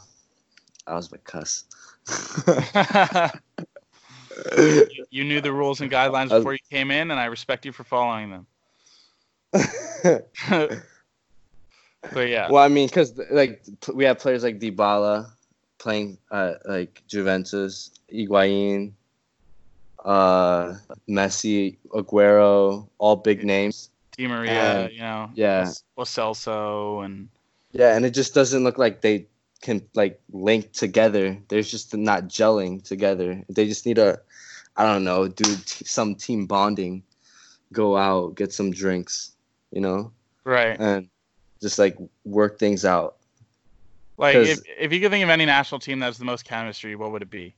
i 0.86 0.94
was 0.94 1.08
to 1.08 1.18
cuss 1.18 1.64
you 5.10 5.24
knew 5.24 5.40
the 5.40 5.52
rules 5.52 5.80
and 5.80 5.90
guidelines 5.90 6.30
Uh, 6.30 6.38
before 6.38 6.52
you 6.52 6.58
came 6.70 6.90
in, 6.90 7.10
and 7.10 7.18
I 7.20 7.26
respect 7.26 7.64
you 7.66 7.72
for 7.72 7.84
following 7.84 8.30
them. 8.30 8.46
but 12.12 12.28
yeah, 12.28 12.50
well 12.50 12.62
i 12.62 12.68
mean 12.68 12.86
because 12.86 13.18
like 13.30 13.64
we 13.94 14.04
have 14.04 14.18
players 14.18 14.42
like 14.42 14.60
Dybala 14.60 15.30
playing 15.78 16.18
uh, 16.30 16.54
like 16.66 17.02
Juventus, 17.06 17.90
Higuain, 18.12 18.92
uh, 20.04 20.74
Messi, 21.08 21.78
Aguero, 21.94 22.88
all 22.98 23.16
big 23.16 23.44
names. 23.44 23.87
Di 24.18 24.26
Maria, 24.26 24.50
And- 24.84 24.92
you 24.92 25.00
know, 25.00 25.30
yeah. 25.34 25.70
Lo 25.96 26.04
Celso, 26.04 27.04
and 27.04 27.28
Yeah, 27.70 27.94
and 27.94 28.04
it 28.04 28.10
just 28.10 28.34
doesn't 28.34 28.64
look 28.64 28.76
like 28.76 29.00
they 29.00 29.26
can 29.62 29.86
like 29.94 30.20
link 30.32 30.72
together. 30.72 31.38
They're 31.48 31.62
just 31.62 31.96
not 31.96 32.24
gelling 32.24 32.82
together. 32.82 33.42
They 33.48 33.66
just 33.66 33.86
need 33.86 33.98
a, 33.98 34.18
I 34.76 34.84
don't 34.84 35.04
know, 35.04 35.28
do 35.28 35.44
t- 35.44 35.84
some 35.84 36.14
team 36.16 36.46
bonding, 36.46 37.02
go 37.72 37.96
out, 37.96 38.34
get 38.34 38.52
some 38.52 38.70
drinks, 38.72 39.32
you 39.70 39.80
know, 39.80 40.12
right. 40.44 40.78
and 40.80 41.08
just 41.60 41.78
like 41.78 41.96
work 42.24 42.58
things 42.58 42.84
out. 42.84 43.16
Like 44.16 44.34
if 44.34 44.60
if 44.80 44.92
you 44.92 45.00
could 45.00 45.12
think 45.12 45.22
of 45.22 45.30
any 45.30 45.46
national 45.46 45.78
team 45.78 46.00
that 46.00 46.06
has 46.06 46.18
the 46.18 46.24
most 46.24 46.44
chemistry, 46.44 46.96
what 46.96 47.12
would 47.12 47.22
it 47.22 47.30
be? 47.30 47.54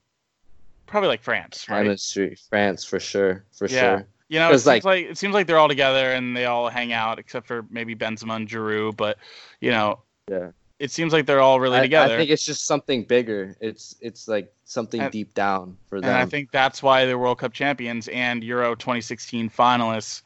Probably 0.84 1.08
like 1.08 1.22
France, 1.22 1.66
right? 1.70 1.84
Chemistry, 1.84 2.36
France 2.50 2.84
for 2.84 3.00
sure, 3.00 3.44
for 3.52 3.66
Yeah. 3.68 3.80
sure. 3.80 4.06
You 4.30 4.38
know, 4.38 4.48
it 4.48 4.52
seems 4.60 4.66
like- 4.66 4.84
like, 4.84 5.06
it 5.06 5.18
seems 5.18 5.34
like 5.34 5.46
they're 5.46 5.58
all 5.58 5.68
together 5.68 6.12
and 6.12 6.34
they 6.36 6.46
all 6.46 6.68
hang 6.70 6.92
out, 6.92 7.18
except 7.18 7.46
for 7.46 7.66
maybe 7.68 7.94
Benzema 7.96 8.36
and 8.36 8.48
Giroud. 8.48 8.96
But 8.96 9.18
you 9.60 9.70
know, 9.72 10.00
Yeah. 10.30 10.52
it 10.78 10.90
seems 10.92 11.12
like 11.12 11.26
they're 11.26 11.40
all 11.40 11.58
really 11.60 11.78
I, 11.78 11.82
together. 11.82 12.14
I 12.14 12.16
think 12.18 12.30
it's 12.30 12.46
just 12.46 12.64
something 12.64 13.02
bigger. 13.04 13.56
It's 13.60 13.96
it's 14.00 14.28
like 14.28 14.50
something 14.64 15.00
And- 15.00 15.10
deep 15.12 15.34
down 15.34 15.76
for 15.88 16.00
them. 16.00 16.08
and 16.10 16.18
I 16.18 16.24
think 16.26 16.52
that's 16.52 16.80
why 16.82 17.04
they're 17.04 17.18
World 17.18 17.38
Cup 17.38 17.52
champions 17.52 18.06
and 18.08 18.42
Euro 18.44 18.74
2016 18.76 19.50
finalists. 19.50 20.22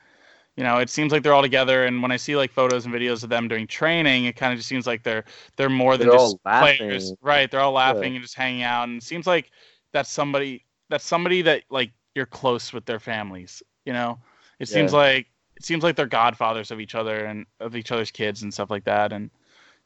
You 0.56 0.62
know, 0.64 0.78
it 0.78 0.88
seems 0.90 1.10
like 1.10 1.22
they're 1.24 1.34
all 1.34 1.42
together, 1.42 1.84
and 1.86 2.00
when 2.00 2.12
I 2.12 2.16
see 2.16 2.36
like 2.36 2.52
photos 2.52 2.84
and 2.84 2.94
videos 2.94 3.24
of 3.24 3.30
them 3.30 3.48
during 3.48 3.66
training, 3.66 4.26
it 4.26 4.36
kind 4.36 4.52
of 4.52 4.58
just 4.58 4.68
seems 4.68 4.86
like 4.86 5.02
they're 5.02 5.24
they're 5.56 5.70
more 5.70 5.96
than 5.96 6.08
They're 6.08 6.16
just 6.18 6.34
all 6.34 6.40
laughing. 6.44 6.76
players, 6.76 7.12
right? 7.22 7.50
They're 7.50 7.58
all 7.60 7.72
laughing 7.72 8.14
and 8.14 8.22
just 8.22 8.36
hanging 8.36 8.62
out, 8.62 8.86
and 8.86 8.98
it 8.98 9.02
seems 9.02 9.26
like 9.26 9.50
that's 9.92 10.10
somebody 10.10 10.66
that's 10.90 11.04
somebody 11.06 11.40
that 11.42 11.62
like 11.70 11.90
you're 12.14 12.26
close 12.26 12.72
with 12.72 12.84
their 12.84 13.00
families. 13.00 13.62
You 13.84 13.92
know, 13.92 14.18
it 14.58 14.68
seems 14.68 14.92
like 14.92 15.26
it 15.56 15.64
seems 15.64 15.82
like 15.84 15.96
they're 15.96 16.06
godfathers 16.06 16.70
of 16.70 16.80
each 16.80 16.94
other 16.94 17.24
and 17.26 17.46
of 17.60 17.76
each 17.76 17.92
other's 17.92 18.10
kids 18.10 18.42
and 18.42 18.52
stuff 18.52 18.70
like 18.70 18.84
that, 18.84 19.12
and 19.12 19.30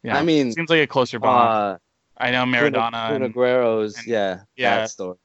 you 0.02 0.10
know, 0.10 0.16
I 0.18 0.22
mean, 0.22 0.48
it 0.48 0.54
seems 0.54 0.70
like 0.70 0.80
a 0.82 0.86
closer 0.86 1.18
bond. 1.18 1.48
uh, 1.48 1.78
I 2.18 2.30
know 2.30 2.44
Maradona. 2.44 3.08
Kun 3.08 3.22
and- 3.22 4.06
yeah, 4.06 4.40
yeah. 4.56 4.78
that 4.78 4.90
story. 4.90 5.16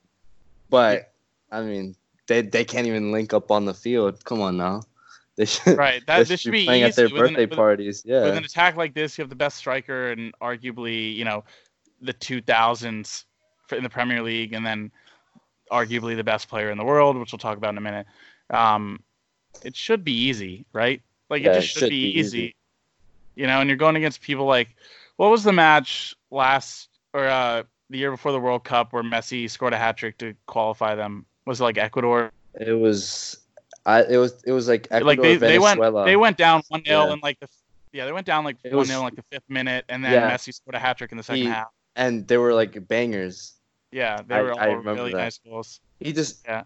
But 0.70 1.12
I 1.52 1.62
mean, 1.62 1.96
they 2.28 2.42
they 2.42 2.66
can't 2.66 2.88
even 2.88 3.12
link 3.12 3.34
up 3.34 3.52
on 3.52 3.66
the 3.66 3.74
field. 3.74 4.24
Come 4.26 4.42
on 4.42 4.58
now, 4.58 4.82
they 5.36 5.46
should. 5.46 5.78
right, 5.78 6.02
they 6.08 6.14
that 6.20 6.28
this 6.28 6.40
should 6.42 6.52
be 6.52 6.66
playing 6.66 6.82
easy 6.84 6.90
at 6.90 6.96
their 6.96 7.06
with 7.06 7.14
an- 7.14 7.20
birthday 7.34 7.46
with- 7.46 7.58
parties. 7.58 8.02
Yeah, 8.06 8.24
with 8.24 8.38
an 8.38 8.44
attack 8.44 8.76
like 8.76 8.94
this, 8.94 9.18
you 9.18 9.22
have 9.22 9.30
the 9.30 9.36
best 9.36 9.58
striker 9.58 10.12
and 10.12 10.34
arguably, 10.42 11.16
you 11.16 11.26
know, 11.26 11.44
the 12.02 12.14
2000s 12.14 13.26
for, 13.68 13.76
in 13.76 13.84
the 13.84 13.90
Premier 13.90 14.22
League, 14.22 14.54
and 14.54 14.66
then 14.66 14.92
arguably 15.72 16.16
the 16.16 16.24
best 16.24 16.50
player 16.50 16.70
in 16.72 16.78
the 16.78 16.84
world, 16.84 17.18
which 17.18 17.32
we'll 17.32 17.40
talk 17.40 17.58
about 17.58 17.70
in 17.72 17.78
a 17.78 17.82
minute. 17.82 18.06
Um, 18.50 19.02
it 19.64 19.76
should 19.76 20.04
be 20.04 20.14
easy, 20.14 20.66
right? 20.74 21.02
Like 21.30 21.44
Yeah, 21.44 21.52
it 21.54 21.58
it 21.58 21.62
just 21.62 21.74
should, 21.74 21.80
should 21.82 21.90
be, 21.90 22.12
be 22.14 22.20
easy. 22.20 22.38
easy. 22.40 22.56
You 23.36 23.48
know, 23.48 23.62
and 23.62 23.70
you're 23.70 23.78
going 23.78 23.96
against 23.96 24.22
people 24.22 24.46
like, 24.46 24.76
what 25.18 25.32
was 25.32 25.44
the 25.44 25.54
match 25.54 26.16
last 26.32 26.90
or 27.14 27.26
uh, 27.28 27.64
the 27.90 27.98
year 27.98 28.12
before 28.12 28.32
the 28.32 28.40
World 28.40 28.64
Cup 28.64 28.94
where 28.94 29.04
Messi 29.04 29.50
scored 29.50 29.74
a 29.74 29.78
hat 29.78 29.98
trick 29.98 30.18
to 30.20 30.34
qualify 30.48 30.96
them? 30.96 31.26
Was 31.46 31.60
it 31.60 31.64
like 31.64 31.78
Ecuador? 31.78 32.32
it 32.60 32.74
was. 32.74 33.38
I 33.86 34.04
it 34.04 34.18
was 34.18 34.42
it 34.46 34.54
was 34.54 34.68
like 34.70 34.88
Ecuador, 34.92 35.06
like 35.08 35.22
they, 35.22 35.36
they 35.36 35.60
went 35.60 35.82
they 36.06 36.16
went 36.16 36.38
down 36.38 36.62
one 36.70 36.86
0 36.86 37.06
Yeah. 37.08 37.14
in 37.14 37.20
like 37.22 37.38
the 37.42 37.50
yeah 37.92 38.06
they 38.06 38.14
went 38.14 38.26
down 38.26 38.46
like 38.46 38.56
one 38.64 38.76
was- 38.78 38.88
0 38.88 39.00
in 39.00 39.04
like 39.06 39.16
the 39.16 39.24
fifth 39.30 39.50
minute, 39.50 39.84
and 39.90 40.04
then 40.06 40.14
Yeah. 40.14 40.32
Messi 40.32 40.54
scored 40.54 40.76
a 40.76 40.80
hat 40.80 40.98
trick 40.98 41.12
in 41.12 41.18
the 41.18 41.24
second 41.24 41.42
He- 41.42 41.48
half. 41.50 41.68
and 41.98 42.26
they 42.28 42.38
were 42.38 42.54
like 42.54 42.88
bangers. 42.88 43.54
Yeah, 43.92 44.22
they 44.26 44.36
I- 44.36 44.42
were 44.42 44.54
all 44.54 44.76
really 44.78 45.12
that. 45.12 45.18
nice 45.18 45.38
goals. 45.40 45.82
He 46.00 46.14
just 46.14 46.46
Yeah. 46.46 46.64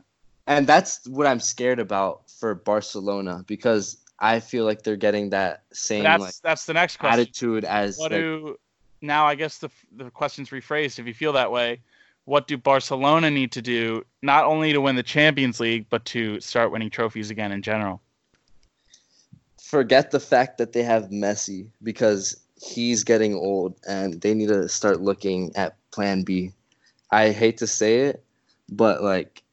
And 0.47 0.65
that's 0.65 1.05
what 1.07 1.27
I'm 1.27 1.39
scared 1.39 1.79
about 1.79 2.29
for 2.29 2.55
Barcelona 2.55 3.43
because 3.47 3.97
I 4.19 4.39
feel 4.39 4.65
like 4.65 4.83
they're 4.83 4.95
getting 4.95 5.29
that 5.29 5.63
same 5.73 6.03
That's 6.03 6.21
like 6.21 6.33
that's 6.43 6.65
the 6.65 6.73
next 6.73 6.97
question. 6.97 7.21
attitude 7.21 7.65
as 7.65 7.97
What 7.97 8.11
like, 8.11 8.21
do 8.21 8.57
now? 9.01 9.27
I 9.27 9.35
guess 9.35 9.59
the 9.59 9.69
the 9.95 10.09
question's 10.09 10.49
rephrased. 10.49 10.99
If 10.99 11.05
you 11.05 11.13
feel 11.13 11.33
that 11.33 11.51
way, 11.51 11.81
what 12.25 12.47
do 12.47 12.57
Barcelona 12.57 13.29
need 13.29 13.51
to 13.53 13.61
do 13.61 14.03
not 14.21 14.45
only 14.45 14.73
to 14.73 14.81
win 14.81 14.95
the 14.95 15.03
Champions 15.03 15.59
League 15.59 15.85
but 15.89 16.05
to 16.05 16.39
start 16.39 16.71
winning 16.71 16.89
trophies 16.89 17.29
again 17.29 17.51
in 17.51 17.61
general? 17.61 18.01
forget 19.67 20.11
the 20.11 20.19
fact 20.19 20.57
that 20.57 20.71
they 20.71 20.83
have 20.83 21.09
Messi 21.09 21.67
because 21.83 22.39
he's 22.61 23.03
getting 23.03 23.35
old 23.35 23.75
and 23.87 24.21
they 24.21 24.33
need 24.33 24.47
to 24.47 24.67
start 24.69 25.01
looking 25.01 25.53
at 25.55 25.75
plan 25.91 26.23
B. 26.23 26.53
I 27.11 27.31
hate 27.31 27.57
to 27.57 27.67
say 27.67 28.01
it, 28.01 28.23
but 28.69 29.03
like 29.03 29.43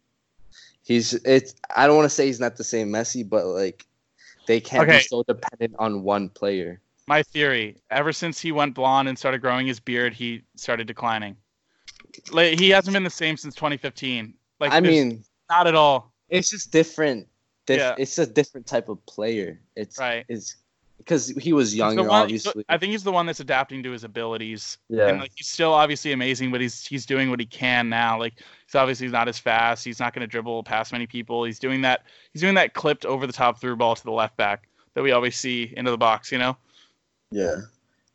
he's 0.85 1.15
it's 1.15 1.55
I 1.75 1.87
don't 1.87 1.97
want 1.97 2.07
to 2.07 2.15
say 2.15 2.27
he's 2.27 2.41
not 2.41 2.57
the 2.57 2.65
same 2.65 2.89
Messi, 2.91 3.29
but 3.29 3.47
like 3.47 3.85
they 4.47 4.61
can't 4.61 4.85
Okay. 4.89 4.99
be 4.99 5.03
so 5.05 5.23
dependent 5.25 5.75
on 5.79 6.03
one 6.05 6.29
player. 6.29 6.81
My 7.07 7.23
theory: 7.23 7.77
ever 7.91 8.13
since 8.13 8.41
he 8.41 8.53
went 8.53 8.75
blonde 8.75 9.09
and 9.09 9.19
started 9.19 9.41
growing 9.41 9.67
his 9.67 9.81
beard, 9.81 10.13
he 10.15 10.43
started 10.57 10.87
declining. 10.87 11.37
Like, 12.31 12.59
he 12.59 12.71
hasn't 12.71 12.95
been 12.95 13.03
the 13.03 13.11
same 13.11 13.37
since 13.37 13.55
2015. 13.57 14.35
Like 14.61 14.73
I 14.73 14.81
mean, 14.81 15.25
not 15.51 15.67
at 15.67 15.75
all. 15.75 16.13
it's 16.29 16.49
just 16.51 16.71
different. 16.71 17.27
Dif- 17.67 17.79
Yeah. 17.79 17.95
It's 17.99 18.19
a 18.19 18.27
different 18.27 18.67
type 18.67 18.89
of 18.89 19.05
player. 19.07 19.61
It's 19.77 19.99
Right. 19.99 20.25
It's 20.29 20.57
because 21.05 21.29
he 21.29 21.53
was 21.53 21.73
He's 21.73 21.79
younger, 21.79 22.03
one- 22.03 22.23
obviously. 22.23 22.65
I 22.69 22.79
think 22.79 22.93
he's 22.93 23.05
the 23.05 23.13
one 23.13 23.27
that's 23.27 23.41
adapting 23.41 23.83
to 23.83 23.91
his 23.91 24.05
abilities. 24.05 24.79
Yeah. 24.89 25.09
And 25.09 25.21
like 25.21 25.33
he's 25.35 25.49
still 25.49 25.73
obviously 25.73 26.13
amazing, 26.13 26.51
but 26.51 26.61
he's 26.61 26.87
he's 26.87 27.05
doing 27.07 27.31
what 27.31 27.39
he 27.41 27.47
can 27.47 27.89
now. 27.89 28.19
Like 28.19 28.35
he's 28.67 28.75
obviously 28.75 29.09
not 29.09 29.29
as 29.29 29.39
fast. 29.39 29.85
He's 29.85 30.01
not 30.01 30.15
going 30.15 30.23
to 30.23 30.27
dribble 30.27 30.63
past 30.65 30.93
many 30.93 31.07
people. 31.07 31.45
He's 31.45 31.59
doing 31.59 31.83
that. 31.83 32.05
He's 32.33 32.41
doing 32.43 32.55
that 32.55 32.75
clipped 32.75 33.05
over 33.05 33.27
the 33.27 33.33
top 33.33 33.61
through 33.61 33.77
ball 33.77 33.95
to 33.95 34.03
the 34.05 34.11
left 34.13 34.37
back 34.37 34.69
that 34.95 35.03
we 35.03 35.13
always 35.13 35.37
see 35.37 35.73
into 35.77 35.91
the 35.91 35.99
box. 35.99 36.33
You 36.33 36.39
know. 36.39 36.57
Yeah. 37.31 37.57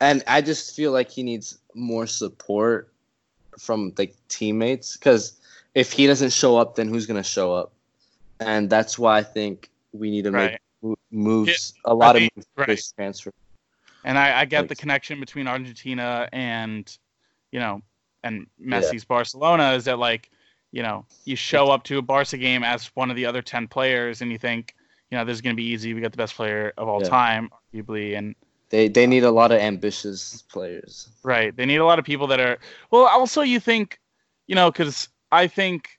And 0.02 0.24
I 0.28 0.42
just 0.42 0.76
feel 0.76 0.92
like 0.92 1.10
he 1.10 1.24
needs 1.24 1.60
more 1.76 2.08
support 2.08 2.92
from 3.58 3.94
like 3.98 4.16
teammates 4.30 4.96
because 4.98 5.34
if 5.76 5.92
he 5.92 6.08
doesn't 6.08 6.32
show 6.34 6.58
up, 6.58 6.76
then 6.76 6.88
who's 6.88 7.06
gonna 7.06 7.24
show 7.24 7.54
up? 7.54 7.72
And 8.40 8.70
that's 8.70 8.98
why 8.98 9.18
I 9.18 9.24
think 9.24 9.70
we 9.92 10.10
need 10.10 10.24
to 10.24 10.32
make 10.32 10.40
Right. 10.40 10.52
mo- 10.54 10.58
moves, 11.12 11.74
a 11.86 11.94
lot 11.94 12.16
think- 12.16 12.32
of 12.32 12.38
moves 12.38 12.48
right. 12.56 12.84
transfer. 12.96 13.32
And 14.06 14.18
I, 14.18 14.42
I 14.42 14.46
get 14.46 14.62
Like- 14.62 14.70
the 14.70 14.76
connection 14.76 15.20
between 15.20 15.48
Argentina 15.48 16.30
and, 16.32 16.98
you 17.52 17.60
know, 17.60 17.82
and 18.24 18.48
Messi's 18.62 19.04
Barcelona 19.06 19.74
is 19.74 19.86
that 19.86 20.00
like, 20.00 20.30
you 20.72 20.84
know, 20.84 21.06
you 21.26 21.36
show 21.36 21.70
up 21.72 21.84
to 21.86 21.98
a 21.98 22.02
Barca 22.02 22.38
game 22.38 22.64
as 22.64 22.88
one 22.96 23.10
of 23.10 23.16
the 23.16 23.26
other 23.26 23.42
ten 23.42 23.68
players, 23.68 24.22
and 24.22 24.32
you 24.32 24.38
think, 24.38 24.76
you 25.10 25.18
know, 25.18 25.26
this 25.26 25.34
is 25.36 25.42
going 25.42 25.56
to 25.56 25.58
be 25.58 25.66
easy. 25.68 25.94
We 25.94 26.02
got 26.02 26.12
the 26.12 26.18
best 26.18 26.36
player 26.36 26.74
of 26.78 26.88
all 26.88 27.02
Yeah. 27.02 27.10
time, 27.10 27.50
arguably, 27.74 28.18
and 28.18 28.36
They 28.70 28.88
they 28.88 29.08
need 29.08 29.24
a 29.24 29.32
lot 29.32 29.52
of 29.52 29.60
ambitious 29.60 30.44
players. 30.44 31.10
right, 31.24 31.56
they 31.56 31.66
need 31.66 31.78
a 31.78 31.86
lot 31.86 31.98
of 31.98 32.06
people 32.06 32.28
that 32.28 32.40
are. 32.40 32.60
Well, 32.92 33.08
also 33.08 33.42
you 33.42 33.60
think, 33.60 34.00
you 34.48 34.54
know, 34.56 34.70
because 34.72 35.10
I 35.32 35.48
think 35.48 35.90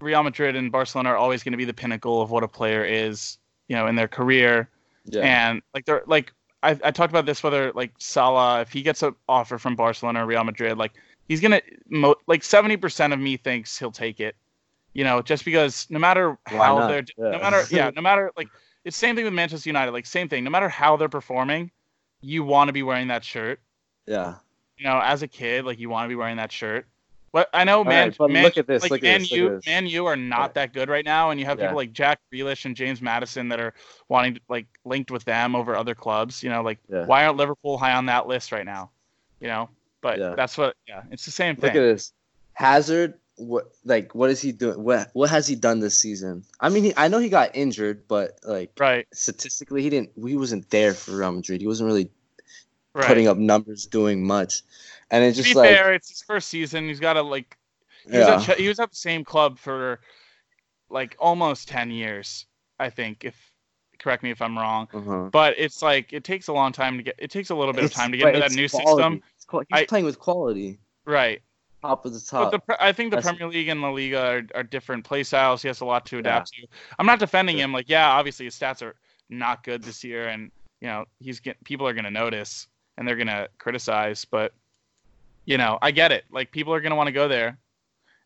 Real 0.00 0.22
Madrid 0.22 0.54
and 0.54 0.70
Barcelona 0.70 1.10
are 1.10 1.16
always 1.16 1.42
going 1.42 1.52
to 1.52 1.58
be 1.58 1.64
the 1.64 1.74
pinnacle 1.74 2.20
of 2.20 2.30
what 2.30 2.42
a 2.44 2.48
player 2.48 2.84
is, 2.84 3.38
you 3.70 3.76
know, 3.76 3.86
in 3.86 3.94
their 3.94 4.08
career. 4.08 4.68
Yeah. 5.04 5.20
And 5.22 5.62
like 5.72 5.84
they're 5.86 6.02
like 6.06 6.32
I, 6.62 6.70
I 6.84 6.90
talked 6.90 7.12
about 7.12 7.24
this 7.24 7.40
whether 7.42 7.72
like 7.72 7.92
Salah 7.98 8.60
if 8.62 8.72
he 8.72 8.82
gets 8.82 9.00
an 9.04 9.14
offer 9.28 9.58
from 9.58 9.76
Barcelona 9.76 10.24
or 10.24 10.26
Real 10.26 10.42
Madrid 10.42 10.76
like 10.76 10.92
he's 11.28 11.40
gonna 11.40 11.62
mo- 11.88 12.16
like 12.26 12.42
seventy 12.42 12.76
percent 12.76 13.12
of 13.12 13.20
me 13.20 13.36
thinks 13.36 13.78
he'll 13.78 13.92
take 13.92 14.18
it, 14.18 14.34
you 14.92 15.04
know, 15.04 15.22
just 15.22 15.44
because 15.44 15.86
no 15.88 16.00
matter 16.00 16.36
Why 16.50 16.56
how 16.66 16.78
not? 16.80 16.88
they're 16.88 17.04
Yeah. 17.16 17.30
no 17.30 17.38
matter 17.38 17.62
yeah 17.70 17.90
no 17.94 18.02
matter 18.02 18.32
like 18.36 18.48
it's 18.84 18.96
same 18.96 19.14
thing 19.14 19.24
with 19.24 19.32
Manchester 19.34 19.68
United 19.70 19.92
like 19.92 20.04
same 20.06 20.28
thing 20.28 20.42
no 20.42 20.50
matter 20.50 20.68
how 20.68 20.96
they're 20.96 21.08
performing, 21.08 21.70
you 22.22 22.42
want 22.42 22.68
to 22.68 22.72
be 22.72 22.82
wearing 22.82 23.06
that 23.08 23.24
shirt. 23.24 23.60
yeah. 24.06 24.34
You 24.76 24.84
know, 24.86 24.98
as 25.04 25.22
a 25.22 25.28
kid, 25.28 25.64
like 25.66 25.78
you 25.78 25.88
want 25.90 26.06
to 26.06 26.08
be 26.08 26.16
wearing 26.16 26.38
that 26.38 26.50
shirt. 26.50 26.86
But 27.32 27.48
I 27.52 27.64
know, 27.64 27.84
man. 27.84 28.12
right, 28.18 28.30
man 28.30 28.42
look 28.42 28.58
at 28.58 28.66
this, 28.66 28.82
Like 28.82 28.90
look 28.90 29.02
Man 29.02 29.20
this, 29.20 29.30
look 29.30 29.40
at 29.40 29.56
this. 29.56 29.66
Man 29.66 29.86
U 29.86 30.06
are 30.06 30.16
not 30.16 30.40
Right. 30.40 30.54
that 30.54 30.72
good 30.72 30.88
right 30.88 31.04
now, 31.04 31.30
and 31.30 31.38
you 31.38 31.46
have 31.46 31.58
Yeah. 31.58 31.66
people 31.66 31.76
like 31.76 31.92
Jack 31.92 32.18
Grealish 32.32 32.64
and 32.64 32.74
James 32.74 33.00
Maddison 33.00 33.48
that 33.50 33.60
are 33.60 33.72
wanting 34.08 34.34
to, 34.34 34.40
like 34.48 34.66
linked 34.84 35.10
with 35.10 35.24
them 35.24 35.54
over 35.54 35.76
other 35.76 35.94
clubs. 35.94 36.42
You 36.42 36.50
know, 36.50 36.62
like 36.62 36.78
Yeah. 36.88 37.06
why 37.06 37.24
aren't 37.24 37.36
Liverpool 37.36 37.78
high 37.78 37.92
on 37.94 38.06
that 38.06 38.26
list 38.26 38.50
right 38.50 38.66
now? 38.66 38.90
You 39.40 39.48
know, 39.48 39.70
but 40.00 40.18
Yeah. 40.18 40.34
that's 40.34 40.58
what. 40.58 40.76
Yeah, 40.88 41.02
it's 41.10 41.24
the 41.24 41.30
same 41.30 41.54
thing. 41.56 41.66
Look 41.66 41.76
at 41.76 41.80
this. 41.80 42.12
Hazard 42.54 43.14
what 43.36 43.70
like 43.84 44.14
what 44.14 44.30
is 44.30 44.40
he 44.40 44.52
doing? 44.52 44.82
What 44.82 45.10
what 45.14 45.30
has 45.30 45.46
he 45.46 45.54
done 45.54 45.80
this 45.80 45.96
season? 45.96 46.44
I 46.60 46.68
mean, 46.68 46.84
he, 46.84 46.92
I 46.96 47.08
know 47.08 47.18
he 47.18 47.28
got 47.28 47.56
injured, 47.56 48.06
but 48.06 48.38
like 48.44 48.72
Right, 48.78 49.06
statistically, 49.12 49.82
he 49.82 49.90
didn't. 49.90 50.10
He 50.16 50.36
wasn't 50.36 50.68
there 50.70 50.94
for 50.94 51.16
Real 51.16 51.32
Madrid. 51.32 51.60
He 51.60 51.66
wasn't 51.66 51.86
really 51.86 52.10
right. 52.94 53.06
putting 53.06 53.28
up 53.28 53.38
numbers, 53.38 53.86
doing 53.86 54.26
much, 54.26 54.62
and 55.10 55.24
it's 55.24 55.38
to 55.38 55.44
be 55.44 55.54
like 55.54 55.70
fair, 55.70 55.92
it's 55.94 56.08
his 56.08 56.22
first 56.22 56.48
season. 56.48 56.88
He's 56.88 57.00
got 57.00 57.14
to 57.14 57.22
like. 57.22 57.56
He, 58.06 58.12
yeah, 58.16 58.36
was 58.36 58.48
at, 58.48 58.58
he 58.58 58.68
was 58.68 58.80
at 58.80 58.90
the 58.90 58.96
same 58.96 59.24
club 59.24 59.58
for 59.58 60.00
like 60.88 61.16
almost 61.18 61.68
ten 61.68 61.90
years, 61.90 62.46
I 62.78 62.90
think. 62.90 63.24
If 63.24 63.34
correct 63.98 64.22
me 64.22 64.30
if 64.30 64.40
I'm 64.40 64.56
wrong. 64.56 64.88
uh-huh. 64.94 65.28
But 65.30 65.54
it's 65.58 65.82
like 65.82 66.12
it 66.12 66.24
takes 66.24 66.48
a 66.48 66.52
long 66.52 66.72
time 66.72 66.96
to 66.96 67.02
get. 67.02 67.14
It 67.18 67.30
takes 67.30 67.50
a 67.50 67.54
little 67.54 67.74
bit 67.74 67.84
of 67.84 67.92
time 67.92 68.10
to 68.12 68.16
get 68.16 68.24
but 68.24 68.34
into 68.36 68.48
that 68.48 68.54
new 68.54 68.68
quality. 68.68 69.02
system. 69.02 69.22
It's 69.36 69.44
qual- 69.44 69.62
He's 69.68 69.80
I- 69.82 69.86
playing 69.86 70.04
with 70.06 70.18
quality. 70.18 70.78
Right. 71.04 71.42
top 71.82 72.04
of 72.06 72.12
the 72.12 72.20
But 72.30 72.50
top. 72.52 72.66
the, 72.66 72.82
I 72.82 72.92
think 72.92 73.10
the 73.10 73.16
That's- 73.16 73.30
Premier 73.36 73.52
League 73.52 73.68
and 73.68 73.80
La 73.82 73.90
Liga 73.90 74.20
are, 74.22 74.42
are 74.54 74.62
different 74.62 75.04
play 75.04 75.22
styles. 75.22 75.62
He 75.62 75.68
has 75.68 75.80
a 75.80 75.84
lot 75.84 76.06
to 76.06 76.18
adapt 76.18 76.48
to. 76.54 76.66
I'm 76.98 77.06
not 77.06 77.18
defending 77.18 77.58
him. 77.58 77.72
Like, 77.72 77.88
yeah, 77.88 78.08
obviously 78.10 78.44
his 78.46 78.54
stats 78.58 78.82
are 78.82 78.94
not 79.28 79.62
good 79.64 79.82
this 79.82 80.02
year, 80.04 80.28
and 80.28 80.50
you 80.80 80.88
know 80.88 81.04
he's 81.18 81.40
get 81.40 81.62
people 81.64 81.86
are 81.86 81.92
gonna 81.94 82.10
notice 82.10 82.66
and 82.96 83.06
they're 83.06 83.16
gonna 83.16 83.48
criticize. 83.58 84.24
But 84.24 84.52
you 85.50 85.58
know, 85.58 85.78
I 85.82 85.90
get 85.90 86.12
it. 86.12 86.24
Like, 86.30 86.52
people 86.52 86.72
are 86.72 86.80
gonna 86.80 86.94
want 86.94 87.08
to 87.08 87.12
go 87.12 87.26
there, 87.26 87.58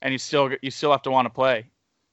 and 0.02 0.12
you 0.12 0.18
still 0.18 0.50
you 0.60 0.70
still 0.70 0.90
have 0.92 1.02
to 1.02 1.10
want 1.10 1.24
to 1.26 1.30
play. 1.30 1.70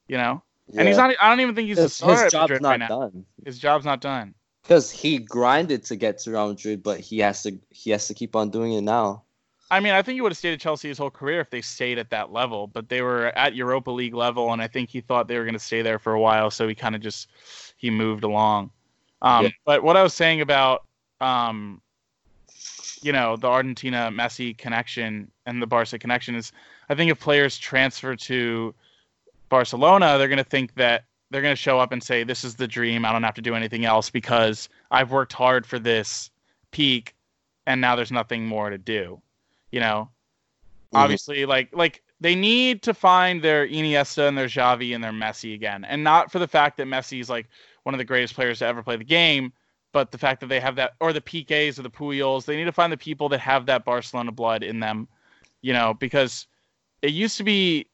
You 0.08 0.18
know, 0.18 0.42
and 0.78 0.88
he's 0.88 0.98
not. 0.98 1.14
I 1.20 1.30
don't 1.30 1.42
even 1.42 1.54
think 1.54 1.68
he's 1.68 1.78
a 1.78 1.90
star 1.90 2.12
his 2.12 2.22
at 2.22 2.32
job's 2.32 2.44
Madrid 2.44 2.62
not 2.62 2.70
right 2.70 2.80
now. 2.80 2.88
done. 2.88 3.26
His 3.46 3.60
job's 3.60 3.86
not 3.86 4.00
done. 4.00 4.34
Because 4.64 4.90
he 4.90 5.18
grinded 5.18 5.84
to 5.86 5.96
get 5.96 6.20
to 6.20 6.32
Real 6.32 6.48
Madrid, 6.48 6.82
but 6.82 7.02
he 7.02 7.20
has 7.20 7.44
to 7.44 7.60
he 7.70 7.92
has 7.92 8.08
to 8.08 8.14
keep 8.14 8.36
on 8.38 8.52
doing 8.52 8.74
it 8.74 8.82
now. 8.82 9.24
I 9.70 9.80
mean, 9.80 9.94
I 9.94 10.02
think 10.02 10.16
he 10.16 10.22
would 10.22 10.32
have 10.32 10.38
stayed 10.38 10.54
at 10.54 10.60
Chelsea 10.60 10.88
his 10.90 10.98
whole 10.98 11.10
career 11.10 11.40
if 11.42 11.50
they 11.50 11.62
stayed 11.62 11.98
at 11.98 12.10
that 12.12 12.32
level, 12.32 12.68
but 12.68 12.90
they 12.90 13.02
were 13.02 13.28
at 13.38 13.56
Europa 13.56 13.92
League 13.92 14.14
level, 14.14 14.52
and 14.52 14.62
I 14.62 14.68
think 14.68 14.90
he 14.90 15.00
thought 15.00 15.28
they 15.28 15.38
were 15.38 15.46
going 15.46 15.54
to 15.54 15.60
stay 15.60 15.82
there 15.82 15.98
for 15.98 16.14
a 16.14 16.20
while, 16.20 16.52
so 16.52 16.68
he 16.68 16.76
kind 16.76 16.96
of 16.96 17.02
just 17.02 17.30
he 17.78 17.90
moved 17.90 18.24
along. 18.24 18.72
Um, 19.22 19.46
Yeah. 19.46 19.52
But 19.66 19.84
what 19.84 19.96
I 19.96 20.04
was 20.04 20.14
saying 20.14 20.42
about, 20.42 20.84
um, 21.22 21.82
you 23.04 23.12
know, 23.12 23.36
the 23.36 23.48
Argentina 23.48 24.10
Messi 24.12 24.58
connection 24.58 25.32
and 25.46 25.62
the 25.62 25.68
Barca 25.68 25.98
connection 25.98 26.36
is, 26.36 26.52
I 26.90 26.96
think 26.96 27.12
if 27.12 27.20
players 27.20 27.58
transfer 27.58 28.16
to 28.16 28.74
Barcelona, 29.50 30.18
they're 30.18 30.28
going 30.28 30.38
to 30.38 30.44
think 30.44 30.76
that 30.76 31.06
they're 31.30 31.42
going 31.42 31.54
to 31.54 31.62
show 31.62 31.80
up 31.80 31.92
and 31.92 32.04
say, 32.04 32.24
"This 32.24 32.44
is 32.44 32.56
the 32.56 32.68
dream. 32.68 33.06
I 33.06 33.12
don't 33.12 33.24
have 33.24 33.36
to 33.36 33.42
do 33.42 33.56
anything 33.56 33.86
else 33.86 34.10
because 34.10 34.70
I've 34.92 35.12
worked 35.12 35.34
hard 35.34 35.66
for 35.66 35.80
this 35.80 36.30
peak, 36.72 37.16
and 37.66 37.80
now 37.80 37.96
there's 37.96 38.12
nothing 38.12 38.46
more 38.46 38.70
to 38.70 38.78
do." 38.78 39.22
You 39.72 39.80
know, 39.80 40.10
Mhm. 40.94 41.00
obviously, 41.00 41.46
like 41.46 41.70
like 41.74 42.04
they 42.20 42.36
need 42.36 42.84
to 42.84 42.94
find 42.94 43.42
their 43.42 43.68
Iniesta 43.68 44.28
and 44.28 44.38
their 44.38 44.48
Xavi 44.48 44.94
and 44.94 45.04
their 45.04 45.14
Messi 45.14 45.56
again, 45.56 45.86
and 45.86 46.04
not 46.04 46.32
for 46.32 46.40
the 46.40 46.48
fact 46.48 46.78
that 46.78 46.88
Messi 46.88 47.20
is 47.20 47.30
like 47.30 47.48
one 47.84 47.96
of 47.96 48.00
the 48.00 48.06
greatest 48.06 48.36
players 48.36 48.60
to 48.60 48.66
ever 48.66 48.84
play 48.84 48.98
the 48.98 49.04
game, 49.04 49.54
but 49.94 50.12
the 50.12 50.18
fact 50.18 50.40
that 50.42 50.48
they 50.48 50.60
have 50.60 50.76
that, 50.78 50.94
or 51.00 51.14
the 51.14 51.22
Piqués 51.22 51.78
or 51.78 51.82
the 51.82 51.90
Puyols. 51.90 52.46
They 52.46 52.56
need 52.56 52.66
to 52.66 52.72
find 52.72 52.92
the 52.92 52.98
people 52.98 53.30
that 53.30 53.40
have 53.40 53.66
that 53.66 53.84
Barcelona 53.86 54.32
blood 54.32 54.64
in 54.64 54.80
them. 54.80 55.08
You 55.62 55.74
know, 55.74 55.94
because 55.94 56.48
it 57.02 57.12
used 57.12 57.38
to 57.38 57.44
be 57.44 57.88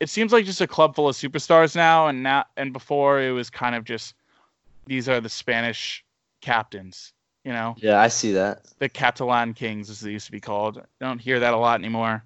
it 0.00 0.08
seems 0.08 0.32
like 0.32 0.44
just 0.44 0.60
a 0.60 0.66
club 0.66 0.94
full 0.94 1.08
of 1.08 1.16
superstars 1.16 1.74
now 1.76 2.08
and 2.08 2.22
now 2.22 2.44
and 2.56 2.72
before 2.72 3.20
it 3.22 3.30
was 3.30 3.48
kind 3.48 3.74
of 3.74 3.84
just 3.84 4.14
these 4.86 5.08
are 5.08 5.20
the 5.20 5.28
Spanish 5.28 6.04
captains, 6.42 7.12
you 7.44 7.52
know, 7.52 7.74
Yeah, 7.78 8.00
I 8.00 8.08
see 8.08 8.32
that. 8.32 8.66
the 8.80 8.88
Catalan 8.88 9.54
kings 9.54 9.88
as 9.88 10.00
they 10.00 10.10
used 10.10 10.26
to 10.26 10.32
be 10.32 10.40
called. 10.40 10.78
I 10.78 11.04
don't 11.04 11.20
hear 11.20 11.40
that 11.40 11.54
a 11.54 11.56
lot 11.56 11.80
anymore. 11.80 12.22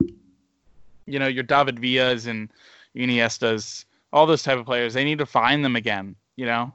You 1.07 1.19
know, 1.21 1.29
your 1.29 1.45
David 1.45 1.79
Villas 1.79 2.27
and 2.27 2.49
Iniestas, 2.97 3.85
all 4.13 4.27
those 4.27 4.43
type 4.43 4.59
of 4.59 4.67
players, 4.67 4.95
they 4.95 5.05
need 5.05 5.19
to 5.19 5.27
find 5.27 5.65
them 5.65 5.77
again, 5.77 6.17
you 6.37 6.47
know. 6.47 6.73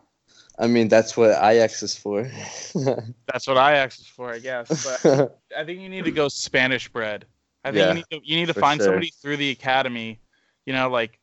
I 0.60 0.68
mean, 0.68 0.88
that's 0.88 1.18
what 1.18 1.32
Ajax 1.32 1.82
is 1.82 1.96
for. 1.98 2.24
That's 3.26 3.48
what 3.48 3.58
Ajax 3.58 4.00
is 4.00 4.06
for, 4.08 4.32
I 4.32 4.38
guess. 4.40 5.02
But 5.04 5.36
I 5.58 5.64
think 5.64 5.80
you 5.80 5.90
need 5.90 6.06
to 6.06 6.12
go 6.12 6.28
Spanish 6.28 6.88
bread. 6.90 7.26
I 7.64 7.72
think 7.72 7.80
Yeah, 7.82 7.88
you 7.90 7.94
need 7.96 8.06
to 8.12 8.20
you 8.24 8.36
need 8.36 8.48
to 8.48 8.54
find 8.54 8.80
sure. 8.80 8.88
somebody 8.88 9.12
through 9.22 9.38
the 9.38 9.50
academy. 9.50 10.20
You 10.66 10.74
know, 10.74 10.90
like 10.90 11.20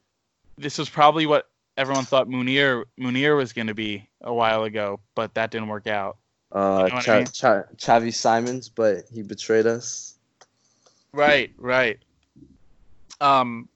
this 0.59 0.78
was 0.78 0.89
probably 0.89 1.26
what 1.26 1.49
everyone 1.76 2.05
thought 2.05 2.28
Munir 2.28 2.85
Munir 2.99 3.37
was 3.37 3.53
going 3.53 3.68
to 3.68 3.74
be 3.74 4.09
a 4.22 4.35
while 4.35 4.64
ago, 4.64 4.99
but 5.14 5.33
that 5.35 5.51
didn't 5.53 5.68
work 5.68 5.87
out. 5.87 6.16
uh, 6.53 6.89
You 6.89 6.95
know 6.97 7.01
Cha- 7.03 7.12
I 7.12 7.18
mean? 7.18 7.26
Cha- 7.26 7.64
Xavi 7.76 8.12
Simons, 8.12 8.68
but 8.68 9.05
he 9.12 9.22
betrayed 9.22 9.66
us. 9.66 10.16
Right, 11.12 11.53
right. 11.57 11.99
Um, 13.20 13.68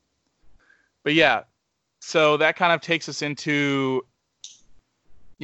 but 1.04 1.14
yeah, 1.14 1.42
so 2.00 2.36
that 2.38 2.56
kind 2.56 2.72
of 2.72 2.80
takes 2.80 3.08
us 3.08 3.22
into, 3.22 4.04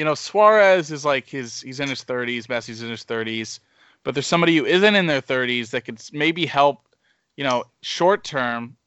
you 0.01 0.07
know, 0.07 0.15
Suarez 0.15 0.91
is 0.91 1.05
like 1.05 1.29
his 1.29 1.61
he's 1.61 1.79
in 1.79 1.91
his 1.91 2.03
thirties, 2.03 2.47
Messi's 2.47 2.83
in 2.83 2.89
his 2.89 3.05
thirties, 3.05 3.61
but 4.03 4.15
there's 4.15 4.27
somebody 4.27 4.57
who 4.57 4.65
isn't 4.65 4.95
in 4.95 5.05
their 5.05 5.21
thirties 5.21 5.73
that 5.73 5.83
could 5.83 6.01
maybe 6.11 6.47
help, 6.47 6.89
you 7.37 7.45
know, 7.45 7.65
short 7.83 8.25
term. 8.25 8.79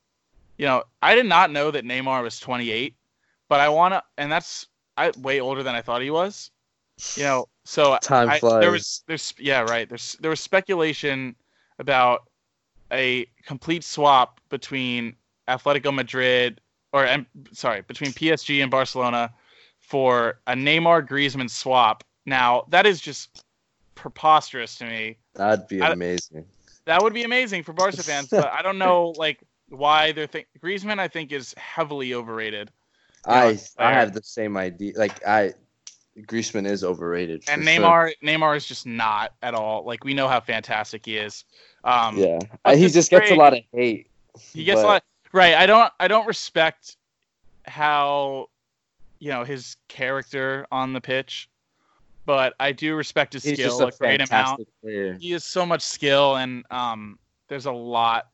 You 0.57 0.65
know, 0.65 0.83
I 1.03 1.13
did 1.13 1.27
not 1.27 1.51
know 1.51 1.69
that 1.69 1.85
Neymar 1.85 2.23
was 2.23 2.39
28, 2.39 2.95
but 3.47 3.59
I 3.59 3.69
want 3.69 3.93
to, 3.93 4.01
and 4.17 4.31
that's 4.31 4.65
I 4.97 5.11
way 5.19 5.39
older 5.39 5.61
than 5.61 5.75
I 5.75 5.81
thought 5.81 6.01
he 6.01 6.09
was. 6.09 6.49
You 7.15 7.25
know, 7.25 7.47
so 7.63 7.95
Time 8.01 8.31
I, 8.31 8.39
flies. 8.39 8.61
there 8.61 8.71
was 8.71 9.03
there's 9.05 9.35
yeah 9.37 9.61
right 9.61 9.87
there's 9.87 10.17
there 10.19 10.31
was 10.31 10.39
speculation 10.39 11.35
about 11.77 12.23
a 12.91 13.27
complete 13.45 13.83
swap 13.83 14.39
between 14.49 15.15
Atletico 15.47 15.93
Madrid 15.93 16.59
or 16.91 17.07
sorry 17.51 17.81
between 17.81 18.13
PSG 18.13 18.63
and 18.63 18.71
Barcelona 18.71 19.31
for 19.83 20.39
a 20.47 20.53
Neymar 20.53 21.07
Griezmann 21.07 21.49
swap. 21.49 22.03
Now 22.25 22.65
that 22.69 22.85
is 22.85 22.99
just 22.99 23.45
preposterous 23.95 24.75
to 24.77 24.85
me. 24.85 25.17
That'd 25.35 25.67
be 25.67 25.81
I- 25.81 25.91
amazing. 25.91 26.45
That 26.85 27.01
would 27.01 27.13
be 27.13 27.23
amazing 27.23 27.63
for 27.63 27.71
Barca 27.71 28.03
fans, 28.03 28.27
but 28.27 28.51
I 28.51 28.61
don't 28.61 28.77
know 28.77 29.13
like 29.17 29.39
why 29.69 30.11
they're 30.11 30.27
think 30.27 30.47
Griezmann 30.61 30.99
I 30.99 31.07
think 31.07 31.31
is 31.31 31.53
heavily 31.57 32.13
overrated. 32.13 32.71
I 33.25 33.57
I 33.77 33.93
have 33.93 34.13
the 34.13 34.21
same 34.23 34.57
idea. 34.57 34.93
Like 34.97 35.25
I, 35.25 35.53
Griezmann 36.19 36.67
is 36.69 36.83
overrated. 36.83 37.43
And 37.47 37.63
for 37.63 37.69
sure. 37.69 37.81
Neymar 37.81 38.11
Neymar 38.21 38.57
is 38.57 38.65
just 38.65 38.85
not 38.85 39.33
at 39.41 39.53
all. 39.53 39.85
Like 39.85 40.03
we 40.03 40.13
know 40.13 40.27
how 40.27 40.41
fantastic 40.41 41.05
he 41.05 41.17
is. 41.17 41.45
Um 41.85 42.17
Yeah, 42.17 42.39
he 42.75 42.89
just 42.89 43.09
gets 43.09 43.31
a 43.31 43.35
lot 43.35 43.53
of 43.53 43.59
hate. 43.71 44.07
He 44.53 44.63
gets 44.65 44.81
but- 44.81 44.87
a 44.87 44.87
lot. 44.87 45.03
Right. 45.31 45.55
I 45.55 45.65
don't. 45.65 45.91
I 45.99 46.07
don't 46.07 46.27
respect 46.27 46.95
how, 47.65 48.49
you 49.23 49.29
know, 49.29 49.45
his 49.45 49.77
character 49.87 50.67
on 50.69 50.91
the 50.91 50.99
pitch, 50.99 51.47
but 52.25 52.53
I 52.59 52.73
do 52.73 52.93
respect 52.95 53.31
his 53.31 53.43
He's 53.45 53.53
skill 53.53 53.69
just 53.69 53.81
a 53.81 53.87
a 53.87 53.91
great 53.97 54.21
amount. 54.29 54.67
player. 54.81 55.13
He 55.13 55.31
has 55.31 55.45
so 55.45 55.65
much 55.65 55.81
skill, 55.81 56.35
and 56.35 56.65
um, 56.71 57.17
there's 57.47 57.65
a 57.65 57.71
lot 57.71 58.29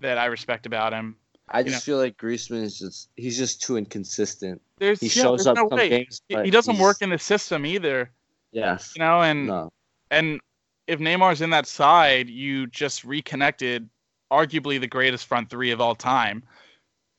that 0.00 0.16
I 0.16 0.24
respect 0.26 0.64
about 0.64 0.94
him. 0.94 1.16
I 1.50 1.58
you 1.58 1.66
just 1.72 1.84
feel 1.84 1.98
like 1.98 2.16
Griezmann 2.16 2.62
is 2.62 2.78
just 2.78 3.10
he's 3.16 3.36
just 3.36 3.60
too 3.60 3.76
inconsistent. 3.76 4.62
There's 4.78 4.98
He 5.00 5.08
yeah, 5.08 5.22
shows 5.24 5.46
up 5.46 5.56
no 5.56 5.68
some 5.68 5.76
way. 5.76 5.88
games, 5.90 6.22
He, 6.28 6.36
but 6.36 6.44
he 6.46 6.50
doesn't 6.50 6.74
he's- 6.76 6.82
work 6.82 7.02
in 7.02 7.10
the 7.10 7.18
system 7.18 7.66
either. 7.66 8.10
Yes. 8.52 8.94
You 8.96 9.00
know, 9.00 9.20
and 9.20 9.46
no, 9.46 9.70
and 10.10 10.40
if 10.86 11.00
Neymar's 11.00 11.42
in 11.42 11.50
that 11.50 11.66
side, 11.66 12.30
you 12.30 12.66
just 12.68 13.04
reconnected 13.04 13.90
arguably 14.32 14.80
the 14.80 14.86
greatest 14.86 15.26
front 15.26 15.50
three 15.50 15.70
of 15.70 15.80
all 15.82 15.94
time. 15.94 16.42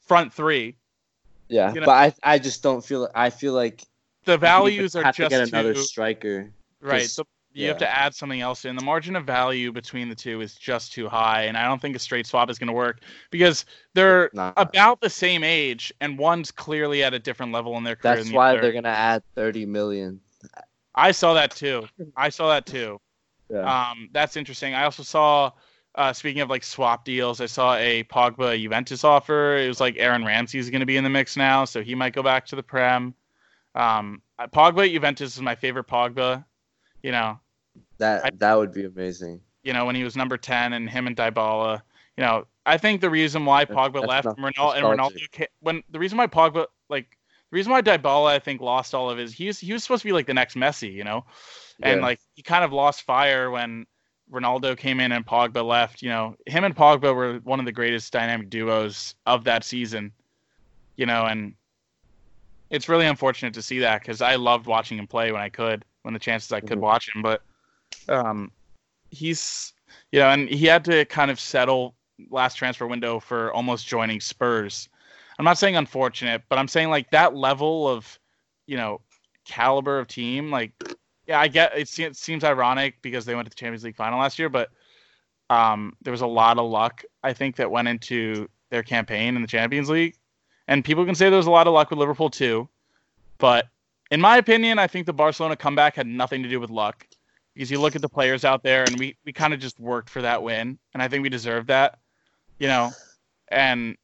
Front 0.08 0.34
three. 0.34 0.76
Yeah, 1.52 1.72
you 1.74 1.80
know- 1.82 1.86
but 1.86 2.16
I 2.24 2.34
I 2.36 2.39
just 2.39 2.64
don't 2.64 2.84
feel. 2.84 3.10
I 3.14 3.30
feel 3.30 3.54
like 3.54 3.84
The 4.26 4.38
values 4.38 4.95
are 4.95 5.04
have 5.04 5.16
to 5.18 5.30
get 5.30 5.47
another 5.49 5.74
too 5.74 5.82
striker. 5.82 6.52
right. 6.82 7.02
'cause- 7.02 7.14
So 7.14 7.24
you 7.54 7.68
have 7.68 7.78
to 7.80 7.89
add 7.97 8.16
something 8.16 8.39
else 8.39 8.64
in. 8.64 8.78
The 8.78 8.84
margin 8.84 9.16
of 9.18 9.26
value 9.26 9.74
between 9.74 10.08
the 10.08 10.16
two 10.16 10.39
is 10.39 10.56
just 10.56 10.93
too 10.93 11.10
high, 11.10 11.43
and 11.43 11.58
I 11.58 11.66
don't 11.66 11.82
think 11.82 11.97
a 11.97 11.99
straight 11.99 12.26
swap 12.26 12.49
is 12.49 12.58
going 12.58 12.68
to 12.70 12.74
work 12.74 13.02
because 13.30 13.66
they're 13.93 14.30
Nah. 14.34 14.54
about 14.56 15.02
the 15.02 15.10
same 15.10 15.43
age, 15.43 15.91
and 15.99 16.18
one's 16.18 16.49
clearly 16.49 17.04
at 17.04 17.14
a 17.14 17.20
different 17.20 17.52
level 17.52 17.76
in 17.78 17.84
their 17.84 17.97
career. 17.97 18.16
That's 18.16 18.24
than 18.26 18.32
the 18.32 18.38
why 18.38 18.52
other. 18.52 18.62
they're 18.62 18.72
gonna 18.72 18.88
add 18.88 19.22
thirty 19.36 19.66
million. 19.66 20.22
I 20.95 21.12
saw 21.12 21.34
that 21.34 21.52
too. 21.52 21.88
I 22.16 22.30
saw 22.30 22.47
that 22.49 22.66
too. 22.66 22.99
Yeah. 23.54 23.89
Um, 23.91 24.08
that's 24.14 24.38
interesting. 24.38 24.74
I 24.76 24.86
also 24.86 25.04
saw, 25.04 25.52
uh, 25.96 26.14
speaking 26.14 26.42
of 26.42 26.50
like 26.50 26.64
swap 26.64 27.04
deals, 27.06 27.42
I 27.42 27.46
saw 27.48 27.76
a 27.76 28.04
Pogba 28.06 28.62
Juventus 28.62 29.04
offer. 29.04 29.58
It 29.58 29.68
was 29.68 29.80
like 29.82 29.96
Aaron 29.98 30.24
Ramsey's 30.24 30.70
going 30.70 30.80
to 30.80 30.86
be 30.86 30.98
in 30.98 31.04
the 31.04 31.10
mix 31.10 31.36
now, 31.36 31.66
so 31.66 31.82
he 31.84 31.96
might 31.96 32.14
go 32.14 32.24
back 32.24 32.46
to 32.48 32.56
the 32.56 32.64
Prem. 32.64 33.14
Um, 33.76 34.22
Pogba 34.39 34.92
Juventus 34.92 35.36
is 35.36 35.42
my 35.42 35.56
favorite 35.56 35.88
Pogba. 35.88 36.44
You 37.04 37.12
know, 37.12 37.39
that 37.98 38.26
I- 38.26 38.32
that 38.38 38.54
would 38.56 38.74
be 38.74 38.86
amazing. 38.86 39.42
you 39.64 39.74
know 39.74 39.86
when 39.86 39.96
he 39.96 40.04
was 40.04 40.16
number 40.16 40.38
ten 40.38 40.74
and 40.74 40.89
him 40.89 41.08
and 41.08 41.16
Dybala. 41.16 41.82
You 42.18 42.24
know, 42.24 42.46
I 42.66 42.78
think 42.78 43.02
the 43.02 43.10
reason 43.10 43.46
why 43.46 43.66
Pogba 43.66 43.94
that's 44.02 44.08
left 44.08 44.26
and 44.28 44.38
Ronaldo, 44.38 44.76
and. 44.76 44.86
Ronaldo 44.86 45.46
when 45.62 45.84
the 45.89 46.00
reason 46.00 46.18
why 46.18 46.28
Pogba 46.28 46.68
like 46.89 47.18
the 47.50 47.56
reason 47.56 47.72
why 47.72 47.82
Dybala 47.82 48.28
I 48.28 48.39
think 48.39 48.62
lost 48.62 48.94
all 48.94 49.10
of 49.10 49.18
his 49.18 49.34
he 49.34 49.48
was 49.48 49.60
he 49.60 49.74
was 49.74 49.84
supposed 49.84 50.04
to 50.04 50.08
be 50.08 50.14
like 50.14 50.28
the 50.28 50.34
next 50.34 50.56
Messi, 50.56 50.92
you 50.94 51.04
know, 51.04 51.26
and 51.82 52.00
Yeah. 52.00 52.06
like 52.06 52.20
he 52.34 52.42
kind 52.44 52.64
of 52.64 52.72
lost 52.74 53.02
fire 53.04 53.50
when 53.52 53.86
Ronaldo 54.32 54.78
came 54.78 55.00
in 55.00 55.12
and 55.12 55.26
Pogba 55.26 55.66
left. 55.66 56.02
You 56.02 56.10
know, 56.10 56.36
him 56.46 56.64
and 56.64 56.76
Pogba 56.76 57.14
were 57.14 57.40
one 57.44 57.60
of 57.60 57.66
the 57.66 57.72
greatest 57.72 58.14
dynamic 58.14 58.50
duos 58.50 59.16
of 59.26 59.44
that 59.44 59.64
season. 59.64 60.12
You 60.96 61.06
know, 61.06 61.26
and 61.26 61.54
it's 62.70 62.88
really 62.90 63.06
unfortunate 63.06 63.54
to 63.56 63.62
see 63.62 63.80
that 63.80 64.02
because 64.02 64.22
I 64.22 64.36
loved 64.36 64.66
watching 64.66 64.98
him 64.98 65.08
play 65.08 65.32
when 65.32 65.42
I 65.42 65.50
could, 65.50 65.84
when 66.04 66.14
the 66.14 66.20
chances 66.20 66.52
I 66.52 66.62
could 66.62 66.78
Mhm. 66.78 66.82
watch 66.82 67.14
him. 67.14 67.22
But 67.22 67.44
um, 68.08 68.52
he's, 69.10 69.74
you 70.12 70.20
know, 70.20 70.30
and 70.30 70.50
he 70.50 70.66
had 70.66 70.86
to 70.86 71.06
kind 71.06 71.30
of 71.30 71.40
settle 71.40 71.96
last 72.30 72.56
transfer 72.56 72.88
window 72.88 73.20
for 73.20 73.52
almost 73.54 73.88
joining 73.88 74.20
Spurs. 74.20 74.90
I'm 75.38 75.46
not 75.46 75.58
saying 75.58 75.76
unfortunate, 75.76 76.44
but 76.50 76.60
I'm 76.60 76.68
saying 76.68 76.90
like 76.90 77.10
that 77.12 77.36
level 77.36 77.88
of, 77.88 78.20
you 78.68 78.78
know, 78.78 79.02
caliber 79.46 80.00
of 80.00 80.08
team. 80.08 80.52
Like, 80.52 80.72
yeah, 81.32 81.40
I 81.40 81.48
get 81.48 81.78
it. 81.78 81.98
It 81.98 82.18
seems 82.18 82.44
ironic 82.44 83.02
because 83.02 83.24
they 83.24 83.36
went 83.36 83.46
to 83.46 83.50
the 83.50 83.56
Champions 83.56 83.86
League 83.86 83.96
final 83.96 84.20
last 84.20 84.38
year, 84.38 84.50
but 84.50 84.70
um, 85.50 85.96
there 86.02 86.12
was 86.12 86.22
a 86.22 86.28
lot 86.28 86.58
of 86.58 86.70
luck 86.70 87.04
I 87.24 87.32
think 87.32 87.56
that 87.56 87.72
went 87.72 87.88
into 87.88 88.50
their 88.70 88.84
campaign 88.84 89.38
in 89.38 89.42
the 89.42 89.48
Champions 89.48 89.90
League, 89.90 90.18
and 90.68 90.84
people 90.84 91.06
can 91.06 91.16
say 91.16 91.30
there 91.30 91.38
was 91.38 91.48
a 91.48 91.52
lot 91.52 91.68
of 91.68 91.74
luck 91.74 91.90
with 91.90 92.00
Liverpool 92.00 92.30
too, 92.30 92.68
but 93.38 93.68
in 94.12 94.20
my 94.20 94.38
opinion, 94.38 94.78
I 94.78 94.88
think 94.88 95.06
the 95.06 95.14
Barcelona 95.14 95.56
comeback 95.56 95.96
had 95.96 96.06
nothing 96.06 96.44
to 96.44 96.50
do 96.50 96.60
with 96.60 96.70
luck 96.70 97.08
because 97.54 97.72
you 97.72 97.80
look 97.80 97.96
at 97.96 98.02
the 98.02 98.10
players 98.10 98.44
out 98.44 98.62
there 98.62 98.86
and 98.86 99.00
we 99.00 99.16
we 99.24 99.32
kind 99.32 99.54
of 99.54 99.62
just 99.62 99.80
worked 99.80 100.10
for 100.10 100.22
that 100.22 100.44
win, 100.44 100.78
and 100.94 101.02
I 101.02 101.08
think 101.08 101.24
we 101.24 101.30
deserved 101.30 101.68
that, 101.68 102.00
you 102.60 102.68
know, 102.68 102.92
and 103.48 103.96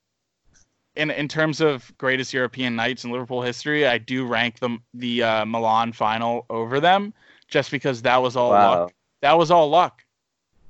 in 0.98 1.12
in 1.12 1.28
terms 1.28 1.62
of 1.62 1.92
greatest 1.98 2.34
European 2.34 2.76
nights 2.76 3.04
in 3.06 3.12
Liverpool 3.12 3.42
history, 3.42 3.88
I 3.88 3.98
do 3.98 4.26
rank 4.26 4.60
the 4.60 4.78
the 4.94 5.24
uh, 5.24 5.46
Milan 5.46 5.94
final 5.94 6.46
over 6.50 6.80
them 6.80 7.14
just 7.48 7.72
because 7.72 8.02
that 8.02 8.18
was 8.18 8.36
all 8.36 8.52
Wow. 8.52 8.70
luck. 8.82 8.94
That 9.22 9.38
was 9.38 9.52
all 9.52 9.70
luck. 9.70 10.04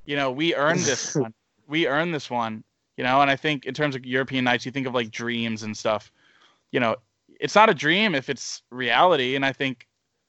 You 0.04 0.16
know, 0.16 0.30
we 0.30 0.54
earned 0.54 0.80
this 0.80 1.14
one. 1.16 1.34
We 1.66 1.86
earned 1.88 2.14
this 2.14 2.30
one. 2.30 2.62
You 2.96 3.04
know, 3.04 3.20
and 3.20 3.30
I 3.30 3.36
think 3.36 3.64
in 3.64 3.74
terms 3.74 3.94
of 3.94 4.04
European 4.04 4.44
nights, 4.44 4.66
you 4.66 4.72
think 4.72 4.86
of 4.86 4.94
like 4.94 5.10
dreams 5.10 5.62
and 5.62 5.76
stuff. 5.76 6.10
You 6.72 6.80
know, 6.80 6.96
it's 7.40 7.54
not 7.54 7.70
a 7.70 7.74
dream 7.74 8.14
if 8.14 8.28
it's 8.28 8.62
reality, 8.70 9.34
and 9.36 9.44
I 9.44 9.52
think 9.52 9.86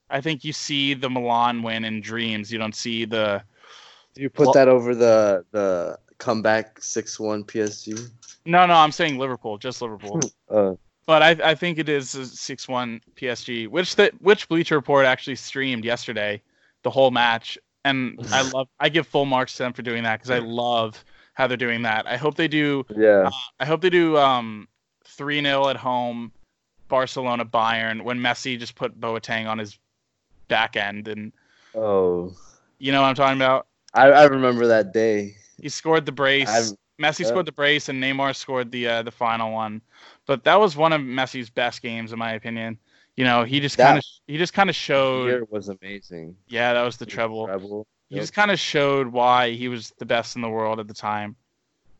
I 0.10 0.22
think 0.22 0.44
you 0.44 0.54
see 0.54 0.94
the 0.94 1.10
Milan 1.10 1.62
win 1.64 1.84
in 1.86 2.02
dreams. 2.02 2.52
You 2.52 2.58
don't 2.60 2.76
see 2.76 3.06
the 3.06 3.44
Do 4.16 4.22
you 4.22 4.30
put 4.30 4.46
Well- 4.46 4.54
that 4.54 4.68
over 4.68 4.96
the 4.96 5.46
the 5.52 6.00
comeback 6.20 6.82
six 6.82 7.20
one 7.20 7.44
PSG? 7.44 8.10
No, 8.50 8.66
no. 8.66 8.74
I'm 8.74 8.92
saying 8.92 9.18
Liverpool, 9.18 9.58
just 9.58 9.82
Liverpool. 9.82 10.32
Uh, 10.50 10.74
But 11.06 11.22
I, 11.22 11.52
I 11.52 11.56
think 11.56 11.78
it 11.78 11.88
is 11.90 12.10
six 12.10 12.68
one 12.68 13.02
PSG, 13.16 13.68
which 13.68 13.96
the 13.96 14.12
which 14.20 14.50
Bleacher 14.50 14.76
Report 14.76 15.06
actually 15.06 15.36
streamed 15.36 15.86
yesterday, 15.86 16.42
the 16.84 16.90
whole 16.90 17.12
match, 17.12 17.56
and 17.86 18.18
I 18.34 18.42
love 18.42 18.68
I 18.80 18.90
give 18.90 19.06
full 19.08 19.26
marks 19.26 19.54
to 19.58 19.64
them 19.64 19.74
for 19.74 19.84
doing 19.84 20.04
that 20.04 20.18
because 20.18 20.32
I 20.32 20.40
love 20.40 21.04
how 21.36 21.46
they're 21.46 21.56
doing 21.58 21.84
that. 21.84 22.08
I 22.08 22.18
hope 22.18 22.34
they 22.36 22.48
do 22.48 22.84
yeah. 22.96 23.30
I 23.60 23.66
hope 23.66 23.82
they 23.82 23.92
do 23.92 24.18
um 24.18 24.68
three 25.06 25.40
0 25.42 25.68
at 25.70 25.78
home, 25.78 26.32
Barcelona 26.88 27.46
Bayern 27.46 28.02
when 28.04 28.20
Messi 28.20 28.58
just 28.60 28.74
put 28.76 29.00
Boateng 29.00 29.48
on 29.48 29.60
his 29.60 29.78
back 30.48 30.76
end 30.76 31.08
and 31.08 31.32
Oh, 31.76 32.34
you 32.80 32.92
know 32.92 33.02
what 33.02 33.08
I'm 33.10 33.16
talking 33.16 33.38
about. 33.38 33.68
I, 33.94 34.08
I 34.10 34.24
remember 34.26 34.66
that 34.68 34.94
day. 34.94 35.36
He 35.62 35.70
scored 35.70 36.06
the 36.08 36.12
brace. 36.12 36.50
I've- 36.50 36.76
Messi 37.00 37.22
yeah. 37.22 37.28
scored 37.28 37.46
the 37.46 37.52
brace, 37.52 37.90
and 37.90 38.02
Neymar 38.04 38.36
scored 38.36 38.72
the 38.72 38.88
uh, 38.88 39.04
the 39.04 39.12
final 39.12 39.52
one. 39.52 39.82
But 40.26 40.44
that 40.44 40.60
was 40.60 40.76
one 40.76 40.94
of 40.94 41.02
Messi's 41.02 41.50
best 41.50 41.82
games, 41.82 42.12
in 42.12 42.20
my 42.20 42.34
opinion. 42.34 42.78
You 43.16 43.26
know, 43.26 43.44
he 43.44 43.60
just 43.60 43.78
kind 43.78 43.98
of 43.98 44.04
he 44.28 44.38
just 44.38 44.54
kind 44.54 44.70
of 44.70 44.76
showed. 44.76 45.26
Year 45.26 45.46
was 45.50 45.70
amazing. 45.70 46.36
Yeah, 46.48 46.74
that 46.74 46.84
was 46.84 46.98
the 46.98 47.06
treble. 47.06 47.48
Treble. 47.48 47.88
He 48.10 48.16
Yep. 48.16 48.24
just 48.24 48.34
kind 48.34 48.50
of 48.50 48.60
showed 48.60 49.08
why 49.08 49.52
he 49.52 49.68
was 49.68 49.94
the 50.00 50.06
best 50.06 50.36
in 50.36 50.42
the 50.42 50.50
world 50.50 50.80
at 50.80 50.88
the 50.88 50.94
time. 50.96 51.36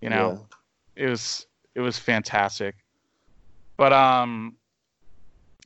You 0.02 0.10
know, 0.10 0.48
it 0.96 1.08
was 1.08 1.46
it 1.76 1.82
was 1.82 1.98
fantastic. 1.98 2.76
But 3.78 3.94
um, 3.94 4.56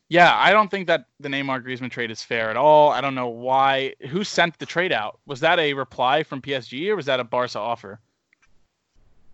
yeah, 0.10 0.36
I 0.36 0.52
don't 0.52 0.70
think 0.70 0.88
that 0.88 1.06
the 1.20 1.30
Neymar 1.30 1.66
Griezmann 1.66 1.90
trade 1.90 2.12
is 2.12 2.22
fair 2.22 2.50
at 2.50 2.58
all. 2.58 2.92
I 2.92 3.02
don't 3.02 3.16
know 3.16 3.30
why. 3.30 3.96
Who 4.10 4.24
sent 4.24 4.60
the 4.60 4.66
trade 4.66 4.92
out? 4.92 5.20
Was 5.26 5.40
that 5.40 5.60
a 5.60 5.74
reply 5.74 6.24
from 6.24 6.42
PSG 6.42 6.90
or 6.90 6.96
was 6.96 7.08
that 7.08 7.20
a 7.20 7.24
Barca 7.24 7.60
offer? 7.60 8.00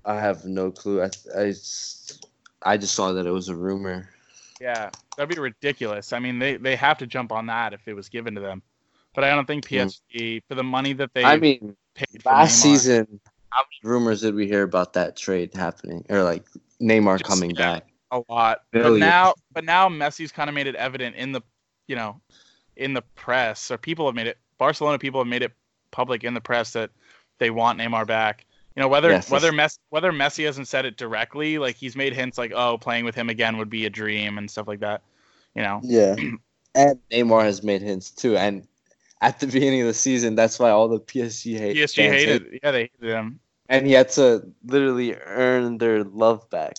I 0.05 0.15
have 0.15 0.45
no 0.45 0.71
clue. 0.71 1.01
I 1.01 1.09
I 2.63 2.77
just 2.77 2.93
saw 2.95 3.13
that 3.13 3.25
it 3.25 3.31
was 3.31 3.49
a 3.49 3.55
rumor. 3.55 4.09
Yeah, 4.59 4.89
that'd 5.15 5.33
be 5.33 5.41
ridiculous. 5.41 6.13
I 6.13 6.19
mean, 6.19 6.39
they 6.39 6.57
they 6.57 6.75
have 6.75 6.97
to 6.99 7.07
jump 7.07 7.31
on 7.31 7.45
that 7.47 7.73
if 7.73 7.87
it 7.87 7.93
was 7.93 8.09
given 8.09 8.35
to 8.35 8.41
them. 8.41 8.61
But 9.15 9.23
I 9.23 9.35
don't 9.35 9.45
think 9.45 9.67
hmm. 9.67 9.75
PSG 9.75 10.41
for 10.47 10.55
the 10.55 10.63
money 10.63 10.93
that 10.93 11.13
they 11.13 11.23
I 11.23 11.37
mean, 11.37 11.75
paid 11.95 12.21
for 12.21 12.29
last 12.29 12.59
Neymar, 12.59 12.61
season, 12.61 13.19
how 13.49 13.61
many 13.61 13.91
rumors 13.91 14.21
did 14.21 14.35
we 14.35 14.47
hear 14.47 14.63
about 14.63 14.93
that 14.93 15.15
trade 15.15 15.53
happening 15.53 16.05
or 16.09 16.23
like 16.23 16.45
Neymar 16.81 17.19
Just- 17.19 17.29
coming 17.29 17.51
yeah. 17.51 17.73
back? 17.73 17.89
a 18.11 18.21
lot. 18.29 18.63
But 18.71 18.93
now, 18.93 19.33
but 19.53 19.63
now 19.63 19.89
Messi's 19.89 20.31
kind 20.31 20.49
of 20.49 20.53
made 20.53 20.67
it 20.67 20.75
evident 20.75 21.15
in 21.15 21.31
the, 21.31 21.41
you 21.87 21.95
know, 21.95 22.19
in 22.75 22.93
the 22.93 23.01
press 23.15 23.71
or 23.71 23.77
people 23.77 24.05
have 24.05 24.15
made 24.15 24.27
it. 24.27 24.37
Barcelona 24.57 24.99
people 24.99 25.19
have 25.19 25.27
made 25.27 25.41
it 25.41 25.53
public 25.91 26.23
in 26.23 26.33
the 26.33 26.41
press 26.41 26.73
that 26.73 26.91
they 27.37 27.49
want 27.49 27.79
Neymar 27.79 28.07
back. 28.07 28.45
You 28.75 28.81
know, 28.81 28.87
whether 28.87 29.09
Yeah, 29.09 29.21
for 29.21 29.33
whether 29.33 29.49
sure. 29.49 29.57
Messi 29.57 29.77
whether 29.89 30.11
Messi 30.11 30.45
hasn't 30.45 30.67
said 30.67 30.85
it 30.85 30.95
directly, 30.97 31.57
like 31.57 31.75
he's 31.75 31.95
made 31.95 32.13
hints 32.13 32.37
like, 32.37 32.51
oh, 32.55 32.77
playing 32.77 33.05
with 33.05 33.15
him 33.15 33.29
again 33.29 33.57
would 33.57 33.69
be 33.69 33.85
a 33.85 33.89
dream 33.89 34.37
and 34.37 34.49
stuff 34.49 34.67
like 34.67 34.79
that. 34.81 35.01
You 35.55 35.63
know. 35.63 35.81
Yeah, 35.83 36.15
and 36.75 36.99
Neymar 37.11 37.43
has 37.43 37.63
made 37.63 37.81
hints 37.81 38.11
too. 38.11 38.37
And 38.37 38.67
at 39.21 39.39
the 39.39 39.47
beginning 39.47 39.81
of 39.81 39.87
the 39.87 39.93
season, 39.93 40.35
that's 40.35 40.59
why 40.59 40.69
all 40.69 40.87
the 40.87 40.99
PSG 40.99 41.57
hate 41.57 41.75
PSG 41.75 41.95
fans 41.95 42.13
hated. 42.15 42.41
hate- 42.51 42.59
Yeah, 42.63 42.71
they 42.71 42.81
hated 42.99 43.09
him. 43.15 43.39
and 43.67 43.85
he 43.85 43.93
had 43.93 44.09
to 44.11 44.47
literally 44.63 45.15
earn 45.15 45.77
their 45.77 46.03
love 46.03 46.49
back. 46.49 46.75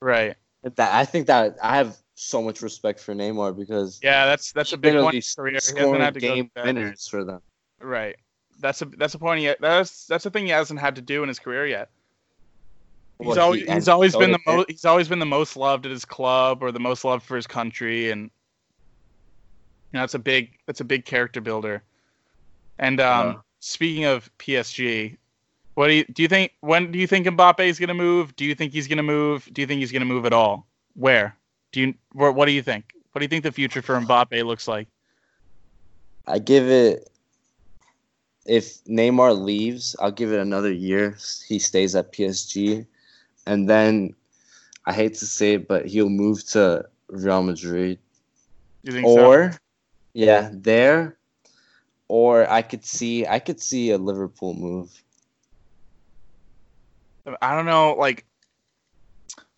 Right. 0.00 0.36
That 0.62 0.92
I 0.94 1.04
think 1.04 1.28
that 1.28 1.56
I 1.62 1.76
have 1.76 1.96
so 2.14 2.42
much 2.42 2.62
respect 2.62 2.98
for 2.98 3.14
Neymar 3.14 3.56
because 3.56 4.00
Yeah, 4.02 4.26
that's 4.26 4.50
that's 4.52 4.72
a 4.72 4.76
big 4.76 4.94
one. 4.94 5.04
literally 5.14 5.22
career. 5.36 5.50
He 5.50 5.54
hasn't 5.56 5.78
scoring 5.78 6.00
had 6.02 6.14
to 6.14 6.20
game 6.20 6.50
through 6.54 6.64
winners 6.64 7.06
for 7.06 7.22
them. 7.24 7.40
Right. 7.80 8.16
That's 8.60 8.82
a 8.82 8.86
that's 8.86 9.14
a 9.14 9.18
point. 9.18 9.40
He, 9.40 9.54
that's 9.60 10.06
that's 10.06 10.26
a 10.26 10.30
thing 10.30 10.44
he 10.46 10.50
hasn't 10.50 10.80
had 10.80 10.96
to 10.96 11.02
do 11.02 11.22
in 11.22 11.28
his 11.28 11.38
career 11.38 11.66
yet. 11.66 11.90
He's 13.20 13.28
Well, 13.28 13.38
always 13.40 13.62
he- 13.62 13.72
he's 13.72 13.88
always 13.88 14.14
been 14.16 14.32
the 14.32 14.38
most 14.46 14.70
he's 14.70 14.84
always 14.84 15.08
been 15.08 15.18
the 15.18 15.26
most 15.26 15.56
loved 15.56 15.86
at 15.86 15.92
his 15.92 16.04
club 16.04 16.62
or 16.62 16.72
the 16.72 16.80
most 16.80 17.04
loved 17.04 17.24
for 17.24 17.36
his 17.36 17.46
country 17.46 18.10
and 18.10 18.22
you 18.24 18.30
know 19.94 20.00
that's 20.00 20.14
a 20.14 20.18
big 20.18 20.58
that's 20.66 20.80
a 20.80 20.84
big 20.84 21.04
character 21.04 21.40
builder. 21.40 21.82
And 22.78 23.00
um 23.00 23.26
Yeah. 23.28 23.34
speaking 23.60 24.04
of 24.04 24.30
PSG, 24.38 25.16
what 25.74 25.88
do 25.88 25.94
you 25.94 26.04
do 26.04 26.22
you 26.22 26.28
think 26.28 26.52
when 26.60 26.90
do 26.92 26.98
you 26.98 27.06
think 27.06 27.26
Mbappe 27.26 27.60
is 27.60 27.78
going 27.78 27.88
to 27.88 27.94
move? 27.94 28.34
Do 28.36 28.44
you 28.44 28.54
think 28.54 28.72
he's 28.72 28.88
going 28.88 28.98
to 28.98 29.02
move? 29.02 29.48
Do 29.52 29.60
you 29.60 29.66
think 29.66 29.80
he's 29.80 29.92
going 29.92 30.00
to 30.00 30.06
move 30.06 30.26
at 30.26 30.32
all? 30.32 30.66
Where? 30.94 31.36
Do 31.72 31.80
you 31.80 31.94
where, 32.12 32.32
what 32.32 32.46
do 32.46 32.52
you 32.52 32.62
think? 32.62 32.92
What 33.12 33.20
do 33.20 33.24
you 33.24 33.28
think 33.28 33.44
the 33.44 33.52
future 33.52 33.82
for 33.82 33.94
Mbappe 34.00 34.44
looks 34.44 34.68
like? 34.68 34.88
I 36.26 36.38
give 36.38 36.68
it. 36.68 37.08
If 38.48 38.82
Neymar 38.84 39.38
leaves, 39.38 39.94
I'll 40.00 40.10
give 40.10 40.32
it 40.32 40.40
another 40.40 40.72
year. 40.72 41.16
He 41.46 41.58
stays 41.58 41.94
at 41.94 42.12
PSG, 42.12 42.86
and 43.46 43.68
then 43.68 44.14
I 44.86 44.92
hate 44.94 45.14
to 45.14 45.26
say 45.26 45.54
it, 45.54 45.68
but 45.68 45.86
he'll 45.86 46.08
move 46.08 46.44
to 46.50 46.86
Real 47.08 47.42
Madrid 47.42 47.98
think 48.86 49.06
so? 49.06 49.26
or 49.26 49.52
yeah, 50.14 50.50
there. 50.52 51.18
Or 52.08 52.50
I 52.50 52.62
could 52.62 52.84
see 52.84 53.26
I 53.26 53.38
could 53.38 53.60
see 53.60 53.90
a 53.90 53.98
Liverpool 53.98 54.54
move. 54.54 55.02
I 57.42 57.54
don't 57.54 57.66
know. 57.66 57.94
Like, 57.94 58.24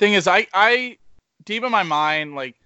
thing 0.01 0.15
is, 0.15 0.27
I, 0.27 0.49
I, 0.53 0.99
deep 1.45 1.63
in 1.63 1.71
my 1.71 1.85
mind, 1.85 2.35
like, 2.35 2.57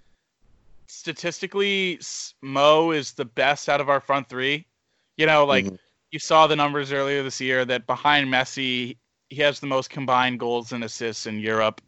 statistically, 0.87 2.01
Mo 2.41 2.93
is 2.93 3.13
the 3.13 3.27
best 3.27 3.69
out 3.69 3.83
of 3.83 3.91
our 3.91 4.01
front 4.01 4.31
three. 4.31 4.67
You 5.19 5.27
know, 5.27 5.45
like 5.45 5.67
Mhm. 5.67 5.79
You 6.15 6.21
saw 6.21 6.47
the 6.47 6.55
numbers 6.55 6.93
earlier 6.93 7.25
this 7.25 7.41
year 7.41 7.65
that 7.65 7.89
behind 7.89 8.33
Messi, 8.33 8.97
he 9.31 9.43
has 9.43 9.59
the 9.59 9.67
most 9.67 9.91
combined 9.91 10.39
goals 10.39 10.71
and 10.71 10.85
assists 10.85 11.27
in 11.27 11.41
Europe, 11.41 11.81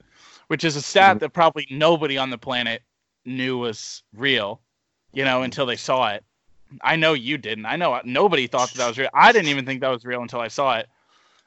which 0.48 0.64
is 0.64 0.74
a 0.74 0.82
stat 0.82 1.16
Mhm. 1.16 1.20
that 1.20 1.32
probably 1.32 1.64
nobody 1.70 2.18
on 2.18 2.30
the 2.30 2.36
planet 2.36 2.82
knew 3.24 3.56
was 3.56 4.02
real. 4.12 4.60
You 5.12 5.24
know, 5.24 5.42
until 5.42 5.64
they 5.64 5.76
saw 5.76 6.08
it. 6.08 6.24
I 6.82 6.96
know 6.96 7.12
you 7.12 7.38
didn't. 7.38 7.66
I 7.66 7.76
know 7.76 8.00
nobody 8.04 8.48
thought 8.48 8.72
that, 8.72 8.78
that 8.78 8.88
was 8.88 8.98
real. 8.98 9.08
I 9.14 9.30
didn't 9.30 9.48
even 9.48 9.64
think 9.64 9.80
that 9.80 9.90
was 9.90 10.04
real 10.04 10.20
until 10.20 10.40
I 10.40 10.48
saw 10.48 10.76
it. 10.76 10.88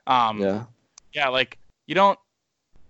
Um, 0.07 0.39
yeah. 0.39 0.63
yeah, 1.13 1.27
like 1.27 1.57
you 1.85 1.93
don't, 1.93 2.17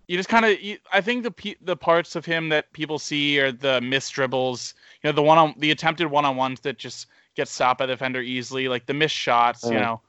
you 0.08 0.16
just 0.18 0.30
kind 0.30 0.46
of. 0.46 0.56
I 0.94 1.02
think 1.02 1.24
the 1.24 1.58
the 1.62 1.76
parts 1.76 2.16
of 2.16 2.26
him 2.26 2.50
that 2.50 2.72
people 2.74 3.00
see 3.00 3.40
are 3.40 3.52
the 3.52 3.82
missed 3.82 4.14
dribbles. 4.14 4.76
You 5.02 5.10
know, 5.10 5.16
the 5.16 5.24
one 5.24 5.40
on 5.40 5.56
the 5.58 5.72
attempted 5.72 6.08
one 6.08 6.26
on 6.26 6.36
ones 6.38 6.60
that 6.62 6.78
just 6.78 7.08
get 7.40 7.48
stopped 7.48 7.80
by 7.80 7.86
the 7.86 7.94
defender 7.94 8.22
easily, 8.22 8.68
like 8.68 8.86
the 8.86 8.94
missed 8.94 9.16
shots. 9.16 9.64
You 9.64 9.80
know. 9.80 10.02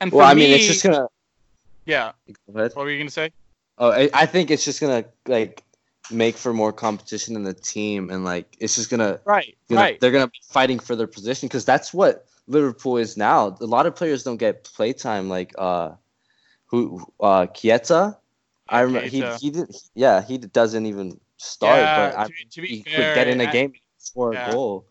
And 0.00 0.12
Well, 0.12 0.26
I 0.26 0.34
mean, 0.34 0.50
me, 0.50 0.56
it's 0.56 0.66
just 0.66 0.82
gonna. 0.84 1.06
yeah. 1.86 2.12
What 2.46 2.76
were 2.76 2.90
you 2.90 2.98
gonna 2.98 3.10
say? 3.10 3.32
Oh, 3.78 3.90
I, 3.90 4.10
I 4.12 4.26
think 4.26 4.50
it's 4.50 4.64
just 4.64 4.80
gonna 4.80 5.04
like 5.26 5.62
make 6.10 6.36
for 6.36 6.52
more 6.52 6.72
competition 6.72 7.36
in 7.36 7.42
the 7.44 7.54
team, 7.54 8.10
and 8.10 8.24
like 8.24 8.46
it's 8.60 8.74
just 8.76 8.90
gonna 8.90 9.20
Right, 9.24 9.56
you 9.68 9.76
know, 9.76 9.82
right. 9.82 10.00
they're 10.00 10.10
gonna 10.12 10.28
be 10.28 10.42
fighting 10.50 10.78
for 10.78 10.94
their 10.96 11.06
position 11.06 11.48
because 11.48 11.64
that's 11.64 11.94
what 11.94 12.26
Liverpool 12.46 12.98
is 12.98 13.16
now. 13.16 13.56
A 13.60 13.64
lot 13.76 13.86
of 13.86 13.94
players 13.96 14.22
don't 14.24 14.36
get 14.36 14.64
playtime, 14.64 15.28
like 15.28 15.54
uh, 15.58 15.92
who 16.66 17.00
uh, 17.20 17.46
Keita. 17.46 18.16
I 18.68 18.80
remember 18.80 19.08
he 19.08 19.22
he 19.40 19.50
did 19.50 19.74
yeah 19.94 20.22
he 20.22 20.38
doesn't 20.38 20.86
even 20.86 21.18
start, 21.36 21.78
Yeah, 21.80 21.96
but 21.98 22.18
I, 22.18 22.24
to, 22.26 22.32
to 22.50 22.62
he 22.62 22.82
fair, 22.82 22.94
could 22.96 23.14
get 23.14 23.28
in 23.28 23.40
a 23.40 23.44
I- 23.48 23.52
game 23.52 23.70
and 23.70 23.80
score 23.98 24.34
yeah. 24.34 24.48
a 24.48 24.52
goal 24.52 24.86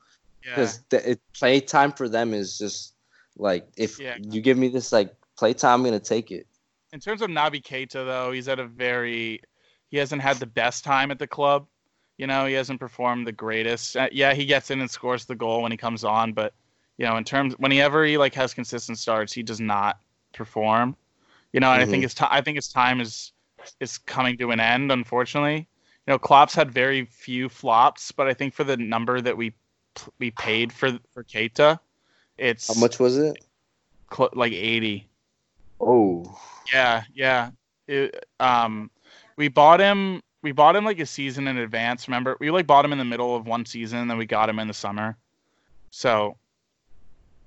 Yeah, 0.46 0.74
because 0.74 0.84
the 0.90 1.12
it, 1.12 1.22
playtime 1.34 1.92
for 1.94 2.10
them 2.10 2.34
is 2.34 2.58
just 2.58 2.96
like 3.38 3.68
if 3.78 4.00
Yeah. 4.00 4.18
you 4.18 4.42
give 4.42 4.58
me 4.58 4.70
this 4.70 4.92
like 4.92 5.14
playtime, 5.38 5.80
I'm 5.80 5.86
gonna 5.86 6.00
take 6.00 6.32
it. 6.32 6.48
in 6.94 7.00
terms 7.00 7.22
of 7.22 7.30
Nabi 7.30 7.62
Keita, 7.62 7.94
though, 8.06 8.32
he's 8.32 8.48
at 8.48 8.60
a 8.60 8.66
very 8.66 9.42
he 9.90 9.98
hasn't 9.98 10.22
had 10.22 10.40
the 10.40 10.46
best 10.46 10.84
time 10.84 11.12
at 11.12 11.20
the 11.20 11.28
club. 11.28 11.68
You 12.18 12.28
know, 12.28 12.46
he 12.46 12.54
hasn't 12.54 12.80
performed 12.80 13.28
the 13.28 13.32
greatest. 13.32 13.96
Uh, 13.98 14.10
yeah, 14.12 14.34
he 14.34 14.46
gets 14.46 14.72
in 14.72 14.80
and 14.80 14.90
scores 14.90 15.26
the 15.26 15.36
goal 15.36 15.62
when 15.64 15.72
he 15.72 15.78
comes 15.78 16.04
on, 16.04 16.34
but 16.34 16.54
you 16.98 17.06
know, 17.06 17.18
in 17.18 17.24
terms 17.24 17.56
whenever 17.58 18.06
he 18.06 18.18
like 18.18 18.34
has 18.36 18.54
consistent 18.54 18.98
starts, 19.00 19.34
he 19.34 19.44
does 19.44 19.60
not 19.60 20.00
perform. 20.34 20.96
You 21.54 21.60
know, 21.62 21.72
and 21.74 21.82
I 21.82 21.86
Mhm. 21.86 21.88
think 21.88 22.04
his 22.04 22.14
time. 22.14 22.30
I 22.32 22.42
think 22.42 22.58
his 22.58 22.70
time 22.70 23.02
is 23.02 23.34
is 23.80 23.98
coming 23.98 24.38
to 24.38 24.52
an 24.52 24.60
end. 24.60 24.92
Unfortunately, 24.92 25.58
you 25.58 26.12
know, 26.14 26.20
Klopp's 26.20 26.56
had 26.56 26.72
very 26.72 27.06
few 27.06 27.50
flops, 27.50 28.12
but 28.12 28.28
I 28.28 28.34
think 28.34 28.54
for 28.54 28.64
the 28.64 28.78
number 28.78 29.22
that 29.22 29.38
we 29.38 29.54
we 30.20 30.32
paid 30.32 30.72
for 30.72 30.98
for 31.14 31.24
Keita, 31.24 31.80
it's 32.38 32.68
How 32.68 32.80
much 32.80 33.00
was 33.00 33.18
it? 33.18 33.44
cl- 34.14 34.30
like 34.34 34.54
eighty. 34.54 35.08
Oh, 35.80 36.38
Yeah, 36.72 37.04
yeah. 37.14 37.52
It, 37.88 38.26
um, 38.40 38.92
we 39.36 39.48
bought 39.48 39.80
him. 39.80 40.22
We 40.44 40.52
bought 40.52 40.76
him 40.76 40.86
like 40.86 41.00
a 41.00 41.06
season 41.06 41.48
in 41.48 41.58
advance. 41.58 42.08
Remember, 42.08 42.38
we 42.40 42.52
like 42.52 42.68
bought 42.68 42.86
him 42.86 42.92
in 42.92 42.98
the 42.98 43.06
middle 43.06 43.36
of 43.36 43.48
one 43.48 43.66
season, 43.66 44.00
and 44.00 44.10
then 44.10 44.18
we 44.18 44.26
got 44.26 44.50
him 44.50 44.60
in 44.60 44.68
the 44.68 44.74
summer. 44.74 45.18
So, 45.92 46.38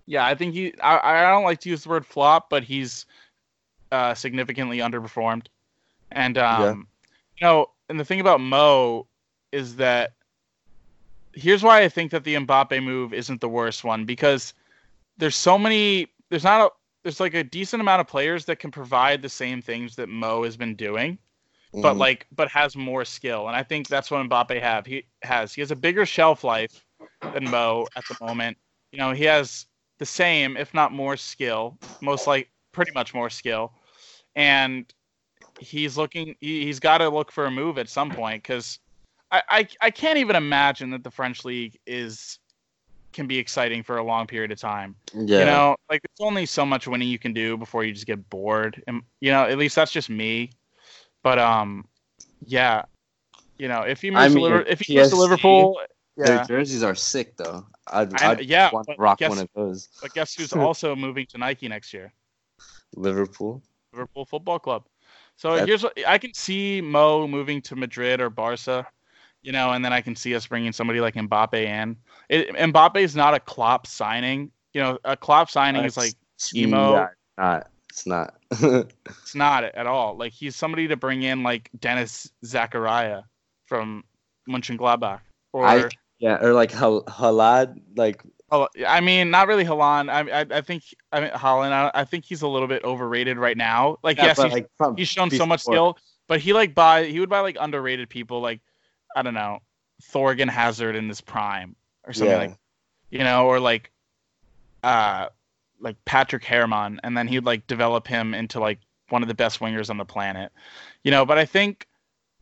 yeah, 0.06 0.26
I 0.26 0.34
think 0.34 0.54
he. 0.54 0.74
I, 0.80 1.28
I 1.28 1.30
don't 1.30 1.44
like 1.44 1.60
to 1.60 1.70
use 1.70 1.84
the 1.84 1.88
word 1.88 2.06
flop, 2.06 2.50
but 2.50 2.62
he's 2.62 3.06
uh, 3.90 4.14
significantly 4.14 4.78
underperformed. 4.78 5.46
And 6.12 6.38
um, 6.38 6.88
you 7.38 7.46
know, 7.46 7.70
and 7.88 7.98
the 7.98 8.04
thing 8.04 8.20
about 8.20 8.40
Mo 8.40 9.06
is 9.52 9.76
that 9.76 10.12
here's 11.34 11.62
why 11.62 11.82
I 11.82 11.88
think 11.88 12.10
that 12.12 12.24
the 12.24 12.34
Mbappe 12.36 12.82
move 12.82 13.12
isn't 13.12 13.40
the 13.40 13.48
worst 13.48 13.84
one 13.84 14.04
because 14.04 14.54
there's 15.18 15.36
so 15.36 15.58
many. 15.58 16.08
There's 16.30 16.44
not 16.44 16.60
a. 16.60 16.70
There's 17.02 17.20
like 17.20 17.34
a 17.34 17.44
decent 17.44 17.80
amount 17.82 18.00
of 18.00 18.06
players 18.06 18.46
that 18.46 18.58
can 18.58 18.70
provide 18.70 19.22
the 19.22 19.28
same 19.28 19.60
things 19.62 19.96
that 19.96 20.08
Mo 20.08 20.44
has 20.44 20.56
been 20.56 20.74
doing, 20.74 21.18
but 21.80 21.96
Mhm. 21.96 21.98
like 21.98 22.26
but 22.32 22.48
has 22.50 22.76
more 22.76 23.04
skill. 23.04 23.48
And 23.48 23.56
I 23.56 23.62
think 23.62 23.88
that's 23.88 24.10
what 24.10 24.26
Mbappe 24.28 24.60
have. 24.60 24.86
He 24.86 25.06
has. 25.22 25.54
He 25.54 25.60
has 25.60 25.70
a 25.70 25.76
bigger 25.76 26.06
shelf 26.06 26.44
life 26.44 26.84
than 27.32 27.48
Mo 27.48 27.88
at 27.96 28.06
the 28.08 28.16
moment. 28.20 28.56
You 28.92 28.98
know, 28.98 29.12
he 29.12 29.24
has 29.24 29.66
the 29.98 30.06
same, 30.06 30.56
if 30.56 30.74
not 30.74 30.92
more 30.92 31.16
skill, 31.16 31.78
most 32.00 32.26
like 32.26 32.50
pretty 32.72 32.92
much 32.92 33.14
more 33.14 33.30
skill. 33.30 33.72
And 34.34 34.92
he's 35.58 35.96
looking 35.96 36.34
he, 36.40 36.64
he's 36.64 36.80
got 36.80 36.98
to 36.98 37.08
look 37.08 37.30
for 37.30 37.46
a 37.46 37.50
move 37.50 37.78
at 37.78 37.88
some 37.88 38.12
point 38.12 38.42
because 38.42 38.78
I, 39.34 39.42
I 39.58 39.68
I 39.80 39.90
can't 39.90 40.18
even 40.18 40.36
imagine 40.36 40.90
that 40.90 41.02
the 41.04 41.10
French 41.10 41.44
league 41.44 41.78
is 41.86 42.38
can 43.12 43.26
be 43.26 43.38
exciting 43.38 43.82
for 43.82 43.98
a 43.98 44.02
long 44.02 44.26
period 44.26 44.50
of 44.50 44.58
time. 44.58 44.96
yeah, 45.14 45.38
You 45.40 45.44
know, 45.44 45.76
like 45.88 46.02
there's 46.02 46.26
only 46.26 46.46
so 46.46 46.66
much 46.66 46.88
winning 46.88 47.08
you 47.08 47.18
can 47.18 47.32
do 47.32 47.56
before 47.56 47.84
you 47.84 47.92
just 47.92 48.06
get 48.06 48.28
bored. 48.28 48.82
And 48.88 49.02
you 49.20 49.30
know, 49.30 49.44
at 49.44 49.56
least 49.58 49.76
that's 49.76 49.92
just 49.92 50.10
me. 50.10 50.50
But 51.22 51.38
um, 51.38 51.86
yeah, 52.44 52.82
you 53.58 53.68
know, 53.68 53.82
if 53.82 54.00
he 54.02 54.10
moves 54.10 54.20
I 54.22 54.28
to 54.28 54.34
mean, 54.34 54.44
Liver- 54.44 54.62
if 54.62 54.80
he 54.80 54.96
moves 54.96 55.10
to 55.10 55.16
PSG 55.16 55.18
Liverpool, 55.20 55.80
their 56.16 56.44
jerseys 56.44 56.82
are 56.82 56.94
sick 56.94 57.36
though. 57.36 57.66
I'd, 57.86 58.14
I- 58.22 58.30
I'd 58.32 58.40
yeah, 58.44 58.70
want 58.72 58.86
to 58.88 58.94
rock 58.98 59.18
guess- 59.18 59.30
one 59.30 59.38
of 59.38 59.48
those. 59.54 59.88
But 60.02 60.12
guess 60.14 60.34
who's 60.34 60.52
also 60.68 60.94
moving 60.96 61.26
to 61.26 61.38
Nike 61.38 61.68
next 61.68 61.92
year? 61.94 62.12
Liverpool. 62.96 63.62
Liverpool 63.92 64.24
Football 64.24 64.58
Club. 64.58 64.84
So 65.36 65.50
That's- 65.50 65.68
here's 65.68 65.82
what 65.82 65.98
I 66.06 66.18
can 66.18 66.34
see 66.34 66.80
Mo 66.80 67.26
moving 67.28 67.60
to 67.62 67.76
Madrid 67.76 68.20
or 68.20 68.28
Barca, 68.30 68.86
you 69.44 69.52
know, 69.52 69.72
and 69.72 69.84
then 69.84 69.92
I 69.92 70.00
can 70.00 70.16
see 70.16 70.34
us 70.34 70.46
bringing 70.46 70.72
somebody 70.72 71.00
like 71.00 71.14
Mbappe 71.14 71.54
in. 71.54 71.96
It, 72.30 72.48
Mbappe 72.56 72.96
is 72.96 73.14
not 73.14 73.34
a 73.34 73.40
Klopp 73.40 73.86
signing. 73.86 74.50
You 74.72 74.80
know, 74.80 74.98
a 75.04 75.16
Klopp 75.16 75.50
signing 75.50 75.84
is 75.84 75.96
like 75.96 76.14
emo. 76.54 76.92
Yeah, 76.94 77.08
not. 77.38 77.70
It's 77.90 78.06
not. 78.06 78.34
It's 79.22 79.34
not 79.34 79.64
at 79.64 79.86
all. 79.86 80.16
Like 80.16 80.32
he's 80.32 80.56
somebody 80.56 80.88
to 80.88 80.96
bring 80.96 81.22
in 81.22 81.42
like 81.42 81.70
Denis 81.78 82.30
Zakaria 82.44 83.24
from 83.66 84.02
Mönchengladbach. 84.48 85.20
Or 85.52 85.64
I- 85.66 85.88
yeah, 86.18 86.38
or 86.40 86.54
like 86.54 86.70
Hal- 86.72 87.02
Halad, 87.04 87.80
like 87.96 88.22
oh, 88.50 88.68
I 88.86 89.00
mean, 89.00 89.30
not 89.30 89.46
really 89.48 89.64
Halan. 89.64 90.08
I, 90.08 90.40
I 90.40 90.46
I 90.58 90.60
think 90.62 90.84
I 91.12 91.20
mean 91.20 91.30
Haaland. 91.30 91.72
I, 91.72 91.90
I 91.92 92.04
think 92.04 92.24
he's 92.24 92.42
a 92.42 92.48
little 92.48 92.68
bit 92.68 92.82
overrated 92.84 93.36
right 93.36 93.56
now. 93.56 93.98
Like 94.02 94.16
yeah, 94.16 94.26
yes, 94.26 94.42
he's 94.42 94.52
like 94.52 94.68
he's 94.96 95.08
shown 95.08 95.28
so 95.30 95.44
much 95.44 95.62
skill, 95.62 95.98
but 96.28 96.40
he 96.40 96.52
like 96.52 96.74
buy 96.74 97.04
he 97.04 97.20
would 97.20 97.28
buy 97.28 97.40
like 97.40 97.56
underrated 97.60 98.08
people 98.08 98.40
like 98.40 98.60
I 99.14 99.22
don't 99.22 99.34
know 99.34 99.60
Thorgan 100.02 100.48
Hazard 100.48 100.96
in 100.96 101.08
his 101.08 101.20
prime 101.20 101.76
or 102.06 102.12
something 102.12 102.32
Yeah. 102.32 102.46
like 102.46 102.56
you 103.10 103.20
know 103.20 103.46
or 103.46 103.60
like 103.60 103.90
uh 104.82 105.28
like 105.80 105.96
Patrick 106.04 106.44
Herrmann 106.44 107.00
and 107.02 107.16
then 107.16 107.28
he'd 107.28 107.44
like 107.44 107.66
develop 107.66 108.06
him 108.06 108.34
into 108.34 108.60
like 108.60 108.78
one 109.10 109.22
of 109.22 109.28
the 109.28 109.34
best 109.34 109.60
wingers 109.60 109.90
on 109.90 109.98
the 109.98 110.04
planet, 110.04 110.50
you 111.02 111.10
know. 111.10 111.24
But 111.26 111.38
I 111.38 111.44
think 111.44 111.86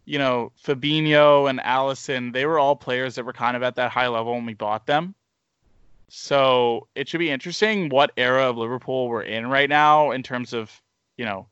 you 0.04 0.18
know 0.18 0.52
Fabinho 0.64 1.48
and 1.50 1.58
Alisson 1.60 2.32
they 2.32 2.46
were 2.46 2.58
all 2.58 2.76
players 2.76 3.14
that 3.16 3.24
were 3.24 3.32
kind 3.32 3.56
of 3.56 3.62
at 3.62 3.76
that 3.76 3.90
high 3.90 4.08
level 4.08 4.32
when 4.34 4.46
we 4.46 4.54
bought 4.54 4.86
them. 4.86 5.14
So 6.08 6.88
it 6.94 7.08
should 7.08 7.18
be 7.18 7.30
interesting 7.30 7.88
what 7.88 8.12
era 8.16 8.50
of 8.50 8.56
Liverpool 8.58 9.08
we're 9.08 9.22
in 9.22 9.46
right 9.46 9.68
now 9.68 10.10
in 10.10 10.22
terms 10.22 10.52
of 10.52 10.70
you 11.16 11.24
know 11.24 11.46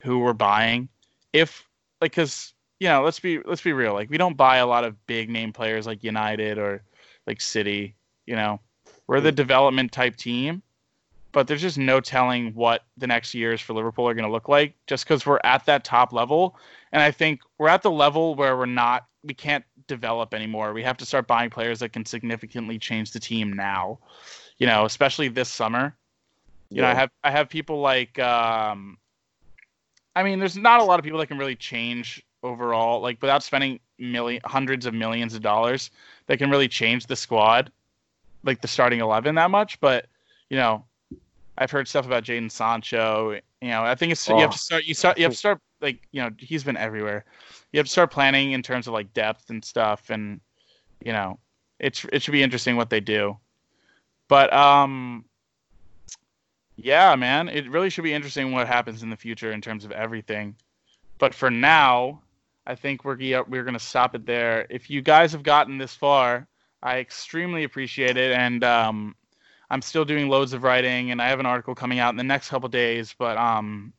who 0.00 0.18
we're 0.20 0.32
buying. 0.32 0.88
If 1.32 1.68
like, 2.00 2.12
cause 2.14 2.54
you 2.80 2.88
know, 2.88 3.02
let's 3.02 3.18
be 3.18 3.40
let's 3.44 3.62
be 3.62 3.72
real. 3.72 3.92
Like, 3.92 4.10
we 4.10 4.18
don't 4.18 4.36
buy 4.36 4.58
a 4.58 4.66
lot 4.66 4.84
of 4.84 5.06
big 5.06 5.28
name 5.28 5.52
players 5.52 5.86
like 5.86 6.04
United 6.04 6.58
or 6.58 6.82
like 7.26 7.40
City. 7.40 7.94
You 8.26 8.36
know, 8.36 8.60
we're 9.06 9.20
the 9.20 9.32
development 9.32 9.90
type 9.90 10.16
team, 10.16 10.62
but 11.32 11.48
there's 11.48 11.62
just 11.62 11.78
no 11.78 12.00
telling 12.00 12.54
what 12.54 12.84
the 12.96 13.06
next 13.06 13.34
years 13.34 13.60
for 13.60 13.72
Liverpool 13.72 14.08
are 14.08 14.14
going 14.14 14.26
to 14.26 14.30
look 14.30 14.48
like. 14.48 14.74
Just 14.86 15.04
because 15.04 15.26
we're 15.26 15.40
at 15.44 15.64
that 15.66 15.84
top 15.84 16.12
level, 16.12 16.56
and 16.92 17.02
I 17.02 17.10
think 17.10 17.40
we're 17.58 17.68
at 17.68 17.82
the 17.82 17.90
level 17.90 18.34
where 18.34 18.56
we're 18.56 18.66
not, 18.66 19.06
we 19.24 19.34
can't 19.34 19.64
develop 19.88 20.32
anymore. 20.32 20.72
We 20.72 20.82
have 20.84 20.98
to 20.98 21.06
start 21.06 21.26
buying 21.26 21.50
players 21.50 21.80
that 21.80 21.92
can 21.92 22.04
significantly 22.04 22.78
change 22.78 23.10
the 23.10 23.20
team 23.20 23.52
now. 23.52 23.98
You 24.58 24.66
know, 24.66 24.84
especially 24.84 25.28
this 25.28 25.48
summer. 25.48 25.96
You 26.70 26.82
know, 26.82 26.88
I 26.88 26.94
have 26.94 27.10
I 27.24 27.30
have 27.30 27.48
people 27.48 27.80
like 27.80 28.18
um 28.18 28.98
I 30.14 30.22
mean, 30.22 30.38
there's 30.38 30.56
not 30.56 30.80
a 30.80 30.84
lot 30.84 30.98
of 30.98 31.04
people 31.04 31.18
that 31.20 31.28
can 31.28 31.38
really 31.38 31.56
change 31.56 32.22
overall, 32.42 33.00
like 33.00 33.20
without 33.20 33.42
spending 33.42 33.80
million 33.98 34.40
hundreds 34.44 34.86
of 34.86 34.94
millions 34.94 35.34
of 35.34 35.42
dollars, 35.42 35.90
that 36.26 36.38
can 36.38 36.50
really 36.50 36.68
change 36.68 37.06
the 37.06 37.16
squad, 37.16 37.70
like 38.44 38.60
the 38.60 38.68
starting 38.68 39.00
eleven 39.00 39.34
that 39.36 39.50
much. 39.50 39.80
But 39.80 40.06
you 40.50 40.56
know, 40.56 40.84
I've 41.58 41.70
heard 41.70 41.88
stuff 41.88 42.06
about 42.06 42.24
Jadon 42.24 42.50
Sancho. 42.50 43.38
You 43.60 43.68
know, 43.68 43.82
I 43.82 43.94
think 43.94 44.12
it's 44.12 44.28
you 44.28 44.36
have 44.36 44.50
Oh. 44.50 44.52
to 44.52 44.58
start 44.58 44.84
you 44.84 44.94
start 44.94 45.18
you 45.18 45.24
have 45.24 45.32
to 45.32 45.38
start 45.38 45.60
like 45.80 45.98
you 46.12 46.22
know 46.22 46.30
he's 46.38 46.64
been 46.64 46.76
everywhere. 46.76 47.24
You 47.72 47.78
have 47.78 47.86
to 47.86 47.92
start 47.92 48.10
planning 48.10 48.52
in 48.52 48.62
terms 48.62 48.86
of 48.86 48.92
like 48.94 49.12
depth 49.12 49.50
and 49.50 49.64
stuff, 49.64 50.10
and 50.10 50.40
you 51.04 51.12
know, 51.12 51.38
it's 51.78 52.04
it 52.12 52.22
should 52.22 52.32
be 52.32 52.42
interesting 52.42 52.76
what 52.76 52.90
they 52.90 53.00
do. 53.00 53.36
But 54.28 54.52
um, 54.52 55.24
yeah, 56.76 57.14
man, 57.16 57.48
it 57.48 57.68
really 57.70 57.90
should 57.90 58.04
be 58.04 58.12
interesting 58.12 58.52
what 58.52 58.66
happens 58.66 59.02
in 59.02 59.10
the 59.10 59.16
future 59.16 59.52
in 59.52 59.60
terms 59.60 59.84
of 59.84 59.90
everything. 59.92 60.54
But 61.18 61.34
for 61.34 61.50
now, 61.50 62.20
I 62.68 62.74
think 62.74 63.02
we're 63.04 63.16
we're 63.48 63.64
gonna 63.64 63.78
stop 63.78 64.14
it 64.14 64.26
there. 64.26 64.66
If 64.68 64.90
you 64.90 65.00
guys 65.00 65.32
have 65.32 65.42
gotten 65.42 65.78
this 65.78 65.94
far, 65.94 66.46
I 66.82 66.98
extremely 66.98 67.64
appreciate 67.64 68.18
it, 68.18 68.32
and 68.32 68.62
um, 68.62 69.16
I'm 69.70 69.80
still 69.80 70.04
doing 70.04 70.28
loads 70.28 70.52
of 70.52 70.62
writing, 70.62 71.10
and 71.10 71.20
I 71.20 71.28
have 71.28 71.40
an 71.40 71.46
article 71.46 71.74
coming 71.74 71.98
out 71.98 72.10
in 72.10 72.16
the 72.16 72.24
next 72.24 72.50
couple 72.50 72.68
days. 72.68 73.14
But 73.18 73.38
um, 73.38 73.94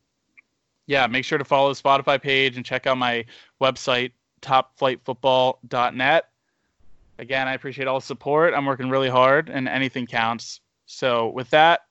yeah, 0.85 1.07
make 1.07 1.25
sure 1.25 1.39
to 1.39 1.43
follow 1.43 1.73
the 1.73 1.81
Spotify 1.81 2.21
page 2.21 2.57
and 2.57 2.65
check 2.65 2.85
out 2.85 2.99
my 2.99 3.25
website, 3.59 4.11
topflightfootball.net. 4.43 6.29
Again, 7.17 7.47
I 7.47 7.53
appreciate 7.55 7.87
all 7.87 7.99
the 7.99 8.05
support. 8.05 8.53
I'm 8.53 8.67
working 8.67 8.91
really 8.91 9.09
hard, 9.09 9.49
and 9.49 9.67
anything 9.67 10.05
counts. 10.05 10.61
So 10.85 11.29
with 11.29 11.49
that, 11.49 11.81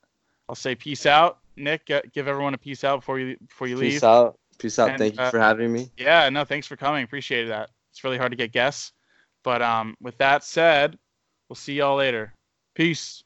I'll 0.48 0.54
say 0.54 0.76
peace 0.76 1.06
out. 1.06 1.38
Nick, 1.56 1.86
give 1.86 2.28
everyone 2.28 2.54
a 2.54 2.58
peace 2.58 2.84
out 2.84 3.00
before 3.00 3.18
you 3.18 3.36
before 3.48 3.66
you 3.66 3.76
leave. 3.76 3.94
Peace 3.94 4.04
out. 4.04 4.38
Peace 4.58 4.78
out. 4.78 4.90
And, 4.90 4.98
Thank 4.98 5.16
you 5.16 5.22
uh, 5.22 5.30
for 5.30 5.38
having 5.38 5.72
me. 5.72 5.90
Yeah, 5.96 6.28
no, 6.28 6.44
thanks 6.44 6.66
for 6.66 6.76
coming. 6.76 7.04
Appreciate 7.04 7.46
that. 7.46 7.70
It's 7.92 8.04
really 8.04 8.18
hard 8.18 8.32
to 8.32 8.36
get 8.36 8.52
guests. 8.52 8.92
But 9.44 9.62
um, 9.62 9.96
with 10.00 10.18
that 10.18 10.44
said, 10.44 10.98
we'll 11.48 11.56
see 11.56 11.74
y'all 11.74 11.96
later. 11.96 12.34
Peace. 12.74 13.22